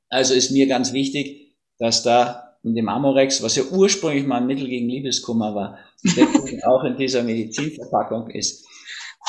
also 0.10 0.34
ist 0.34 0.52
mir 0.52 0.68
ganz 0.68 0.94
wichtig, 0.94 1.56
dass 1.78 2.04
da 2.04 2.58
in 2.64 2.76
dem 2.76 2.90
Amorex, 2.90 3.44
was 3.44 3.56
ja 3.56 3.64
ursprünglich 3.72 4.26
mal 4.26 4.38
ein 4.38 4.48
Mittel 4.48 4.68
gegen 4.68 4.90
Liebeskummer 4.90 5.54
war, 5.54 5.78
auch 6.64 6.84
in 6.84 6.98
dieser 6.98 7.24
Medizinverpackung 7.24 8.30
ist, 8.32 8.66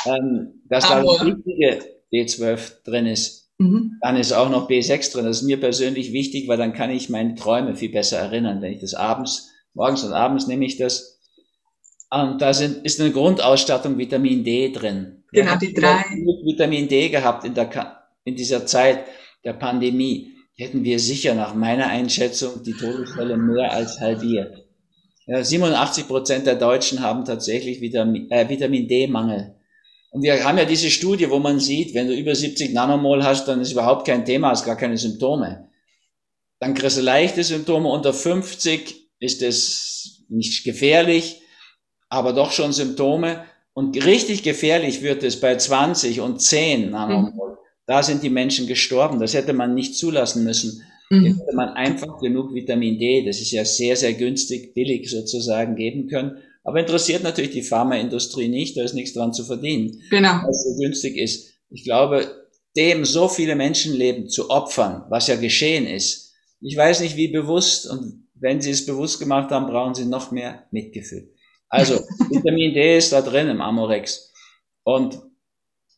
ähm, 0.05 0.61
dass 0.69 0.85
Aber. 0.85 1.03
da 1.03 1.13
das 1.13 1.25
richtige 1.25 1.79
B12 2.11 2.83
drin 2.83 3.05
ist. 3.05 3.51
Mhm. 3.59 3.97
Dann 4.01 4.17
ist 4.17 4.33
auch 4.33 4.49
noch 4.49 4.69
B6 4.69 5.13
drin. 5.13 5.25
Das 5.25 5.37
ist 5.37 5.43
mir 5.43 5.59
persönlich 5.59 6.13
wichtig, 6.13 6.47
weil 6.47 6.57
dann 6.57 6.73
kann 6.73 6.91
ich 6.91 7.09
meine 7.09 7.35
Träume 7.35 7.75
viel 7.75 7.91
besser 7.91 8.17
erinnern, 8.17 8.61
wenn 8.61 8.73
ich 8.73 8.79
das 8.79 8.93
abends, 8.93 9.51
morgens 9.77 10.03
und 10.03 10.11
abends 10.11 10.47
nehme 10.47 10.65
ich 10.65 10.77
das. 10.77 11.19
Und 12.09 12.41
da 12.41 12.53
sind, 12.53 12.83
ist 12.85 12.99
eine 12.99 13.11
Grundausstattung 13.11 13.97
Vitamin 13.97 14.43
D 14.43 14.71
drin. 14.71 15.23
Genau, 15.31 15.51
ja, 15.51 15.57
die 15.57 15.73
drei. 15.73 16.03
Vitamin 16.43 16.87
D 16.87 17.09
gehabt 17.09 17.45
in, 17.45 17.53
der, 17.53 18.01
in 18.25 18.35
dieser 18.35 18.65
Zeit 18.65 19.05
der 19.45 19.53
Pandemie. 19.53 20.33
Hätten 20.57 20.83
wir 20.83 20.99
sicher 20.99 21.35
nach 21.35 21.53
meiner 21.53 21.87
Einschätzung 21.87 22.63
die 22.63 22.73
Todesfälle 22.73 23.37
mehr 23.37 23.71
als 23.71 23.99
halbiert. 23.99 24.65
Ja, 25.27 25.43
87 25.43 26.07
Prozent 26.07 26.47
der 26.47 26.55
Deutschen 26.55 27.01
haben 27.01 27.25
tatsächlich 27.25 27.79
Vitamin, 27.79 28.31
äh, 28.31 28.49
Vitamin 28.49 28.87
D-Mangel. 28.87 29.55
Und 30.09 30.23
wir 30.23 30.43
haben 30.43 30.57
ja 30.57 30.65
diese 30.65 30.89
Studie, 30.89 31.29
wo 31.29 31.37
man 31.37 31.59
sieht, 31.59 31.93
wenn 31.93 32.07
du 32.07 32.15
über 32.15 32.33
70 32.33 32.73
Nanomol 32.73 33.23
hast, 33.23 33.47
dann 33.47 33.61
ist 33.61 33.73
überhaupt 33.73 34.07
kein 34.07 34.25
Thema, 34.25 34.49
hast 34.49 34.65
gar 34.65 34.77
keine 34.77 34.97
Symptome. 34.97 35.69
Dann 36.59 36.73
kriegst 36.73 36.97
du 36.97 37.01
leichte 37.01 37.43
Symptome. 37.43 37.89
Unter 37.89 38.13
50 38.13 39.06
ist 39.19 39.41
es 39.41 40.23
nicht 40.29 40.63
gefährlich, 40.63 41.41
aber 42.09 42.33
doch 42.33 42.51
schon 42.51 42.73
Symptome. 42.73 43.43
Und 43.73 44.03
richtig 44.05 44.43
gefährlich 44.43 45.01
wird 45.01 45.23
es 45.23 45.39
bei 45.39 45.55
20 45.55 46.21
und 46.21 46.41
10 46.41 46.91
Nanomol. 46.91 47.51
Mhm. 47.51 47.57
Da 47.85 48.03
sind 48.03 48.23
die 48.23 48.29
Menschen 48.29 48.67
gestorben. 48.67 49.19
Das 49.19 49.33
hätte 49.33 49.53
man 49.53 49.73
nicht 49.73 49.95
zulassen 49.95 50.43
müssen. 50.43 50.83
Mhm. 51.09 51.25
Hätte 51.25 51.55
man 51.55 51.69
einfach 51.69 52.19
genug 52.19 52.53
Vitamin 52.53 52.99
D, 52.99 53.25
das 53.25 53.39
ist 53.39 53.51
ja 53.51 53.63
sehr, 53.63 53.95
sehr 53.95 54.13
günstig, 54.13 54.73
billig 54.73 55.09
sozusagen, 55.09 55.75
geben 55.75 56.07
können. 56.07 56.37
Aber 56.63 56.81
interessiert 56.81 57.23
natürlich 57.23 57.51
die 57.51 57.63
Pharmaindustrie 57.63 58.49
nicht, 58.49 58.75
da 58.75 58.83
ist 58.83 58.93
nichts 58.93 59.13
dran 59.13 59.31
zu 59.31 59.45
verdienen. 59.45 60.01
Genau. 60.09 60.41
Was 60.45 60.63
so 60.65 60.81
günstig 60.81 61.15
ist. 61.15 61.53
Ich 61.69 61.85
glaube, 61.85 62.45
dem 62.75 63.05
so 63.05 63.29
viele 63.29 63.55
Menschenleben 63.55 64.27
zu 64.27 64.49
opfern, 64.49 65.05
was 65.09 65.27
ja 65.27 65.37
geschehen 65.37 65.87
ist. 65.87 66.33
Ich 66.59 66.75
weiß 66.75 66.99
nicht, 66.99 67.15
wie 67.15 67.29
bewusst 67.29 67.89
und 67.89 68.26
wenn 68.39 68.61
Sie 68.61 68.71
es 68.71 68.85
bewusst 68.85 69.19
gemacht 69.19 69.51
haben, 69.51 69.67
brauchen 69.67 69.95
Sie 69.95 70.05
noch 70.05 70.31
mehr 70.31 70.65
Mitgefühl. 70.71 71.33
Also, 71.69 71.95
Vitamin 72.29 72.73
D 72.73 72.97
ist 72.97 73.11
da 73.11 73.21
drin 73.21 73.47
im 73.47 73.61
Amorex. 73.61 74.31
Und 74.83 75.19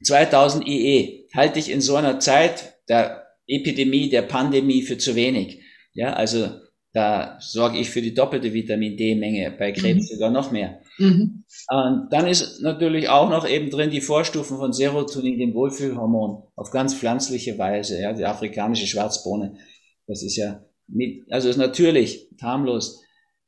2000 0.03 0.67
IE 0.67 1.27
halte 1.35 1.59
ich 1.59 1.69
in 1.69 1.81
so 1.81 1.95
einer 1.95 2.19
Zeit 2.19 2.79
der 2.87 3.27
Epidemie, 3.47 4.09
der 4.09 4.23
Pandemie 4.23 4.81
für 4.81 4.97
zu 4.97 5.15
wenig. 5.15 5.61
Ja, 5.93 6.13
also 6.13 6.49
da 6.93 7.37
sorge 7.39 7.77
ich 7.77 7.89
für 7.89 8.01
die 8.01 8.13
doppelte 8.13 8.53
Vitamin 8.53 8.97
D-Menge, 8.97 9.51
bei 9.57 9.71
Krebs 9.71 10.09
mhm. 10.09 10.15
sogar 10.15 10.31
noch 10.31 10.51
mehr. 10.51 10.81
Mhm. 10.97 11.43
Und 11.69 12.07
dann 12.11 12.27
ist 12.27 12.61
natürlich 12.61 13.09
auch 13.09 13.29
noch 13.29 13.47
eben 13.47 13.69
drin 13.69 13.91
die 13.91 14.01
Vorstufen 14.01 14.57
von 14.57 14.73
Serotonin, 14.73 15.37
dem 15.37 15.53
Wohlfühlhormon, 15.53 16.43
auf 16.55 16.71
ganz 16.71 16.95
pflanzliche 16.95 17.57
Weise. 17.57 18.01
Ja, 18.01 18.13
die 18.13 18.25
afrikanische 18.25 18.87
Schwarzbohne, 18.87 19.55
das 20.07 20.23
ist 20.23 20.35
ja, 20.35 20.63
mit, 20.91 21.31
also 21.31 21.49
ist 21.49 21.57
natürlich 21.57 22.27
harmlos. 22.41 23.01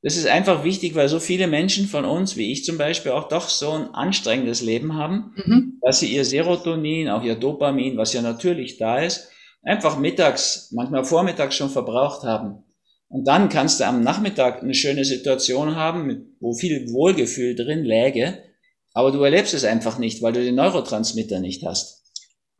Das 0.04 0.18
ist 0.18 0.28
einfach 0.28 0.64
wichtig, 0.64 0.96
weil 0.96 1.10
so 1.10 1.20
viele 1.20 1.48
Menschen 1.48 1.86
von 1.86 2.06
uns, 2.06 2.36
wie 2.36 2.52
ich 2.52 2.66
zum 2.66 2.78
Beispiel, 2.78 3.12
auch 3.12 3.28
doch 3.28 3.50
so 3.50 3.72
ein 3.72 3.94
anstrengendes 3.94 4.62
Leben 4.62 4.96
haben, 4.96 5.34
mhm. 5.36 5.80
dass 5.82 6.00
sie 6.00 6.14
ihr 6.14 6.26
Serotonin, 6.26 7.10
auch 7.10 7.24
ihr 7.24 7.36
Dopamin, 7.36 7.98
was 7.98 8.14
ja 8.14 8.22
natürlich 8.24 8.78
da 8.78 9.00
ist, 9.00 9.30
einfach 9.62 10.00
mittags, 10.00 10.72
manchmal 10.72 11.04
vormittags 11.04 11.56
schon 11.56 11.70
verbraucht 11.70 12.24
haben. 12.24 12.64
Und 13.10 13.28
dann 13.28 13.50
kannst 13.50 13.80
du 13.80 13.86
am 13.86 14.02
Nachmittag 14.02 14.64
eine 14.64 14.74
schöne 14.74 15.06
Situation 15.06 15.76
haben, 15.76 16.36
wo 16.40 16.54
viel 16.54 16.92
Wohlgefühl 16.92 17.56
drin 17.56 17.84
läge, 17.84 18.44
aber 18.94 19.12
du 19.12 19.22
erlebst 19.22 19.54
es 19.54 19.66
einfach 19.66 20.00
nicht, 20.00 20.22
weil 20.22 20.34
du 20.34 20.44
den 20.44 20.56
Neurotransmitter 20.56 21.40
nicht 21.40 21.64
hast. 21.64 22.01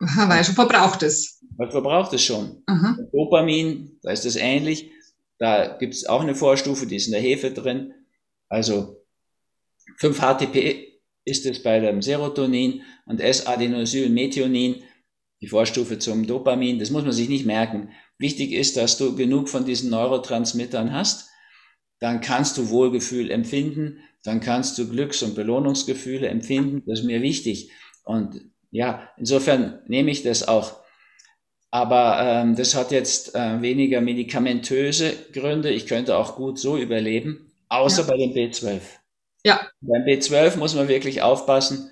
Aha, 0.02 0.28
weil 0.28 0.44
schon 0.44 0.54
verbraucht 0.54 1.02
es. 1.02 1.40
Weil 1.56 1.70
verbraucht 1.70 2.12
es 2.12 2.22
schon. 2.22 2.62
Aha. 2.66 2.98
Dopamin, 3.12 3.98
da 4.02 4.10
ist 4.10 4.26
es 4.26 4.36
ähnlich. 4.36 4.90
Da 5.38 5.76
gibt 5.76 5.94
es 5.94 6.06
auch 6.06 6.22
eine 6.22 6.34
Vorstufe, 6.34 6.86
die 6.86 6.96
ist 6.96 7.06
in 7.06 7.12
der 7.12 7.20
Hefe 7.20 7.52
drin. 7.52 7.94
Also 8.48 9.04
5-HTP 10.00 11.00
ist 11.24 11.46
es 11.46 11.62
bei 11.62 11.78
dem 11.80 12.02
Serotonin 12.02 12.82
und 13.06 13.20
S-Adenosylmethionin, 13.20 14.82
die 15.40 15.46
Vorstufe 15.48 15.98
zum 15.98 16.26
Dopamin. 16.26 16.78
Das 16.78 16.90
muss 16.90 17.04
man 17.04 17.12
sich 17.12 17.28
nicht 17.28 17.46
merken. 17.46 17.90
Wichtig 18.18 18.52
ist, 18.52 18.76
dass 18.76 18.98
du 18.98 19.14
genug 19.14 19.48
von 19.48 19.64
diesen 19.64 19.90
Neurotransmittern 19.90 20.92
hast. 20.92 21.28
Dann 22.00 22.20
kannst 22.20 22.58
du 22.58 22.70
Wohlgefühl 22.70 23.30
empfinden, 23.30 23.98
dann 24.24 24.40
kannst 24.40 24.78
du 24.78 24.88
Glücks- 24.88 25.22
und 25.22 25.34
Belohnungsgefühle 25.34 26.26
empfinden. 26.26 26.82
Das 26.86 27.00
ist 27.00 27.04
mir 27.04 27.22
wichtig. 27.22 27.70
Und 28.04 28.40
ja, 28.72 29.08
insofern 29.18 29.80
nehme 29.86 30.10
ich 30.10 30.22
das 30.22 30.48
auch. 30.48 30.80
Aber 31.70 32.18
ähm, 32.20 32.56
das 32.56 32.74
hat 32.74 32.90
jetzt 32.90 33.34
äh, 33.34 33.62
weniger 33.62 34.00
medikamentöse 34.00 35.12
Gründe. 35.32 35.70
Ich 35.70 35.86
könnte 35.86 36.16
auch 36.16 36.36
gut 36.36 36.58
so 36.58 36.76
überleben, 36.76 37.52
außer 37.68 38.02
ja. 38.02 38.08
bei 38.08 38.16
dem 38.16 38.32
B12. 38.32 38.80
Ja. 39.44 39.60
Beim 39.80 40.02
B12 40.02 40.56
muss 40.58 40.74
man 40.74 40.88
wirklich 40.88 41.22
aufpassen. 41.22 41.90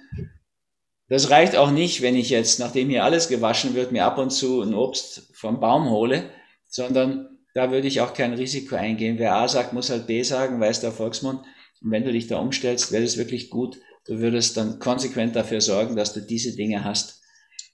Das 1.09 1.31
reicht 1.31 1.57
auch 1.57 1.71
nicht, 1.71 2.03
wenn 2.03 2.15
ich 2.15 2.31
jetzt, 2.31 2.61
nachdem 2.61 2.89
hier 2.89 3.05
alles 3.05 3.29
gewaschen 3.29 3.75
wird, 3.75 3.93
mir 3.93 4.05
ab 4.05 4.19
und 4.19 4.31
zu 4.31 4.63
ein 4.63 4.75
Obst 4.75 5.31
vom 5.35 5.61
Baum 5.61 5.91
hole, 5.91 6.31
sondern 6.67 7.39
da 7.53 7.71
würde 7.73 7.89
ich 7.89 8.01
auch 8.01 8.15
kein 8.15 8.33
Risiko 8.33 8.77
eingehen. 8.77 9.19
Wer 9.19 9.35
A 9.35 9.49
sagt, 9.49 9.73
muss 9.73 9.91
halt 9.91 10.07
B 10.07 10.23
sagen, 10.23 10.61
weiß 10.61 10.81
der 10.81 10.93
Volksmund. 10.93 11.41
Und 11.83 11.91
wenn 11.91 12.05
du 12.05 12.13
dich 12.13 12.27
da 12.27 12.39
umstellst, 12.39 12.93
wäre 12.93 13.03
das 13.03 13.17
wirklich 13.17 13.51
gut. 13.51 13.79
Du 14.11 14.19
würdest 14.19 14.57
dann 14.57 14.81
konsequent 14.81 15.37
dafür 15.37 15.61
sorgen, 15.61 15.95
dass 15.95 16.13
du 16.13 16.21
diese 16.21 16.57
Dinge 16.57 16.83
hast. 16.83 17.23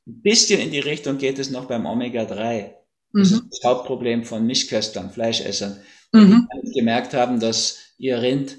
Ein 0.06 0.20
bisschen 0.20 0.60
in 0.60 0.70
die 0.70 0.80
Richtung 0.80 1.16
geht 1.16 1.38
es 1.38 1.50
noch 1.50 1.64
beim 1.64 1.86
Omega-3. 1.86 2.74
Das 3.14 3.30
mhm. 3.30 3.36
ist 3.36 3.44
das 3.52 3.60
Hauptproblem 3.64 4.22
von 4.22 4.46
Mischköstlern, 4.46 5.08
Fleischessern, 5.08 5.80
mhm. 6.12 6.46
die 6.62 6.78
gemerkt 6.78 7.14
haben, 7.14 7.40
dass 7.40 7.78
ihr 7.96 8.20
Rind 8.20 8.58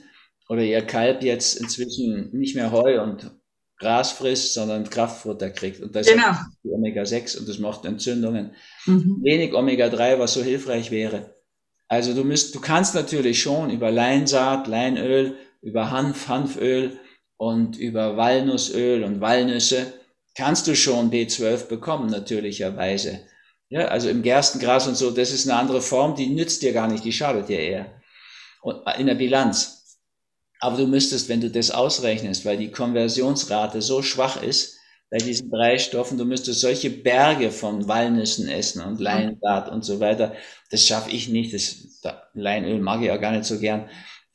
oder 0.49 0.63
ihr 0.63 0.81
Kalb 0.81 1.21
jetzt 1.21 1.57
inzwischen 1.57 2.31
nicht 2.35 2.55
mehr 2.55 2.71
Heu 2.71 2.99
und 2.99 3.29
Gras 3.77 4.11
frisst, 4.11 4.55
sondern 4.55 4.89
Kraftfutter 4.89 5.51
kriegt. 5.51 5.79
Und 5.79 5.95
das 5.95 6.07
genau. 6.07 6.31
ist 6.31 6.71
Omega-6 6.71 7.37
und 7.37 7.47
das 7.47 7.59
macht 7.59 7.85
Entzündungen. 7.85 8.55
Mhm. 8.87 9.19
Wenig 9.21 9.53
Omega-3, 9.53 10.17
was 10.17 10.33
so 10.33 10.41
hilfreich 10.41 10.89
wäre. 10.89 11.35
Also 11.87 12.15
du 12.15 12.23
müsst, 12.23 12.55
du 12.55 12.59
kannst 12.59 12.95
natürlich 12.95 13.39
schon 13.39 13.69
über 13.69 13.91
Leinsaat, 13.91 14.65
Leinöl, 14.65 15.35
über 15.61 15.91
Hanf, 15.91 16.27
Hanföl 16.27 16.97
und 17.37 17.77
über 17.77 18.17
Walnussöl 18.17 19.03
und 19.03 19.21
Walnüsse 19.21 19.93
kannst 20.35 20.67
du 20.67 20.75
schon 20.75 21.11
B12 21.11 21.67
bekommen, 21.67 22.09
natürlicherweise. 22.09 23.21
Ja, 23.69 23.87
also 23.87 24.09
im 24.09 24.23
Gerstengras 24.23 24.87
und 24.87 24.95
so, 24.95 25.11
das 25.11 25.31
ist 25.31 25.47
eine 25.47 25.59
andere 25.59 25.81
Form, 25.81 26.15
die 26.15 26.27
nützt 26.27 26.61
dir 26.61 26.73
gar 26.73 26.87
nicht, 26.87 27.03
die 27.03 27.11
schadet 27.11 27.49
dir 27.49 27.59
eher. 27.59 28.01
Und 28.61 28.81
in 28.97 29.07
der 29.07 29.15
Bilanz. 29.15 29.97
Aber 30.59 30.77
du 30.77 30.87
müsstest, 30.87 31.29
wenn 31.29 31.41
du 31.41 31.49
das 31.51 31.71
ausrechnest, 31.71 32.45
weil 32.45 32.57
die 32.57 32.71
Konversionsrate 32.71 33.81
so 33.81 34.01
schwach 34.01 34.41
ist, 34.41 34.77
bei 35.09 35.17
diesen 35.17 35.49
drei 35.49 35.77
Stoffen, 35.77 36.17
du 36.17 36.25
müsstest 36.25 36.61
solche 36.61 36.89
Berge 36.89 37.51
von 37.51 37.87
Walnüssen 37.87 38.49
essen 38.49 38.81
und 38.81 38.99
Leinsaat 38.99 39.69
und 39.69 39.85
so 39.85 39.99
weiter. 39.99 40.33
Das 40.69 40.85
schaffe 40.85 41.11
ich 41.11 41.29
nicht. 41.29 41.53
Das, 41.53 42.01
Leinöl 42.33 42.79
mag 42.79 43.01
ich 43.01 43.11
auch 43.11 43.21
gar 43.21 43.31
nicht 43.31 43.45
so 43.45 43.59
gern. 43.59 43.89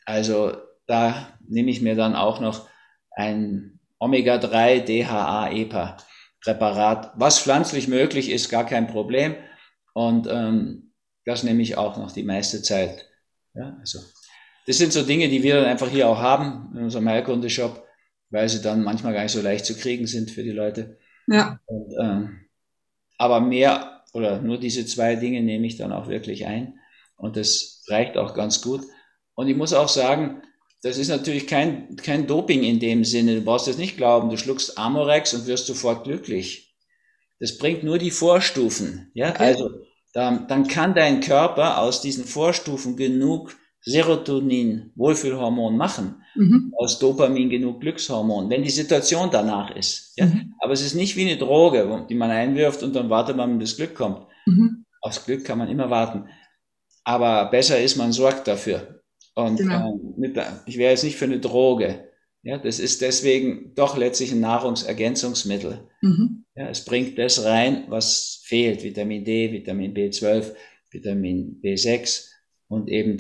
Also 0.07 0.57
da 0.87 1.39
nehme 1.47 1.71
ich 1.71 1.83
mir 1.83 1.95
dann 1.95 2.17
auch 2.17 2.41
noch 2.41 2.69
ein 3.17 3.81
Omega-3 3.99 4.81
DHA-EPA 4.81 5.97
Präparat, 6.43 7.13
was 7.15 7.39
pflanzlich 7.39 7.87
möglich 7.87 8.29
ist, 8.31 8.49
gar 8.49 8.67
kein 8.67 8.89
Problem. 8.89 9.37
Und 9.95 10.27
ähm, 10.29 10.93
das 11.25 11.45
nehme 11.45 11.63
ich 11.63 11.77
auch 11.79 11.97
noch 11.97 12.11
die 12.11 12.25
meiste 12.25 12.63
Zeit. 12.63 13.09
Ja, 13.55 13.77
also 13.79 14.01
das 14.67 14.79
sind 14.79 14.93
so 14.93 15.03
Dinge, 15.03 15.29
die 15.29 15.43
wir 15.43 15.57
dann 15.57 15.67
einfach 15.67 15.89
hier 15.89 16.09
auch 16.09 16.19
haben 16.19 16.73
in 16.75 16.85
unserem 16.85 17.09
Heilkunde-Shop, 17.09 17.87
weil 18.31 18.49
sie 18.49 18.61
dann 18.61 18.83
manchmal 18.83 19.13
gar 19.13 19.23
nicht 19.23 19.33
so 19.33 19.41
leicht 19.41 19.65
zu 19.65 19.77
kriegen 19.77 20.07
sind 20.07 20.31
für 20.31 20.43
die 20.43 20.51
Leute. 20.51 20.99
Ja. 21.29 21.61
Und, 21.67 21.95
ähm, 22.01 22.41
aber 23.19 23.41
mehr 23.41 24.03
oder 24.13 24.41
nur 24.41 24.59
diese 24.59 24.85
zwei 24.85 25.15
Dinge 25.15 25.43
nehme 25.43 25.67
ich 25.67 25.77
dann 25.77 25.93
auch 25.93 26.09
wirklich 26.09 26.47
ein. 26.47 26.79
Und 27.17 27.37
das 27.37 27.85
reicht 27.89 28.17
auch 28.17 28.35
ganz 28.35 28.63
gut. 28.63 28.83
Und 29.35 29.49
ich 29.49 29.57
muss 29.57 29.73
auch 29.73 29.89
sagen, 29.89 30.43
das 30.83 30.99
ist 30.99 31.09
natürlich 31.09 31.47
kein, 31.47 31.97
kein 31.97 32.27
Doping 32.27 32.65
in 32.65 32.81
dem 32.81 33.05
Sinne. 33.05 33.37
Du 33.37 33.43
brauchst 33.43 33.69
jetzt 33.69 33.79
nicht 33.79 33.97
glauben, 33.97 34.31
du 34.31 34.37
schluckst 34.37 34.79
Amorex 34.79 35.33
und 35.35 35.47
wirst 35.47 35.67
sofort 35.67 36.05
glücklich. 36.05 36.75
Das 37.39 37.57
bringt 37.57 37.85
nur 37.85 37.99
die 37.99 38.11
Vorstufen. 38.11 39.11
Ja, 39.15 39.31
okay. 39.31 39.45
also 39.45 39.71
dann, 40.13 40.47
dann 40.49 40.67
kann 40.67 40.95
dein 40.95 41.21
Körper 41.21 41.79
aus 41.79 42.01
diesen 42.01 42.25
Vorstufen 42.25 42.97
genug 42.97 43.57
Serotonin, 43.85 44.93
Wohlfühlhormon 44.95 45.77
machen, 45.77 46.23
mhm. 46.37 46.73
aus 46.77 46.99
Dopamin 46.99 47.51
genug 47.51 47.81
Glückshormon, 47.81 48.49
wenn 48.49 48.63
die 48.63 48.71
Situation 48.71 49.31
danach 49.31 49.75
ist. 49.75 50.13
Ja? 50.17 50.27
Mhm. 50.27 50.55
Aber 50.61 50.73
es 50.73 50.83
ist 50.83 50.95
nicht 50.95 51.17
wie 51.17 51.29
eine 51.29 51.37
Droge, 51.37 52.07
die 52.09 52.15
man 52.15 52.31
einwirft 52.31 52.83
und 52.83 52.95
dann 52.95 53.11
wartet 53.11 53.37
man, 53.37 53.59
bis 53.59 53.77
Glück 53.77 53.95
kommt. 53.95 54.27
Mhm. 54.47 54.85
Aufs 55.01 55.25
Glück 55.25 55.45
kann 55.45 55.59
man 55.59 55.69
immer 55.69 55.91
warten. 55.91 56.29
Aber 57.03 57.51
besser 57.51 57.81
ist, 57.81 57.97
man 57.97 58.13
sorgt 58.13 58.47
dafür. 58.47 59.02
Und 59.35 59.57
genau. 59.57 59.93
ähm, 59.93 60.15
mit, 60.17 60.39
ich 60.67 60.79
wäre 60.79 60.91
jetzt 60.91 61.05
nicht 61.05 61.17
für 61.17 61.25
eine 61.25 61.41
Droge. 61.41 62.09
Ja, 62.43 62.59
das 62.59 62.81
ist 62.81 63.01
deswegen 63.03 63.75
doch 63.75 63.97
letztlich 63.97 64.33
ein 64.33 64.41
Nahrungsergänzungsmittel. 64.41 65.89
Mhm. 66.01 66.45
Ja, 66.57 66.69
es 66.69 66.85
bringt 66.85 67.17
das 67.19 67.45
rein, 67.45 67.85
was 67.89 68.43
fehlt. 68.45 68.83
Vitamin 68.83 69.25
D, 69.25 69.53
Vitamin 69.53 69.95
B12, 69.95 70.53
Vitamin 70.91 71.61
B6 71.63 72.29
und 72.69 72.89
eben 72.89 73.19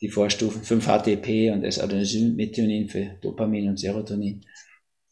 die 0.00 0.08
Vorstufen 0.08 0.62
5-HTP 0.62 1.52
und 1.52 1.62
S-Adenosinmethionin 1.64 2.88
für 2.88 3.16
Dopamin 3.22 3.68
und 3.68 3.78
Serotonin. 3.78 4.44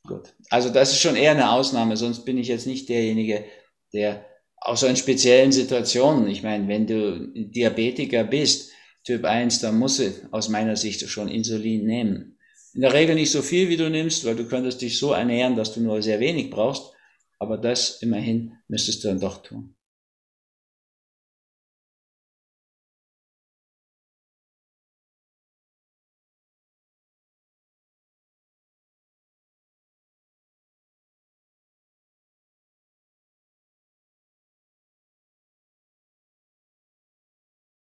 Gut. 0.06 0.34
Also 0.50 0.70
das 0.70 0.90
ist 0.90 1.00
schon 1.00 1.14
eher 1.14 1.30
eine 1.30 1.52
Ausnahme, 1.52 1.96
sonst 1.96 2.24
bin 2.24 2.36
ich 2.38 2.48
jetzt 2.48 2.66
nicht 2.66 2.88
derjenige, 2.88 3.44
der 3.92 4.26
so 4.74 4.86
in 4.86 4.96
speziellen 4.96 5.52
Situationen, 5.52 6.28
ich 6.28 6.42
meine, 6.42 6.66
wenn 6.68 6.86
du 6.86 7.28
Diabetiker 7.34 8.24
bist, 8.24 8.72
Typ 9.04 9.24
1, 9.24 9.60
dann 9.60 9.78
musst 9.78 9.98
du 9.98 10.12
aus 10.30 10.48
meiner 10.48 10.76
Sicht 10.76 11.08
schon 11.08 11.28
Insulin 11.28 11.86
nehmen. 11.86 12.38
In 12.74 12.82
der 12.82 12.92
Regel 12.92 13.14
nicht 13.14 13.30
so 13.30 13.42
viel, 13.42 13.68
wie 13.68 13.76
du 13.76 13.90
nimmst, 13.90 14.24
weil 14.24 14.36
du 14.36 14.46
könntest 14.46 14.80
dich 14.82 14.98
so 14.98 15.12
ernähren, 15.12 15.56
dass 15.56 15.74
du 15.74 15.80
nur 15.80 16.02
sehr 16.02 16.20
wenig 16.20 16.50
brauchst. 16.50 16.92
Aber 17.38 17.56
das 17.56 18.02
immerhin 18.02 18.52
müsstest 18.68 19.02
du 19.02 19.08
dann 19.08 19.20
doch 19.20 19.42
tun. 19.42 19.74